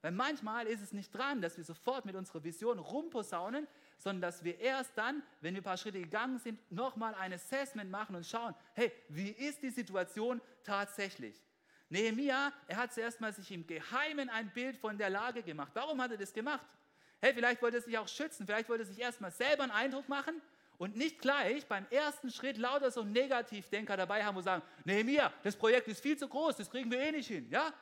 Weil 0.00 0.12
manchmal 0.12 0.66
ist 0.66 0.80
es 0.80 0.92
nicht 0.92 1.14
dran, 1.14 1.42
dass 1.42 1.56
wir 1.56 1.64
sofort 1.64 2.06
mit 2.06 2.16
unserer 2.16 2.42
Vision 2.42 2.78
rumposaunen, 2.78 3.66
sondern 3.98 4.22
dass 4.22 4.44
wir 4.44 4.58
erst 4.58 4.96
dann, 4.96 5.22
wenn 5.42 5.54
wir 5.54 5.60
ein 5.60 5.64
paar 5.64 5.76
Schritte 5.76 6.00
gegangen 6.00 6.38
sind, 6.38 6.58
nochmal 6.72 7.14
ein 7.14 7.32
Assessment 7.32 7.90
machen 7.90 8.16
und 8.16 8.24
schauen, 8.24 8.54
hey, 8.74 8.90
wie 9.08 9.30
ist 9.30 9.62
die 9.62 9.70
Situation 9.70 10.40
tatsächlich? 10.64 11.40
Nehemia, 11.90 12.52
er 12.66 12.76
hat 12.78 12.94
zuerst 12.94 13.20
mal 13.20 13.32
sich 13.32 13.52
im 13.52 13.66
Geheimen 13.66 14.30
ein 14.30 14.50
Bild 14.52 14.76
von 14.78 14.96
der 14.96 15.10
Lage 15.10 15.42
gemacht. 15.42 15.70
Warum 15.74 16.00
hat 16.00 16.10
er 16.10 16.16
das 16.16 16.32
gemacht? 16.32 16.66
Hey, 17.20 17.34
vielleicht 17.34 17.60
wollte 17.62 17.76
er 17.76 17.82
sich 17.82 17.96
auch 17.96 18.08
schützen, 18.08 18.46
vielleicht 18.46 18.68
wollte 18.68 18.84
er 18.84 18.86
sich 18.86 18.98
erstmal 18.98 19.30
selber 19.30 19.64
einen 19.64 19.72
Eindruck 19.72 20.08
machen 20.08 20.40
und 20.78 20.96
nicht 20.96 21.20
gleich 21.20 21.66
beim 21.66 21.86
ersten 21.90 22.30
Schritt 22.30 22.58
lauter 22.58 22.90
so 22.90 23.02
Negativdenker 23.02 23.96
dabei 23.96 24.24
haben 24.24 24.36
und 24.36 24.42
sagen, 24.42 24.62
Nehemia, 24.84 25.32
das 25.42 25.56
Projekt 25.56 25.88
ist 25.88 26.00
viel 26.00 26.16
zu 26.16 26.28
groß, 26.28 26.56
das 26.56 26.70
kriegen 26.70 26.90
wir 26.90 27.00
eh 27.00 27.12
nicht 27.12 27.28
hin, 27.28 27.48
ja? 27.50 27.72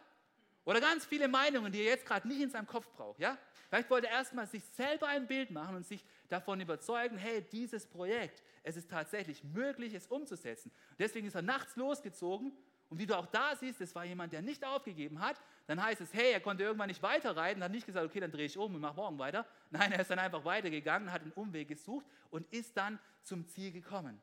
Oder 0.64 0.80
ganz 0.80 1.04
viele 1.04 1.28
Meinungen, 1.28 1.70
die 1.70 1.80
er 1.80 1.90
jetzt 1.90 2.06
gerade 2.06 2.26
nicht 2.26 2.40
in 2.40 2.50
seinem 2.50 2.66
Kopf 2.66 2.88
braucht, 2.90 3.20
ja? 3.20 3.36
Vielleicht 3.68 3.90
wollte 3.90 4.06
er 4.06 4.14
erstmal 4.14 4.46
sich 4.46 4.64
selber 4.64 5.08
ein 5.08 5.26
Bild 5.26 5.50
machen 5.50 5.76
und 5.76 5.86
sich 5.86 6.04
davon 6.28 6.60
überzeugen, 6.60 7.18
hey, 7.18 7.42
dieses 7.42 7.86
Projekt, 7.86 8.42
es 8.62 8.76
ist 8.76 8.90
tatsächlich 8.90 9.42
möglich, 9.44 9.92
es 9.94 10.06
umzusetzen. 10.06 10.70
Deswegen 10.98 11.26
ist 11.26 11.34
er 11.34 11.42
nachts 11.42 11.76
losgezogen 11.76 12.52
und 12.88 12.98
wie 12.98 13.06
du 13.06 13.18
auch 13.18 13.26
da 13.26 13.56
siehst, 13.56 13.80
es 13.80 13.94
war 13.94 14.04
jemand, 14.04 14.32
der 14.32 14.42
nicht 14.42 14.64
aufgegeben 14.64 15.20
hat. 15.20 15.36
Dann 15.66 15.82
heißt 15.82 16.00
es, 16.02 16.12
hey, 16.12 16.32
er 16.32 16.40
konnte 16.40 16.62
irgendwann 16.62 16.88
nicht 16.88 17.02
weiterreiten, 17.02 17.62
hat 17.62 17.72
nicht 17.72 17.86
gesagt, 17.86 18.04
okay, 18.04 18.20
dann 18.20 18.30
drehe 18.30 18.44
ich 18.44 18.58
um 18.58 18.74
und 18.74 18.80
mache 18.80 18.96
morgen 18.96 19.18
weiter. 19.18 19.46
Nein, 19.70 19.92
er 19.92 20.00
ist 20.00 20.10
dann 20.10 20.18
einfach 20.18 20.44
weitergegangen, 20.44 21.10
hat 21.10 21.22
einen 21.22 21.32
Umweg 21.32 21.68
gesucht 21.68 22.04
und 22.30 22.46
ist 22.52 22.76
dann 22.76 22.98
zum 23.22 23.46
Ziel 23.48 23.72
gekommen. 23.72 24.20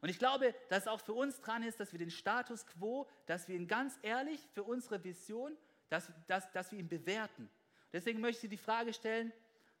Und 0.00 0.08
ich 0.08 0.18
glaube, 0.18 0.52
dass 0.68 0.82
es 0.82 0.88
auch 0.88 1.00
für 1.00 1.12
uns 1.12 1.40
dran 1.40 1.62
ist, 1.62 1.78
dass 1.78 1.92
wir 1.92 1.98
den 2.00 2.10
Status 2.10 2.66
quo, 2.66 3.08
dass 3.26 3.46
wir 3.46 3.54
ihn 3.54 3.68
ganz 3.68 3.96
ehrlich 4.02 4.40
für 4.52 4.64
unsere 4.64 5.02
Vision, 5.04 5.56
dass, 5.88 6.10
dass, 6.26 6.50
dass 6.50 6.72
wir 6.72 6.80
ihn 6.80 6.88
bewerten. 6.88 7.48
Deswegen 7.92 8.20
möchte 8.20 8.38
ich 8.38 8.50
dir 8.50 8.56
die 8.56 8.62
Frage 8.62 8.92
stellen, 8.92 9.32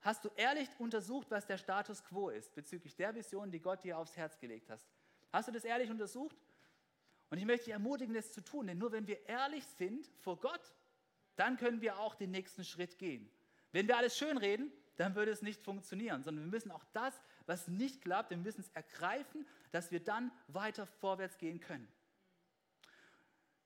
hast 0.02 0.24
du 0.24 0.30
ehrlich 0.36 0.68
untersucht, 0.78 1.28
was 1.32 1.46
der 1.46 1.58
Status 1.58 2.04
quo 2.04 2.28
ist 2.28 2.54
bezüglich 2.54 2.94
der 2.94 3.12
Vision, 3.12 3.50
die 3.50 3.60
Gott 3.60 3.82
dir 3.82 3.98
aufs 3.98 4.16
Herz 4.16 4.38
gelegt 4.38 4.70
hast? 4.70 4.86
Hast 5.32 5.48
du 5.48 5.52
das 5.52 5.64
ehrlich 5.64 5.90
untersucht? 5.90 6.36
Und 7.32 7.38
ich 7.38 7.46
möchte 7.46 7.64
dich 7.64 7.72
ermutigen, 7.72 8.12
das 8.12 8.30
zu 8.30 8.44
tun, 8.44 8.66
denn 8.66 8.76
nur 8.76 8.92
wenn 8.92 9.06
wir 9.06 9.26
ehrlich 9.26 9.64
sind 9.66 10.06
vor 10.18 10.38
Gott, 10.38 10.74
dann 11.36 11.56
können 11.56 11.80
wir 11.80 11.98
auch 11.98 12.14
den 12.14 12.30
nächsten 12.30 12.62
Schritt 12.62 12.98
gehen. 12.98 13.26
Wenn 13.70 13.88
wir 13.88 13.96
alles 13.96 14.18
schön 14.18 14.36
reden, 14.36 14.70
dann 14.96 15.14
würde 15.14 15.30
es 15.30 15.40
nicht 15.40 15.62
funktionieren, 15.62 16.22
sondern 16.22 16.44
wir 16.44 16.50
müssen 16.50 16.70
auch 16.70 16.84
das, 16.92 17.18
was 17.46 17.68
nicht 17.68 18.02
klappt, 18.02 18.28
wir 18.28 18.36
müssen 18.36 18.60
es 18.60 18.68
ergreifen, 18.72 19.48
dass 19.70 19.90
wir 19.90 20.00
dann 20.00 20.30
weiter 20.48 20.84
vorwärts 20.84 21.38
gehen 21.38 21.58
können. 21.58 21.88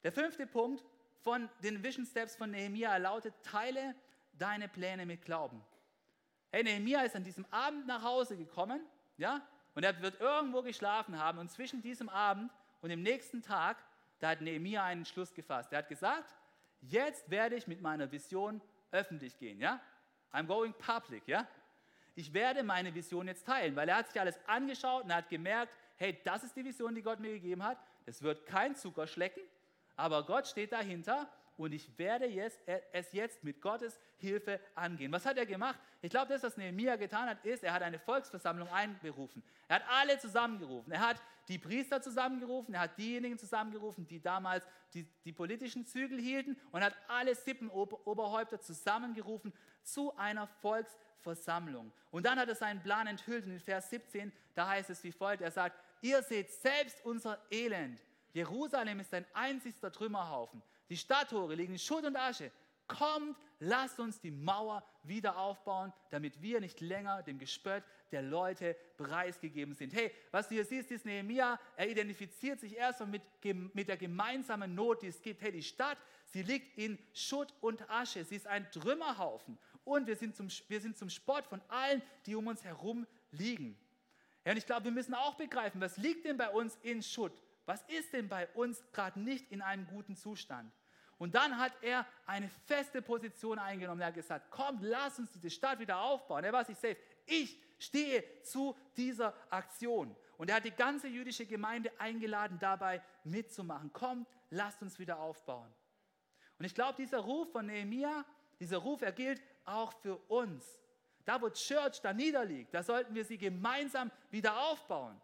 Der 0.05 0.13
fünfte 0.13 0.47
Punkt 0.47 0.85
von 1.23 1.51
den 1.65 1.83
Vision 1.83 2.07
Steps 2.07 2.37
von 2.37 2.53
Nehemiah 2.53 2.99
lautet, 2.99 3.35
teile 3.43 3.97
deine 4.35 4.69
Pläne 4.69 5.07
mit 5.07 5.25
Glauben. 5.25 5.61
Hey, 6.53 6.63
Nehemiah 6.63 7.03
ist 7.03 7.17
an 7.17 7.25
diesem 7.25 7.45
Abend 7.47 7.89
nach 7.89 8.05
Hause 8.05 8.37
gekommen, 8.37 8.81
ja, 9.17 9.45
und 9.75 9.83
er 9.83 10.01
wird 10.03 10.21
irgendwo 10.21 10.63
geschlafen 10.63 11.19
haben 11.19 11.39
und 11.39 11.51
zwischen 11.51 11.83
diesem 11.83 12.09
Abend 12.09 12.53
und 12.81 12.91
im 12.91 13.03
nächsten 13.03 13.43
Tag, 13.43 13.77
da 14.19 14.31
hat 14.31 14.41
Nehemiah 14.41 14.85
einen 14.85 15.05
Schluss 15.05 15.35
gefasst. 15.35 15.73
Er 15.73 15.79
hat 15.79 15.89
gesagt, 15.89 16.35
jetzt 16.81 17.31
werde 17.31 17.57
ich 17.57 17.67
mit 17.67 17.81
meiner 17.81 18.11
Vision 18.11 18.61
öffentlich 18.91 19.39
gehen, 19.39 19.61
ja? 19.61 19.81
I'm 20.33 20.47
going 20.47 20.75
public, 20.75 21.27
ja? 21.27 21.47
Ich 22.15 22.33
werde 22.33 22.63
meine 22.63 22.95
Vision 22.95 23.29
jetzt 23.29 23.47
teilen, 23.47 23.77
weil 23.77 23.89
er 23.89 23.97
hat 23.97 24.09
sich 24.09 24.21
alles 24.21 24.39
angeschaut 24.47 25.05
und 25.05 25.15
hat 25.15 25.29
gemerkt, 25.29 25.77
hey, 25.97 26.19
das 26.25 26.45
ist 26.45 26.57
die 26.57 26.65
Vision, 26.65 26.95
die 26.95 27.03
Gott 27.03 27.21
mir 27.21 27.33
gegeben 27.33 27.63
hat. 27.63 27.79
Es 28.07 28.23
wird 28.23 28.47
kein 28.47 28.75
Zuckerschlecken, 28.75 29.43
aber 29.97 30.25
Gott 30.25 30.47
steht 30.47 30.73
dahinter 30.73 31.29
und 31.57 31.73
ich 31.73 31.99
werde 31.99 32.27
jetzt, 32.27 32.61
es 32.93 33.13
jetzt 33.13 33.43
mit 33.43 33.61
Gottes 33.61 33.99
Hilfe 34.19 34.61
angehen. 34.75 35.11
Was 35.13 35.25
hat 35.27 35.39
er 35.39 35.47
gemacht? 35.47 35.79
Ich 36.03 36.11
glaube, 36.11 36.29
das, 36.29 36.43
was 36.43 36.57
Nehemiah 36.57 36.97
getan 36.97 37.29
hat, 37.29 37.45
ist, 37.45 37.65
er 37.65 37.73
hat 37.73 37.83
eine 37.83 37.99
Volksversammlung 37.99 38.69
einberufen. 38.69 39.43
Er 39.69 39.77
hat 39.77 39.85
alle 39.89 40.19
zusammengerufen. 40.19 40.93
Er 40.93 41.01
hat 41.01 41.21
die 41.49 41.59
Priester 41.59 42.03
zusammengerufen, 42.03 42.75
er 42.75 42.81
hat 42.81 42.99
diejenigen 42.99 43.39
zusammengerufen, 43.39 44.07
die 44.07 44.21
damals 44.21 44.67
die, 44.95 45.05
die 45.25 45.33
politischen 45.33 45.87
Zügel 45.87 46.19
hielten 46.19 46.57
und 46.73 46.83
hat 46.83 46.95
alle 47.09 47.35
Sippenoberhäupter 47.35 48.61
zusammengerufen 48.61 49.53
zu 49.83 50.17
einer 50.17 50.47
Volksversammlung. 50.47 51.93
Und 52.11 52.27
dann 52.27 52.39
hat 52.39 52.49
er 52.49 52.57
seinen 52.57 52.83
Plan 52.83 53.07
enthüllt 53.07 53.47
in 53.47 53.61
Vers 53.61 53.91
17, 53.91 54.33
da 54.55 54.69
heißt 54.69 54.91
es 54.91 55.05
wie 55.05 55.13
folgt, 55.13 55.43
er 55.43 55.53
sagt, 55.53 55.79
ihr 56.01 56.23
seht 56.23 56.51
selbst 56.51 57.05
unser 57.05 57.39
Elend. 57.51 58.03
Jerusalem 58.33 59.01
ist 59.01 59.15
ein 59.15 59.25
einzigster 59.33 59.93
Trümmerhaufen. 59.93 60.63
Die 60.89 60.97
Stadttore 60.97 61.55
liegen 61.55 61.73
in 61.73 61.79
Schutt 61.79 62.05
und 62.05 62.17
Asche. 62.17 62.51
Kommt, 62.87 63.37
lasst 63.59 63.99
uns 63.99 64.21
die 64.21 64.31
Mauer 64.31 64.85
wieder 65.03 65.39
aufbauen, 65.39 65.93
damit 66.11 66.41
wir 66.43 66.61
nicht 66.61 66.81
länger 66.81 67.23
dem 67.23 67.39
Gespött 67.39 67.83
der 68.13 68.23
Leute 68.23 68.77
preisgegeben 68.97 69.75
sind. 69.75 69.93
Hey, 69.93 70.13
was 70.31 70.49
du 70.49 70.55
hier 70.55 70.65
siehst, 70.65 70.91
ist 70.91 71.05
Nehemiah, 71.05 71.59
er 71.77 71.89
identifiziert 71.89 72.61
sich 72.61 72.77
erstmal 72.77 73.09
mit, 73.09 73.23
mit 73.75 73.89
der 73.89 73.97
gemeinsamen 73.97 74.75
Not, 74.75 75.03
die 75.03 75.09
es 75.09 75.21
gibt. 75.21 75.43
Hey, 75.43 75.53
die 75.53 75.63
Stadt, 75.63 75.99
sie 76.27 76.43
liegt 76.43 76.79
in 76.79 76.99
Schutt 77.13 77.53
und 77.61 77.89
Asche, 77.91 78.25
sie 78.25 78.37
ist 78.37 78.47
ein 78.47 78.71
Trümmerhaufen 78.71 79.59
und 79.85 80.07
wir 80.07 80.17
sind 80.17 80.37
zum, 80.37 80.49
wir 80.69 80.81
sind 80.81 80.97
zum 80.97 81.11
Sport 81.11 81.47
von 81.47 81.61
allen, 81.69 82.03
die 82.27 82.35
um 82.35 82.47
uns 82.47 82.65
herum 82.65 83.07
liegen. 83.31 83.79
Ja, 84.45 84.53
und 84.53 84.59
ich 84.59 84.67
glaube, 84.67 84.85
wir 84.85 84.93
müssen 84.93 85.15
auch 85.15 85.35
begreifen, 85.35 85.81
was 85.81 85.97
liegt 85.97 86.25
denn 86.25 86.37
bei 86.37 86.49
uns 86.49 86.77
in 86.83 87.03
Schutt? 87.03 87.33
Was 87.65 87.83
ist 87.89 88.13
denn 88.13 88.29
bei 88.29 88.47
uns 88.55 88.83
gerade 88.93 89.19
nicht 89.19 89.51
in 89.51 89.61
einem 89.61 89.87
guten 89.87 90.17
Zustand? 90.17 90.73
Und 91.19 91.35
dann 91.35 91.59
hat 91.59 91.73
er 91.83 92.07
eine 92.27 92.49
feste 92.67 93.01
Position 93.01 93.59
eingenommen. 93.59 94.01
Er 94.01 94.09
hat 94.09 94.15
gesagt, 94.15 94.47
komm, 94.51 94.79
lass 94.83 95.19
uns 95.19 95.33
diese 95.33 95.51
Stadt 95.51 95.79
wieder 95.81 96.01
aufbauen. 96.01 96.45
Er 96.45 96.53
war 96.53 96.65
sich 96.65 96.77
safe. 96.77 96.97
Ich 97.25 97.61
stehe 97.79 98.25
zu 98.43 98.77
dieser 98.97 99.35
Aktion. 99.51 100.15
Und 100.37 100.51
er 100.51 100.57
hat 100.57 100.65
die 100.65 100.71
ganze 100.71 101.09
jüdische 101.09 101.47
Gemeinde 101.47 101.91
eingeladen, 101.99 102.59
dabei 102.61 103.03
mitzumachen. 103.25 103.91
Komm, 103.93 104.27
lasst 104.51 104.83
uns 104.83 104.99
wieder 104.99 105.19
aufbauen. 105.19 105.73
Und 106.59 106.65
ich 106.65 106.75
glaube, 106.75 106.95
dieser 106.97 107.19
Ruf 107.19 107.51
von 107.53 107.67
Nehemiah, 107.67 108.25
dieser 108.61 108.79
Ruf, 108.79 109.03
er 109.03 109.13
gilt 109.13 109.43
auch 109.65 109.93
für 109.93 110.17
uns. 110.29 110.65
Da, 111.25 111.41
wo 111.41 111.51
Church 111.51 112.01
da 112.01 112.13
niederliegt, 112.13 112.73
da 112.73 112.83
sollten 112.83 113.15
wir 113.15 113.25
sie 113.25 113.37
gemeinsam 113.37 114.11
wieder 114.31 114.57
aufbauen. 114.69 115.21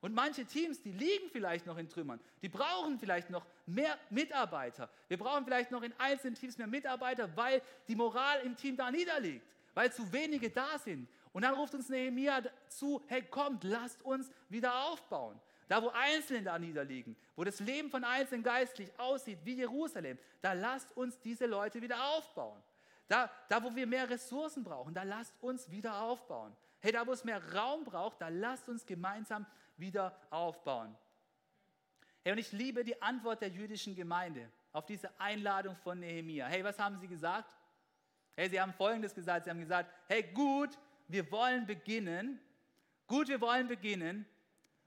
Und 0.00 0.14
manche 0.14 0.44
Teams, 0.44 0.82
die 0.82 0.92
liegen 0.92 1.30
vielleicht 1.30 1.66
noch 1.66 1.78
in 1.78 1.88
Trümmern. 1.88 2.20
Die 2.42 2.48
brauchen 2.48 2.98
vielleicht 2.98 3.30
noch 3.30 3.46
mehr 3.64 3.98
Mitarbeiter. 4.10 4.90
Wir 5.08 5.16
brauchen 5.16 5.44
vielleicht 5.44 5.70
noch 5.70 5.82
in 5.82 5.92
einzelnen 5.98 6.34
Teams 6.34 6.58
mehr 6.58 6.66
Mitarbeiter, 6.66 7.34
weil 7.36 7.62
die 7.88 7.96
Moral 7.96 8.40
im 8.42 8.54
Team 8.54 8.76
da 8.76 8.90
niederliegt, 8.90 9.44
weil 9.74 9.92
zu 9.92 10.12
wenige 10.12 10.50
da 10.50 10.78
sind. 10.78 11.08
Und 11.36 11.42
dann 11.42 11.52
ruft 11.52 11.74
uns 11.74 11.90
Nehemiah 11.90 12.40
zu, 12.66 13.02
hey 13.08 13.20
kommt, 13.20 13.62
lasst 13.62 14.00
uns 14.00 14.30
wieder 14.48 14.86
aufbauen. 14.86 15.38
Da, 15.68 15.82
wo 15.82 15.90
Einzelne 15.90 16.44
da 16.44 16.58
niederliegen, 16.58 17.14
wo 17.34 17.44
das 17.44 17.60
Leben 17.60 17.90
von 17.90 18.04
Einzelnen 18.04 18.42
geistlich 18.42 18.90
aussieht 18.98 19.40
wie 19.44 19.56
Jerusalem, 19.56 20.18
da 20.40 20.54
lasst 20.54 20.96
uns 20.96 21.20
diese 21.20 21.44
Leute 21.44 21.82
wieder 21.82 22.02
aufbauen. 22.14 22.58
Da, 23.06 23.30
da, 23.50 23.62
wo 23.62 23.76
wir 23.76 23.86
mehr 23.86 24.08
Ressourcen 24.08 24.64
brauchen, 24.64 24.94
da 24.94 25.02
lasst 25.02 25.34
uns 25.42 25.70
wieder 25.70 26.00
aufbauen. 26.00 26.56
Hey, 26.80 26.92
da, 26.92 27.06
wo 27.06 27.12
es 27.12 27.22
mehr 27.22 27.52
Raum 27.52 27.84
braucht, 27.84 28.18
da 28.22 28.28
lasst 28.28 28.70
uns 28.70 28.86
gemeinsam 28.86 29.44
wieder 29.76 30.18
aufbauen. 30.30 30.96
Hey, 32.24 32.32
und 32.32 32.38
ich 32.38 32.50
liebe 32.52 32.82
die 32.82 33.02
Antwort 33.02 33.42
der 33.42 33.50
jüdischen 33.50 33.94
Gemeinde 33.94 34.48
auf 34.72 34.86
diese 34.86 35.10
Einladung 35.20 35.76
von 35.76 36.00
Nehemia. 36.00 36.46
Hey, 36.46 36.64
was 36.64 36.78
haben 36.78 36.98
sie 36.98 37.08
gesagt? 37.08 37.52
Hey, 38.34 38.48
sie 38.48 38.58
haben 38.58 38.72
Folgendes 38.72 39.14
gesagt. 39.14 39.44
Sie 39.44 39.50
haben 39.50 39.60
gesagt, 39.60 39.90
hey, 40.08 40.22
gut, 40.22 40.78
wir 41.08 41.30
wollen 41.30 41.66
beginnen. 41.66 42.40
Gut, 43.06 43.28
wir 43.28 43.40
wollen 43.40 43.68
beginnen. 43.68 44.26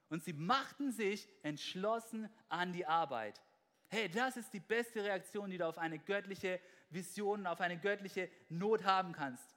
Und 0.10 0.24
sie 0.24 0.34
machten 0.34 0.92
sich 0.92 1.28
entschlossen 1.44 2.30
an 2.50 2.74
die 2.74 2.86
Arbeit. 2.86 3.42
Hey, 3.88 4.10
das 4.10 4.38
ist 4.38 4.54
die 4.54 4.60
beste 4.60 5.04
Reaktion, 5.04 5.50
die 5.50 5.58
du 5.58 5.68
auf 5.68 5.78
eine 5.78 6.00
göttliche 6.00 6.60
Vision, 6.90 7.48
auf 7.48 7.62
eine 7.62 7.78
göttliche 7.78 8.30
Not 8.50 8.84
haben 8.84 9.14
kannst. 9.14 9.56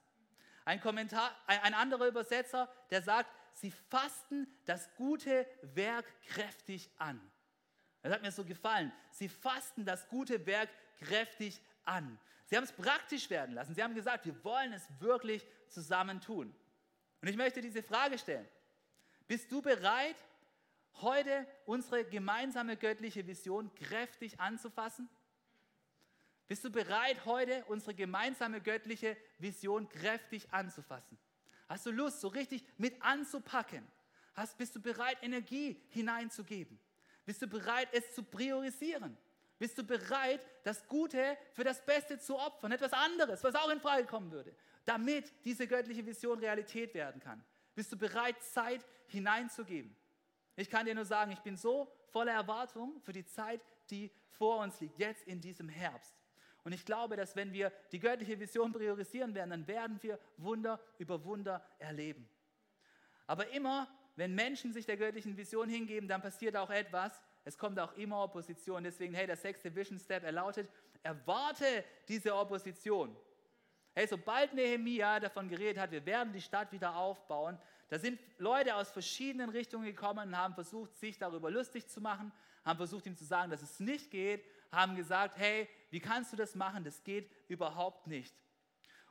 Ein, 0.65 0.79
Kommentar, 0.79 1.35
ein 1.47 1.73
anderer 1.73 2.07
Übersetzer, 2.07 2.71
der 2.89 3.01
sagt, 3.01 3.29
sie 3.53 3.71
fassten 3.71 4.47
das 4.65 4.93
gute 4.95 5.45
Werk 5.61 6.05
kräftig 6.27 6.89
an. 6.97 7.19
Das 8.01 8.13
hat 8.13 8.21
mir 8.21 8.31
so 8.31 8.43
gefallen. 8.45 8.91
Sie 9.11 9.29
fassten 9.29 9.85
das 9.85 10.07
gute 10.07 10.45
Werk 10.45 10.69
kräftig 10.99 11.61
an. 11.83 12.19
Sie 12.45 12.55
haben 12.55 12.63
es 12.63 12.71
praktisch 12.71 13.29
werden 13.29 13.55
lassen. 13.55 13.73
Sie 13.73 13.83
haben 13.83 13.95
gesagt, 13.95 14.25
wir 14.25 14.43
wollen 14.43 14.73
es 14.73 14.87
wirklich 14.99 15.45
zusammen 15.73 16.21
tun. 16.21 16.53
Und 17.21 17.27
ich 17.27 17.37
möchte 17.37 17.61
diese 17.61 17.83
Frage 17.83 18.17
stellen. 18.17 18.47
Bist 19.27 19.51
du 19.51 19.61
bereit, 19.61 20.15
heute 21.01 21.47
unsere 21.65 22.05
gemeinsame 22.05 22.77
göttliche 22.77 23.25
Vision 23.25 23.73
kräftig 23.75 24.39
anzufassen? 24.39 25.09
Bist 26.47 26.63
du 26.63 26.69
bereit, 26.69 27.25
heute 27.25 27.63
unsere 27.65 27.95
gemeinsame 27.95 28.61
göttliche 28.61 29.17
Vision 29.39 29.89
kräftig 29.89 30.51
anzufassen? 30.53 31.17
Hast 31.67 31.85
du 31.85 31.91
Lust, 31.91 32.21
so 32.21 32.27
richtig 32.27 32.63
mit 32.77 33.01
anzupacken? 33.01 33.87
Hast, 34.35 34.57
bist 34.57 34.75
du 34.75 34.81
bereit, 34.81 35.17
Energie 35.21 35.81
hineinzugeben? 35.89 36.79
Bist 37.25 37.41
du 37.41 37.47
bereit, 37.47 37.87
es 37.93 38.13
zu 38.13 38.23
priorisieren? 38.23 39.17
Bist 39.57 39.77
du 39.77 39.83
bereit, 39.83 40.45
das 40.63 40.85
Gute 40.87 41.37
für 41.53 41.63
das 41.63 41.85
Beste 41.85 42.19
zu 42.19 42.37
opfern? 42.37 42.71
Etwas 42.71 42.91
anderes, 42.91 43.43
was 43.43 43.55
auch 43.55 43.69
in 43.69 43.79
Frage 43.79 44.05
kommen 44.05 44.31
würde, 44.31 44.53
damit 44.85 45.33
diese 45.45 45.67
göttliche 45.67 46.05
Vision 46.05 46.39
Realität 46.39 46.93
werden 46.93 47.21
kann. 47.21 47.43
Bist 47.75 47.91
du 47.91 47.97
bereit, 47.97 48.41
Zeit 48.43 48.85
hineinzugeben? 49.07 49.95
Ich 50.55 50.69
kann 50.69 50.85
dir 50.85 50.93
nur 50.93 51.05
sagen, 51.05 51.31
ich 51.31 51.39
bin 51.39 51.57
so 51.57 51.91
voller 52.11 52.33
Erwartung 52.33 52.99
für 53.01 53.13
die 53.13 53.25
Zeit, 53.25 53.61
die 53.89 54.11
vor 54.31 54.59
uns 54.59 54.79
liegt, 54.79 54.99
jetzt 54.99 55.27
in 55.27 55.41
diesem 55.41 55.69
Herbst. 55.69 56.15
Und 56.63 56.71
ich 56.71 56.85
glaube, 56.85 57.15
dass 57.17 57.35
wenn 57.35 57.51
wir 57.51 57.71
die 57.91 57.99
göttliche 57.99 58.39
Vision 58.39 58.71
priorisieren 58.71 59.33
werden, 59.35 59.49
dann 59.49 59.67
werden 59.67 60.01
wir 60.01 60.19
Wunder 60.37 60.79
über 60.97 61.23
Wunder 61.25 61.65
erleben. 61.79 62.29
Aber 63.27 63.49
immer, 63.49 63.87
wenn 64.15 64.33
Menschen 64.35 64.71
sich 64.71 64.85
der 64.85 64.97
göttlichen 64.97 65.35
Vision 65.35 65.67
hingeben, 65.67 66.07
dann 66.07 66.21
passiert 66.21 66.55
auch 66.55 66.69
etwas. 66.69 67.21
Es 67.43 67.57
kommt 67.57 67.79
auch 67.79 67.93
immer 67.97 68.23
Opposition. 68.23 68.83
Deswegen, 68.83 69.13
hey, 69.13 69.27
der 69.27 69.35
sechste 69.35 69.73
Vision 69.75 69.99
Step, 69.99 70.23
er 70.23 70.31
lautet, 70.31 70.69
erwarte 71.01 71.83
diese 72.07 72.35
Opposition. 72.35 73.15
Hey, 73.95 74.07
sobald 74.07 74.53
Nehemia 74.53 75.19
davon 75.19 75.47
geredet 75.47 75.81
hat, 75.81 75.91
wir 75.91 76.05
werden 76.05 76.33
die 76.33 76.41
Stadt 76.41 76.71
wieder 76.71 76.95
aufbauen, 76.95 77.59
da 77.89 77.99
sind 77.99 78.19
Leute 78.39 78.75
aus 78.75 78.89
verschiedenen 78.89 79.51
Richtungen 79.51 79.85
gekommen 79.85 80.29
und 80.29 80.37
haben 80.37 80.55
versucht, 80.55 80.97
sich 80.97 81.19
darüber 81.19 81.51
lustig 81.51 81.87
zu 81.87 82.01
machen, 82.01 82.31
haben 82.65 82.77
versucht, 82.77 83.05
ihm 83.05 83.15
zu 83.15 83.23
sagen, 83.23 83.51
dass 83.51 83.61
es 83.61 83.79
nicht 83.79 84.09
geht, 84.09 84.43
haben 84.71 84.95
gesagt, 84.95 85.37
hey, 85.37 85.69
wie 85.91 85.99
kannst 85.99 86.33
du 86.33 86.37
das 86.37 86.55
machen? 86.55 86.83
Das 86.83 87.03
geht 87.03 87.29
überhaupt 87.47 88.07
nicht. 88.07 88.33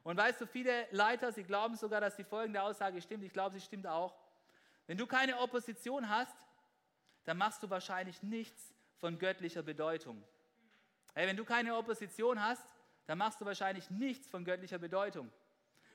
Und 0.02 0.16
weißt 0.16 0.40
du, 0.40 0.46
viele 0.46 0.88
Leiter, 0.90 1.30
sie 1.30 1.44
glauben 1.44 1.76
sogar, 1.76 2.00
dass 2.00 2.16
die 2.16 2.24
folgende 2.24 2.60
Aussage 2.60 3.00
stimmt. 3.00 3.22
Ich 3.22 3.32
glaube, 3.32 3.54
sie 3.54 3.64
stimmt 3.64 3.86
auch. 3.86 4.16
Wenn 4.88 4.98
du 4.98 5.06
keine 5.06 5.38
Opposition 5.38 6.08
hast, 6.08 6.36
dann 7.22 7.38
machst 7.38 7.62
du 7.62 7.70
wahrscheinlich 7.70 8.20
nichts 8.22 8.74
von 8.96 9.16
göttlicher 9.16 9.62
Bedeutung. 9.62 10.24
Hey, 11.14 11.28
wenn 11.28 11.36
du 11.36 11.44
keine 11.44 11.76
Opposition 11.76 12.42
hast, 12.42 12.71
dann 13.06 13.18
machst 13.18 13.40
du 13.40 13.44
wahrscheinlich 13.44 13.90
nichts 13.90 14.28
von 14.28 14.44
göttlicher 14.44 14.78
Bedeutung. 14.78 15.30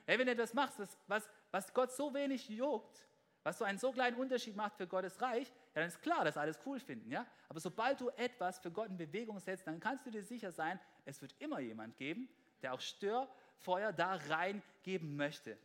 Hey, 0.06 0.18
wenn 0.18 0.26
du 0.26 0.32
etwas 0.32 0.54
machst, 0.54 0.78
was, 0.78 0.98
was, 1.06 1.28
was 1.50 1.74
Gott 1.74 1.92
so 1.92 2.12
wenig 2.14 2.48
juckt, 2.48 3.06
was 3.42 3.58
so 3.58 3.64
einen 3.64 3.78
so 3.78 3.92
kleinen 3.92 4.16
Unterschied 4.16 4.56
macht 4.56 4.76
für 4.76 4.86
Gottes 4.86 5.20
Reich, 5.20 5.48
ja, 5.48 5.80
dann 5.80 5.88
ist 5.88 6.02
klar, 6.02 6.24
dass 6.24 6.36
alles 6.36 6.58
cool 6.66 6.80
finden. 6.80 7.10
Ja? 7.10 7.26
Aber 7.48 7.60
sobald 7.60 8.00
du 8.00 8.10
etwas 8.10 8.58
für 8.58 8.70
Gott 8.70 8.88
in 8.88 8.96
Bewegung 8.96 9.38
setzt, 9.38 9.66
dann 9.66 9.80
kannst 9.80 10.06
du 10.06 10.10
dir 10.10 10.22
sicher 10.22 10.52
sein, 10.52 10.78
es 11.04 11.20
wird 11.22 11.34
immer 11.38 11.60
jemand 11.60 11.96
geben, 11.96 12.28
der 12.62 12.74
auch 12.74 12.80
Störfeuer 12.80 13.92
da 13.92 14.14
reingeben 14.28 15.16
möchte. 15.16 15.56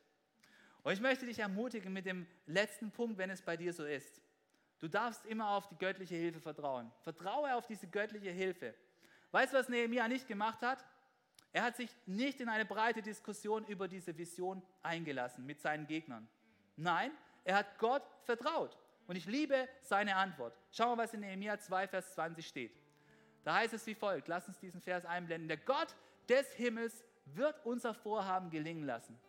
Und 0.84 0.92
ich 0.92 1.02
möchte 1.02 1.26
dich 1.26 1.40
ermutigen 1.40 1.94
mit 1.94 2.06
dem 2.06 2.28
letzten 2.46 2.92
Punkt, 2.92 3.18
wenn 3.18 3.30
es 3.30 3.42
bei 3.42 3.56
dir 3.58 3.74
so 3.74 3.86
ist. 3.86 4.22
Du 4.80 4.90
darfst 4.90 5.26
immer 5.26 5.52
auf 5.52 5.68
die 5.68 5.78
göttliche 5.78 6.16
Hilfe 6.16 6.42
vertrauen. 6.42 6.92
Vertraue 7.04 7.56
auf 7.56 7.66
diese 7.66 7.88
göttliche 7.88 8.32
Hilfe. 8.32 8.76
Weißt 9.32 9.54
du, 9.54 9.58
was 9.58 9.70
Nehemiah 9.70 10.10
nicht 10.10 10.28
gemacht 10.28 10.62
hat? 10.62 10.86
Er 11.54 11.64
hat 11.64 11.76
sich 11.76 11.96
nicht 12.08 12.42
in 12.42 12.50
eine 12.50 12.66
breite 12.66 13.02
Diskussion 13.02 13.66
über 13.66 13.88
diese 13.88 14.18
Vision 14.18 14.62
eingelassen 14.82 15.46
mit 15.46 15.62
seinen 15.62 15.86
Gegnern. 15.86 16.28
Nein, 16.76 17.12
er 17.44 17.58
hat 17.58 17.78
Gott 17.78 18.04
vertraut. 18.24 18.78
Und 19.06 19.16
ich 19.16 19.26
liebe 19.26 19.70
seine 19.82 20.16
Antwort. 20.16 20.58
Schauen 20.72 20.98
wir, 20.98 21.04
was 21.04 21.14
in 21.14 21.20
Nehemiah 21.20 21.60
2, 21.60 21.88
Vers 21.88 22.14
20 22.16 22.48
steht. 22.48 22.72
Da 23.44 23.56
heißt 23.56 23.74
es 23.74 23.86
wie 23.86 23.94
folgt. 23.94 24.28
Lass 24.28 24.48
uns 24.48 24.60
diesen 24.60 24.82
Vers 24.82 25.06
einblenden. 25.06 25.48
Der 25.48 25.58
Gott 25.58 25.96
des 26.28 26.52
Himmels 26.54 27.04
wird 27.26 27.64
unser 27.66 27.94
Vorhaben 27.94 28.50
gelingen 28.50 28.86
lassen. 28.86 29.20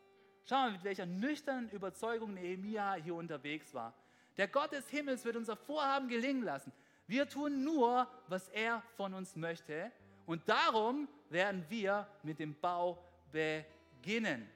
Schauen 0.46 0.66
wir, 0.66 0.72
mit 0.72 0.84
welcher 0.84 1.06
nüchternen 1.06 1.68
Überzeugung 1.70 2.34
Nehemiah 2.34 2.94
hier 2.94 3.14
unterwegs 3.16 3.74
war. 3.74 3.94
Der 4.36 4.48
Gott 4.48 4.72
des 4.72 4.88
Himmels 4.88 5.24
wird 5.24 5.36
unser 5.36 5.56
Vorhaben 5.56 6.08
gelingen 6.08 6.42
lassen. 6.42 6.72
Wir 7.06 7.28
tun 7.28 7.64
nur, 7.64 8.08
was 8.28 8.48
er 8.48 8.82
von 8.96 9.12
uns 9.14 9.36
möchte. 9.36 9.92
Und 10.26 10.48
darum 10.48 11.08
werden 11.30 11.64
wir 11.68 12.06
mit 12.22 12.38
dem 12.38 12.54
Bau 12.54 12.98
beginnen. 13.32 14.48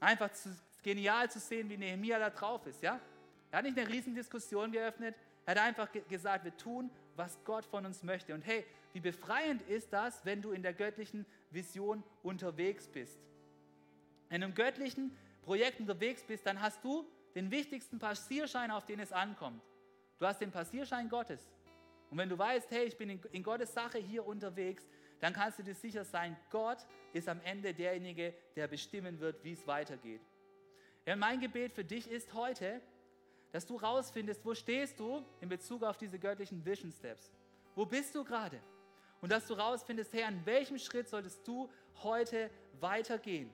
Einfach 0.00 0.30
zu, 0.32 0.50
genial 0.82 1.30
zu 1.30 1.40
sehen, 1.40 1.68
wie 1.68 1.76
Nehemiah 1.76 2.18
da 2.18 2.30
drauf 2.30 2.66
ist. 2.66 2.82
Ja? 2.82 3.00
Er 3.50 3.58
hat 3.58 3.64
nicht 3.64 3.78
eine 3.78 3.88
riesen 3.88 4.14
Diskussion 4.14 4.70
geöffnet. 4.70 5.14
Er 5.44 5.52
hat 5.52 5.62
einfach 5.62 5.88
gesagt, 6.08 6.44
wir 6.44 6.56
tun, 6.56 6.90
was 7.16 7.38
Gott 7.44 7.64
von 7.64 7.86
uns 7.86 8.02
möchte. 8.02 8.34
Und 8.34 8.42
hey, 8.46 8.64
wie 8.92 9.00
befreiend 9.00 9.62
ist 9.62 9.92
das, 9.92 10.24
wenn 10.24 10.42
du 10.42 10.52
in 10.52 10.62
der 10.62 10.72
göttlichen 10.72 11.26
Vision 11.50 12.02
unterwegs 12.22 12.86
bist. 12.88 13.18
In 14.28 14.42
einem 14.42 14.54
göttlichen 14.54 15.16
Projekt 15.42 15.80
unterwegs 15.80 16.22
bist, 16.24 16.46
dann 16.46 16.60
hast 16.60 16.82
du 16.84 17.06
den 17.34 17.50
wichtigsten 17.50 17.98
Passierschein, 17.98 18.70
auf 18.70 18.86
den 18.86 19.00
es 19.00 19.12
ankommt. 19.12 19.62
Du 20.18 20.26
hast 20.26 20.40
den 20.40 20.50
Passierschein 20.50 21.08
Gottes. 21.08 21.40
Und 22.10 22.18
wenn 22.18 22.28
du 22.28 22.38
weißt, 22.38 22.70
hey, 22.70 22.84
ich 22.84 22.96
bin 22.96 23.20
in, 23.30 23.42
Gottes 23.42 23.72
Sache 23.72 23.98
hier 23.98 24.26
unterwegs, 24.26 24.86
dann 25.20 25.32
kannst 25.32 25.58
du 25.58 25.62
dir 25.62 25.74
sicher 25.74 26.04
sein, 26.04 26.36
Gott 26.50 26.86
ist 27.12 27.28
am 27.28 27.40
Ende 27.42 27.72
derjenige, 27.72 28.34
der 28.54 28.68
bestimmen 28.68 29.18
wird, 29.20 29.42
wie 29.42 29.52
es 29.52 29.66
weitergeht. 29.66 30.20
Ja, 31.06 31.16
mein 31.16 31.40
Gebet 31.40 31.72
für 31.72 31.84
dich 31.84 32.10
ist 32.10 32.34
heute, 32.34 32.80
dass 33.52 33.64
du 33.64 33.76
rausfindest, 33.76 34.44
wo 34.44 34.54
stehst 34.54 34.98
du 34.98 35.24
in 35.40 35.48
Bezug 35.48 35.82
auf 35.82 35.96
diese 35.96 36.18
göttlichen 36.18 36.64
Vision 36.64 36.92
Steps? 36.92 37.30
Wo 37.74 37.86
bist 37.86 38.14
du 38.14 38.24
gerade? 38.24 38.60
Und 39.20 39.32
dass 39.32 39.46
du 39.46 39.54
rausfindest, 39.54 40.12
hey, 40.12 40.24
an 40.24 40.44
welchem 40.44 40.78
Schritt 40.78 41.08
solltest 41.08 41.46
du 41.46 41.70
heute 42.02 42.50
weitergehen? 42.80 43.50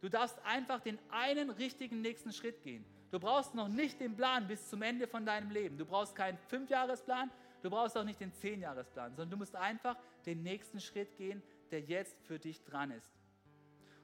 Du 0.00 0.08
darfst 0.08 0.38
einfach 0.44 0.80
den 0.80 0.98
einen 1.10 1.50
richtigen 1.50 2.00
nächsten 2.02 2.32
Schritt 2.32 2.62
gehen. 2.62 2.84
Du 3.10 3.20
brauchst 3.20 3.54
noch 3.54 3.68
nicht 3.68 4.00
den 4.00 4.16
Plan 4.16 4.48
bis 4.48 4.68
zum 4.68 4.82
Ende 4.82 5.06
von 5.06 5.24
deinem 5.24 5.50
Leben. 5.50 5.78
Du 5.78 5.84
brauchst 5.84 6.16
keinen 6.16 6.38
Fünfjahresplan, 6.48 7.30
du 7.62 7.70
brauchst 7.70 7.96
auch 7.96 8.04
nicht 8.04 8.20
den 8.20 8.32
Zehnjahresplan, 8.32 9.14
sondern 9.14 9.30
du 9.30 9.36
musst 9.36 9.56
einfach 9.56 9.96
den 10.26 10.42
nächsten 10.42 10.80
Schritt 10.80 11.16
gehen, 11.16 11.42
der 11.70 11.80
jetzt 11.80 12.20
für 12.22 12.38
dich 12.38 12.62
dran 12.64 12.90
ist. 12.90 13.10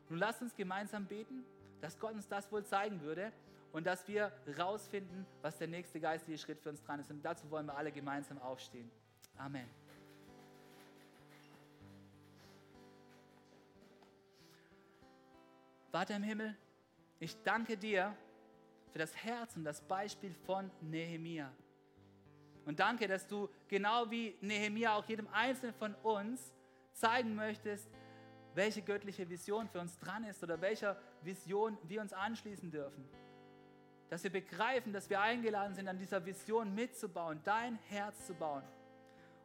Nun 0.08 0.18
lass 0.18 0.40
uns 0.40 0.54
gemeinsam 0.54 1.06
beten, 1.06 1.44
dass 1.80 1.98
Gott 1.98 2.14
uns 2.14 2.26
das 2.26 2.50
wohl 2.50 2.64
zeigen 2.64 3.00
würde 3.02 3.32
und 3.72 3.86
dass 3.86 4.08
wir 4.08 4.32
rausfinden, 4.58 5.26
was 5.42 5.58
der 5.58 5.68
nächste 5.68 6.00
geistliche 6.00 6.38
Schritt 6.38 6.60
für 6.60 6.70
uns 6.70 6.82
dran 6.82 7.00
ist. 7.00 7.10
Und 7.10 7.22
dazu 7.22 7.50
wollen 7.50 7.66
wir 7.66 7.76
alle 7.76 7.92
gemeinsam 7.92 8.38
aufstehen. 8.38 8.90
Amen. 9.36 9.68
Vater 15.90 16.16
im 16.16 16.22
Himmel, 16.22 16.56
ich 17.18 17.42
danke 17.42 17.76
dir 17.76 18.14
für 18.92 18.98
das 18.98 19.16
Herz 19.16 19.56
und 19.56 19.64
das 19.64 19.80
Beispiel 19.80 20.34
von 20.34 20.70
Nehemia. 20.80 21.52
Und 22.68 22.80
danke, 22.80 23.08
dass 23.08 23.26
du 23.26 23.48
genau 23.66 24.10
wie 24.10 24.36
Nehemia 24.42 24.94
auch 24.94 25.06
jedem 25.06 25.26
Einzelnen 25.28 25.72
von 25.72 25.94
uns 26.02 26.52
zeigen 26.92 27.34
möchtest, 27.34 27.88
welche 28.54 28.82
göttliche 28.82 29.26
Vision 29.30 29.70
für 29.70 29.80
uns 29.80 29.96
dran 29.96 30.22
ist 30.24 30.42
oder 30.42 30.60
welcher 30.60 31.00
Vision 31.22 31.78
wir 31.84 32.02
uns 32.02 32.12
anschließen 32.12 32.70
dürfen. 32.70 33.08
Dass 34.10 34.22
wir 34.22 34.30
begreifen, 34.30 34.92
dass 34.92 35.08
wir 35.08 35.18
eingeladen 35.18 35.74
sind, 35.74 35.88
an 35.88 35.96
dieser 35.96 36.26
Vision 36.26 36.74
mitzubauen, 36.74 37.40
dein 37.42 37.76
Herz 37.88 38.26
zu 38.26 38.34
bauen. 38.34 38.62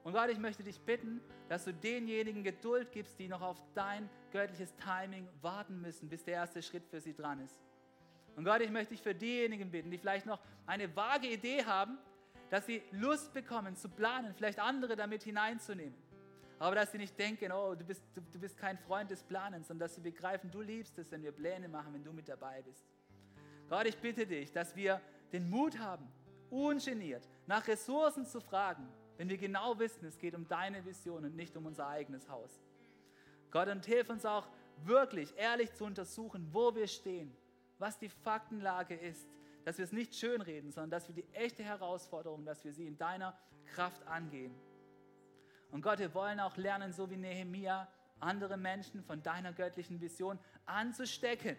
Und 0.04 0.12
Gott, 0.12 0.30
ich 0.30 0.38
möchte 0.38 0.62
dich 0.62 0.82
bitten, 0.82 1.22
dass 1.48 1.64
du 1.64 1.74
denjenigen 1.74 2.44
Geduld 2.44 2.92
gibst, 2.92 3.18
die 3.20 3.30
noch 3.30 3.42
auf 3.42 3.64
dein 3.74 4.10
göttliches 4.34 4.76
Timing 4.76 5.30
warten 5.42 5.80
müssen, 5.80 6.10
bis 6.10 6.26
der 6.26 6.34
erste 6.34 6.62
Schritt 6.62 6.86
für 6.88 7.00
sie 7.00 7.14
dran 7.14 7.40
ist. 7.40 7.58
Und 8.36 8.44
Gott, 8.44 8.60
ich 8.60 8.70
möchte 8.70 8.94
dich 8.94 9.02
für 9.02 9.16
diejenigen 9.16 9.72
bitten, 9.72 9.92
die 9.92 9.98
vielleicht 9.98 10.26
noch 10.26 10.42
eine 10.66 10.94
vage 10.94 11.30
Idee 11.30 11.64
haben, 11.64 11.98
dass 12.54 12.68
sie 12.68 12.84
Lust 12.92 13.34
bekommen 13.34 13.76
zu 13.76 13.90
planen, 13.90 14.32
vielleicht 14.36 14.60
andere 14.60 14.96
damit 14.96 15.24
hineinzunehmen. 15.24 15.98
Aber 16.60 16.76
dass 16.76 16.92
sie 16.92 17.00
nicht 17.00 17.18
denken, 17.18 17.52
oh, 17.52 17.74
du 17.74 17.84
bist, 17.84 18.04
du, 18.14 18.22
du 18.22 18.38
bist 18.38 18.60
kein 18.60 18.78
Freund 18.78 19.10
des 19.10 19.24
Planens, 19.24 19.70
sondern 19.70 19.88
dass 19.88 19.96
sie 19.96 20.02
begreifen, 20.02 20.52
du 20.52 20.62
liebst 20.62 20.96
es, 21.00 21.10
wenn 21.10 21.24
wir 21.24 21.32
Pläne 21.32 21.68
machen, 21.68 21.96
wenn 21.96 22.04
du 22.04 22.14
mit 22.14 22.30
dabei 22.30 22.62
bist. 22.62 22.86
Gott, 23.68 23.88
ich 23.88 23.98
bitte 23.98 24.28
dich, 24.28 24.52
dass 24.52 24.76
wir 24.76 25.02
den 25.32 25.50
Mut 25.50 25.80
haben, 25.80 26.08
ungeniert 26.52 27.28
nach 27.48 27.68
Ressourcen 27.68 28.24
zu 28.24 28.40
fragen, 28.40 28.88
wenn 29.18 29.30
wir 29.30 29.38
genau 29.40 29.80
wissen, 29.80 30.06
es 30.06 30.20
geht 30.20 30.36
um 30.36 30.48
deine 30.48 30.86
Vision 30.86 31.26
und 31.26 31.36
nicht 31.36 31.58
um 31.58 31.66
unser 31.66 31.88
eigenes 31.88 32.30
Haus. 32.30 32.62
Gott, 33.50 33.68
und 33.68 33.84
hilf 33.84 34.12
uns 34.12 34.28
auch 34.28 34.48
wirklich 34.86 35.36
ehrlich 35.38 35.74
zu 35.74 35.86
untersuchen, 35.86 36.48
wo 36.52 36.76
wir 36.76 36.88
stehen, 36.88 37.36
was 37.80 37.98
die 37.98 38.10
Faktenlage 38.10 38.94
ist, 38.94 39.28
dass 39.66 39.78
wir 39.78 39.86
es 39.86 39.92
nicht 39.92 40.16
schönreden, 40.16 40.72
sondern 40.72 40.92
dass 40.92 41.08
wir 41.08 41.16
die 41.16 41.28
echte 41.34 41.64
Herausforderung, 41.64 42.46
dass 42.46 42.64
wir 42.64 42.74
sie 42.74 42.88
in 42.88 42.98
deiner 42.98 43.38
Kraft 43.66 44.06
angehen. 44.08 44.54
Und 45.72 45.82
Gott, 45.82 46.00
wir 46.00 46.14
wollen 46.14 46.40
auch 46.40 46.58
lernen, 46.58 46.94
so 46.94 47.10
wie 47.10 47.18
Nehemia, 47.18 47.88
andere 48.20 48.58
Menschen 48.58 49.04
von 49.04 49.22
deiner 49.24 49.54
göttlichen 49.54 50.00
Vision 50.00 50.40
anzustecken, 50.66 51.58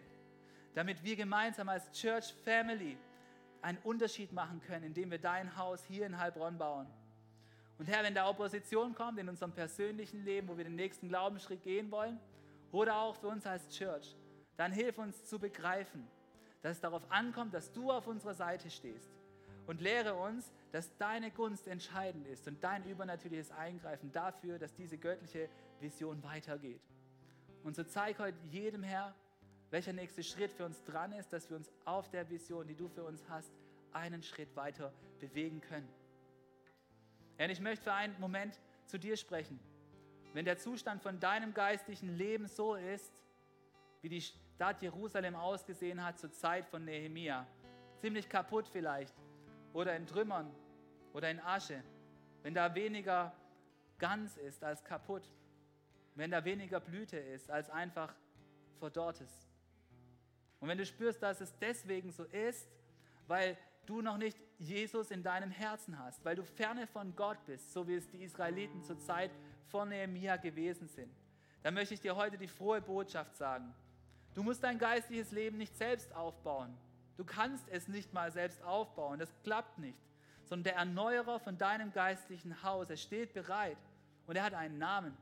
damit 0.73 1.03
wir 1.03 1.15
gemeinsam 1.15 1.69
als 1.69 1.91
Church 1.91 2.33
Family 2.43 2.97
einen 3.61 3.77
Unterschied 3.79 4.31
machen 4.31 4.61
können, 4.61 4.85
indem 4.85 5.11
wir 5.11 5.19
dein 5.19 5.55
Haus 5.57 5.83
hier 5.85 6.05
in 6.05 6.17
Heilbronn 6.17 6.57
bauen. 6.57 6.87
Und 7.77 7.87
Herr, 7.87 8.03
wenn 8.03 8.15
da 8.15 8.29
Opposition 8.29 8.95
kommt 8.95 9.19
in 9.19 9.27
unserem 9.27 9.51
persönlichen 9.51 10.23
Leben, 10.23 10.47
wo 10.47 10.55
wir 10.55 10.63
den 10.63 10.75
nächsten 10.75 11.09
Glaubensschritt 11.09 11.63
gehen 11.63 11.91
wollen, 11.91 12.19
oder 12.71 12.97
auch 12.97 13.15
für 13.15 13.27
uns 13.27 13.45
als 13.45 13.67
Church, 13.69 14.15
dann 14.57 14.71
hilf 14.71 14.97
uns 14.97 15.25
zu 15.25 15.39
begreifen, 15.39 16.07
dass 16.65 16.77
es 16.77 16.81
darauf 16.81 17.03
ankommt, 17.11 17.53
dass 17.53 17.71
du 17.71 17.91
auf 17.91 18.07
unserer 18.07 18.33
Seite 18.33 18.71
stehst. 18.71 19.07
Und 19.67 19.81
lehre 19.81 20.15
uns, 20.15 20.51
dass 20.71 20.97
deine 20.97 21.29
Gunst 21.29 21.67
entscheidend 21.67 22.25
ist 22.25 22.47
und 22.47 22.63
dein 22.63 22.83
übernatürliches 22.85 23.51
Eingreifen 23.51 24.11
dafür, 24.11 24.57
dass 24.57 24.73
diese 24.73 24.97
göttliche 24.97 25.47
Vision 25.79 26.23
weitergeht. 26.23 26.81
Und 27.63 27.75
so 27.75 27.83
zeig 27.83 28.17
heute 28.17 28.35
jedem 28.49 28.81
Herr, 28.81 29.13
welcher 29.69 29.93
nächste 29.93 30.23
Schritt 30.23 30.51
für 30.53 30.65
uns 30.65 30.83
dran 30.85 31.11
ist, 31.11 31.31
dass 31.33 31.47
wir 31.51 31.55
uns 31.55 31.71
auf 31.85 32.09
der 32.09 32.27
Vision, 32.31 32.65
die 32.65 32.75
du 32.75 32.87
für 32.87 33.03
uns 33.03 33.23
hast, 33.29 33.51
einen 33.91 34.23
Schritt 34.23 34.55
weiter 34.55 34.91
bewegen 35.19 35.61
können. 35.61 35.87
Herr, 37.37 37.47
ich 37.47 37.61
möchte 37.61 37.83
für 37.83 37.93
einen 37.93 38.19
Moment 38.19 38.59
zu 38.87 38.97
dir 38.97 39.17
sprechen. 39.17 39.59
Wenn 40.33 40.45
der 40.45 40.57
Zustand 40.57 41.03
von 41.03 41.19
deinem 41.19 41.53
geistlichen 41.53 42.17
Leben 42.17 42.47
so 42.47 42.73
ist, 42.73 43.13
wie 44.05 44.09
die 44.09 44.21
Stadt 44.21 44.83
Jerusalem 44.83 45.35
ausgesehen 45.35 46.03
hat 46.03 46.19
zur 46.19 46.31
Zeit 46.31 46.67
von 46.67 46.85
Nehemia, 46.85 47.47
ziemlich 47.97 48.29
kaputt 48.29 48.67
vielleicht. 48.67 49.15
Oder 49.73 49.95
in 49.95 50.05
Trümmern. 50.05 50.53
Oder 51.13 51.31
in 51.31 51.39
Asche, 51.39 51.83
wenn 52.43 52.53
da 52.53 52.75
weniger 52.75 53.33
ganz 53.97 54.37
ist 54.37 54.63
als 54.63 54.83
kaputt, 54.83 55.23
wenn 56.13 56.29
da 56.29 56.45
weniger 56.45 56.79
Blüte 56.79 57.17
ist 57.17 57.49
als 57.49 57.71
einfach 57.71 58.13
verdorrtes. 58.77 59.47
Und 60.59 60.69
wenn 60.69 60.77
du 60.77 60.85
spürst, 60.85 61.23
dass 61.23 61.41
es 61.41 61.57
deswegen 61.57 62.11
so 62.11 62.25
ist, 62.25 62.69
weil 63.25 63.57
du 63.87 64.03
noch 64.03 64.17
nicht 64.17 64.37
Jesus 64.59 65.09
in 65.09 65.23
deinem 65.23 65.49
Herzen 65.49 65.97
hast, 65.97 66.23
weil 66.23 66.35
du 66.35 66.43
ferne 66.43 66.85
von 66.85 67.15
Gott 67.15 67.43
bist, 67.47 67.73
so 67.73 67.87
wie 67.87 67.95
es 67.95 68.07
die 68.07 68.21
Israeliten 68.21 68.83
zur 68.83 68.99
Zeit 68.99 69.31
von 69.65 69.89
Nehemiah 69.89 70.37
gewesen 70.37 70.87
sind, 70.89 71.11
dann 71.63 71.73
möchte 71.73 71.95
ich 71.95 72.01
dir 72.01 72.15
heute 72.15 72.37
die 72.37 72.47
frohe 72.47 72.81
Botschaft 72.81 73.35
sagen. 73.35 73.73
Du 74.35 74.43
musst 74.43 74.63
dein 74.63 74.77
geistliches 74.77 75.31
Leben 75.31 75.57
nicht 75.57 75.75
selbst 75.75 76.13
aufbauen. 76.13 76.77
Du 77.17 77.23
kannst 77.23 77.67
es 77.69 77.87
nicht 77.87 78.13
mal 78.13 78.31
selbst 78.31 78.61
aufbauen. 78.63 79.17
Das 79.17 79.33
klappt 79.43 79.79
nicht. 79.79 79.97
Sondern 80.43 80.65
der 80.65 80.75
Erneuerer 80.75 81.39
von 81.39 81.57
deinem 81.57 81.91
geistlichen 81.91 82.61
Haus, 82.61 82.89
er 82.89 82.97
steht 82.97 83.33
bereit 83.33 83.77
und 84.27 84.35
er 84.35 84.43
hat 84.43 84.53
einen 84.53 84.77
Namen. 84.77 85.17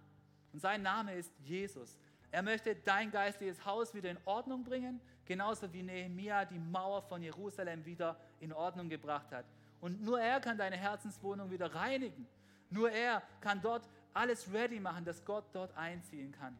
Und 0.52 0.60
sein 0.60 0.82
Name 0.82 1.14
ist 1.14 1.32
Jesus. 1.44 1.98
Er 2.32 2.42
möchte 2.42 2.76
dein 2.76 3.12
geistliches 3.12 3.64
Haus 3.64 3.94
wieder 3.94 4.10
in 4.10 4.18
Ordnung 4.26 4.64
bringen, 4.64 5.00
genauso 5.26 5.72
wie 5.72 5.84
Nehemia 5.84 6.46
die 6.46 6.60
Mauer 6.60 7.04
von 7.04 7.22
Jerusalem 7.22 7.86
wieder 7.86 8.20
in 8.40 8.52
Ordnung 8.52 8.90
gebracht 8.90 9.32
hat. 9.32 9.46
Und 9.80 10.02
nur 10.04 10.20
er 10.20 10.40
kann 10.40 10.58
deine 10.58 10.76
Herzenswohnung 10.76 11.52
wieder 11.52 11.74
reinigen. 11.74 12.28
Nur 12.72 12.92
er 12.92 13.22
kann 13.40 13.62
dort 13.62 13.88
alles 14.14 14.52
ready 14.52 14.80
machen, 14.80 15.06
dass 15.06 15.24
Gott 15.24 15.46
dort 15.54 15.78
einziehen 15.78 16.32
kann. 16.32 16.58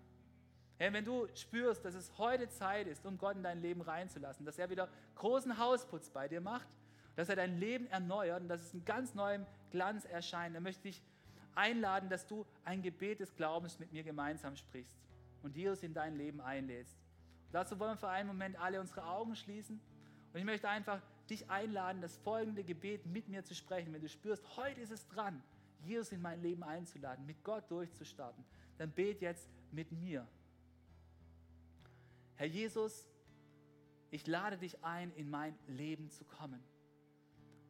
Hey, 0.84 0.92
wenn 0.92 1.06
du 1.06 1.30
spürst, 1.34 1.86
dass 1.86 1.96
es 1.96 2.12
heute 2.18 2.50
Zeit 2.50 2.88
ist, 2.88 3.06
um 3.06 3.18
Gott 3.18 3.38
in 3.38 3.44
dein 3.44 3.62
Leben 3.62 3.80
reinzulassen, 3.80 4.46
dass 4.46 4.60
er 4.60 4.70
wieder 4.70 4.90
großen 5.16 5.58
Hausputz 5.58 6.10
bei 6.10 6.28
dir 6.28 6.42
macht, 6.42 6.68
dass 7.16 7.30
er 7.30 7.38
dein 7.38 7.58
Leben 7.58 7.88
erneuert 7.88 8.42
und 8.42 8.50
dass 8.50 8.60
es 8.60 8.74
in 8.74 8.84
ganz 8.84 9.16
neuem 9.16 9.46
Glanz 9.72 10.04
erscheint, 10.04 10.54
dann 10.54 10.64
möchte 10.64 10.90
ich 10.90 11.02
einladen, 11.56 12.10
dass 12.10 12.28
du 12.28 12.46
ein 12.66 12.82
Gebet 12.82 13.22
des 13.22 13.34
Glaubens 13.34 13.80
mit 13.80 13.94
mir 13.94 14.04
gemeinsam 14.04 14.58
sprichst 14.58 14.94
und 15.42 15.56
Jesus 15.56 15.84
in 15.84 15.94
dein 15.94 16.18
Leben 16.18 16.42
einlädst. 16.42 16.98
Und 17.46 17.54
dazu 17.54 17.80
wollen 17.80 17.92
wir 17.92 17.98
für 17.98 18.10
einen 18.10 18.28
Moment 18.28 18.60
alle 18.60 18.82
unsere 18.82 19.06
Augen 19.06 19.38
schließen 19.38 19.80
und 20.34 20.38
ich 20.38 20.46
möchte 20.46 20.68
einfach 20.68 21.02
dich 21.30 21.50
einladen, 21.50 22.02
das 22.02 22.18
folgende 22.18 22.66
Gebet 22.66 23.06
mit 23.06 23.30
mir 23.30 23.46
zu 23.46 23.56
sprechen. 23.56 23.94
Wenn 23.94 24.02
du 24.02 24.10
spürst, 24.10 24.58
heute 24.58 24.82
ist 24.82 24.92
es 24.92 25.08
dran, 25.08 25.42
Jesus 25.86 26.12
in 26.12 26.22
mein 26.22 26.42
Leben 26.42 26.62
einzuladen, 26.62 27.26
mit 27.26 27.42
Gott 27.42 27.72
durchzustarten, 27.72 28.44
dann 28.78 28.92
bet 28.92 29.22
jetzt 29.22 29.48
mit 29.72 29.90
mir. 29.94 30.28
Herr 32.36 32.48
Jesus, 32.48 33.08
ich 34.12 34.28
lade 34.28 34.58
dich 34.58 34.84
ein, 34.84 35.12
in 35.16 35.30
mein 35.30 35.58
Leben 35.68 36.10
zu 36.10 36.24
kommen. 36.26 36.64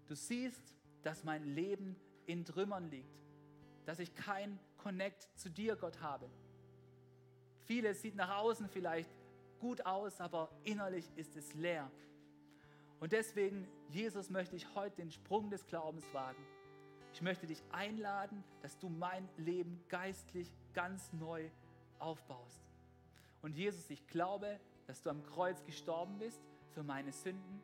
Du 0.08 0.16
siehst, 0.16 0.76
dass 1.02 1.24
mein 1.24 1.44
Leben 1.44 1.96
in 2.26 2.46
Trümmern 2.46 2.90
liegt, 2.90 3.18
dass 3.86 4.00
ich 4.00 4.14
kein 4.16 4.60
Connect 4.78 5.30
zu 5.36 5.50
dir, 5.50 5.76
Gott, 5.76 6.02
habe. 6.02 6.30
Vieles 7.66 8.02
sieht 8.02 8.16
nach 8.16 8.38
außen 8.38 8.68
vielleicht 8.68 9.10
gut 9.60 9.86
aus, 9.86 10.20
aber 10.20 10.50
innerlich 10.64 11.10
ist 11.16 11.36
es 11.38 11.54
leer. 11.54 11.90
Und 13.00 13.12
deswegen, 13.12 13.68
Jesus, 13.90 14.30
möchte 14.30 14.56
ich 14.56 14.76
heute 14.76 14.98
den 14.98 15.12
Sprung 15.12 15.50
des 15.50 15.66
Glaubens 15.68 16.06
wagen. 16.14 16.42
Ich 17.14 17.22
möchte 17.22 17.48
dich 17.48 17.64
einladen, 17.72 18.44
dass 18.62 18.78
du 18.80 18.90
mein 18.90 19.30
Leben 19.38 19.84
geistlich 19.88 20.52
ganz 20.74 21.14
neu 21.14 21.50
aufbaust. 22.00 22.62
Und 23.44 23.56
Jesus, 23.56 23.90
ich 23.90 24.08
glaube, 24.08 24.60
dass 24.88 25.04
du 25.04 25.10
am 25.10 25.22
Kreuz 25.22 25.64
gestorben 25.66 26.18
bist 26.18 26.42
für 26.74 26.82
meine 26.82 27.12
Sünden, 27.12 27.62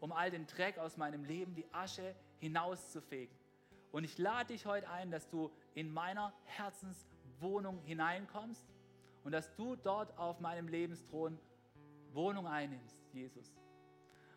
um 0.00 0.12
all 0.12 0.30
den 0.30 0.46
Dreck 0.46 0.78
aus 0.78 0.98
meinem 0.98 1.24
Leben, 1.24 1.54
die 1.54 1.64
Asche 1.72 2.14
hinauszufegen. 2.40 3.34
Und 3.90 4.04
ich 4.04 4.18
lade 4.18 4.52
dich 4.52 4.66
heute 4.66 4.88
ein, 4.90 5.10
dass 5.10 5.28
du 5.30 5.50
in 5.74 5.92
meiner 5.92 6.34
Herzenswohnung 6.44 7.80
hineinkommst 7.84 8.66
und 9.24 9.32
dass 9.32 9.54
du 9.54 9.76
dort 9.76 10.16
auf 10.18 10.40
meinem 10.40 10.68
Lebensthron 10.68 11.38
Wohnung 12.12 12.46
einnimmst, 12.46 12.98
Jesus. 13.12 13.50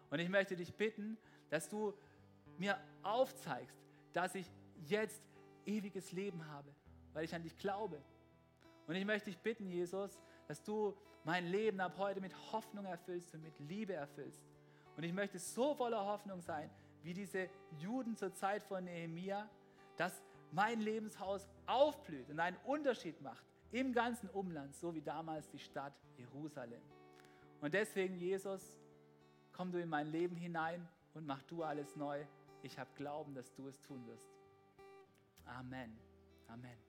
Und 0.10 0.20
ich 0.20 0.30
möchte 0.30 0.56
dich 0.56 0.74
bitten, 0.74 1.18
dass 1.50 1.68
du 1.68 1.94
mir 2.58 2.80
aufzeigst, 3.04 3.78
dass 4.14 4.36
ich 4.36 4.50
jetzt 4.86 5.22
ewiges 5.66 6.14
Leben 6.14 6.48
habe, 6.48 6.74
weil 7.12 7.26
ich 7.26 7.36
an 7.36 7.44
dich 7.44 7.58
glaube. 7.58 8.02
Und 8.88 8.96
ich 8.96 9.04
möchte 9.04 9.30
dich 9.30 9.38
bitten, 9.40 9.68
Jesus, 9.68 10.18
dass 10.48 10.64
du 10.64 10.96
mein 11.24 11.46
Leben 11.48 11.80
ab 11.80 11.94
heute 11.98 12.22
mit 12.22 12.34
Hoffnung 12.52 12.86
erfüllst 12.86 13.34
und 13.34 13.44
mit 13.44 13.60
Liebe 13.60 13.94
erfüllst. 13.94 14.42
Und 14.96 15.04
ich 15.04 15.14
möchte 15.14 15.40
so 15.40 15.76
voller 15.76 16.06
Hoffnung 16.06 16.42
sein, 16.42 16.70
wie 17.04 17.14
diese 17.14 17.50
Juden 17.80 18.16
zur 18.16 18.34
Zeit 18.34 18.64
von 18.64 18.86
Nehemia, 18.86 19.50
dass 19.98 20.24
mein 20.52 20.80
Lebenshaus 20.80 21.48
aufblüht 21.66 22.30
und 22.30 22.40
einen 22.40 22.58
Unterschied 22.66 23.22
macht 23.22 23.46
im 23.72 23.94
ganzen 23.94 24.30
Umland, 24.30 24.76
so 24.76 24.94
wie 24.96 25.02
damals 25.02 25.50
die 25.50 25.60
Stadt 25.60 25.94
Jerusalem. 26.18 26.82
Und 27.62 27.74
deswegen, 27.74 28.16
Jesus, 28.16 28.80
komm 29.52 29.72
du 29.72 29.82
in 29.82 29.90
mein 29.90 30.08
Leben 30.08 30.36
hinein 30.36 30.88
und 31.14 31.26
mach 31.26 31.42
du 31.44 31.64
alles 31.64 31.96
neu. 31.96 32.26
Ich 32.62 32.78
habe 32.80 32.90
Glauben, 32.96 33.34
dass 33.36 33.54
du 33.54 33.68
es 33.68 33.80
tun 33.82 34.06
wirst. 34.08 34.30
Amen. 35.46 35.98
Amen. 36.48 36.87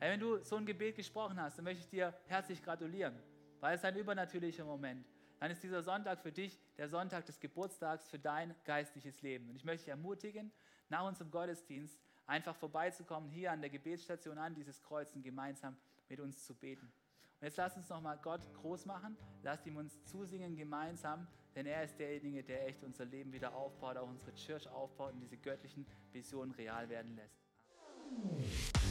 Hey, 0.00 0.12
wenn 0.12 0.20
du 0.20 0.38
so 0.44 0.54
ein 0.54 0.64
Gebet 0.64 0.94
gesprochen 0.94 1.40
hast, 1.40 1.58
dann 1.58 1.64
möchte 1.64 1.80
ich 1.80 1.88
dir 1.88 2.14
herzlich 2.28 2.62
gratulieren, 2.62 3.16
weil 3.58 3.74
es 3.74 3.84
ein 3.84 3.96
übernatürlicher 3.96 4.64
Moment. 4.64 5.04
Dann 5.40 5.50
ist 5.50 5.60
dieser 5.60 5.82
Sonntag 5.82 6.20
für 6.20 6.30
dich 6.30 6.56
der 6.76 6.88
Sonntag 6.88 7.26
des 7.26 7.40
Geburtstags 7.40 8.08
für 8.08 8.18
dein 8.18 8.54
geistliches 8.64 9.22
Leben. 9.22 9.50
Und 9.50 9.56
ich 9.56 9.64
möchte 9.64 9.86
dich 9.86 9.90
ermutigen, 9.90 10.52
nach 10.88 11.04
unserem 11.04 11.32
Gottesdienst 11.32 11.98
einfach 12.28 12.54
vorbeizukommen, 12.54 13.28
hier 13.28 13.50
an 13.50 13.60
der 13.60 13.70
Gebetsstation 13.70 14.38
an 14.38 14.54
dieses 14.54 14.80
Kreuzen 14.84 15.20
gemeinsam 15.20 15.76
mit 16.08 16.20
uns 16.20 16.44
zu 16.46 16.54
beten. 16.54 16.86
Und 17.40 17.44
jetzt 17.44 17.56
lass 17.56 17.76
uns 17.76 17.88
nochmal 17.88 18.20
Gott 18.22 18.42
groß 18.54 18.86
machen, 18.86 19.16
lass 19.42 19.66
ihm 19.66 19.78
uns 19.78 20.04
zusingen 20.04 20.54
gemeinsam, 20.54 21.26
denn 21.56 21.66
er 21.66 21.82
ist 21.82 21.98
derjenige, 21.98 22.44
der 22.44 22.68
echt 22.68 22.84
unser 22.84 23.04
Leben 23.04 23.32
wieder 23.32 23.52
aufbaut, 23.52 23.96
auch 23.96 24.08
unsere 24.08 24.32
Church 24.34 24.68
aufbaut 24.68 25.14
und 25.14 25.20
diese 25.20 25.36
göttlichen 25.38 25.84
Visionen 26.12 26.52
real 26.52 26.88
werden 26.88 27.16
lässt. 27.16 28.77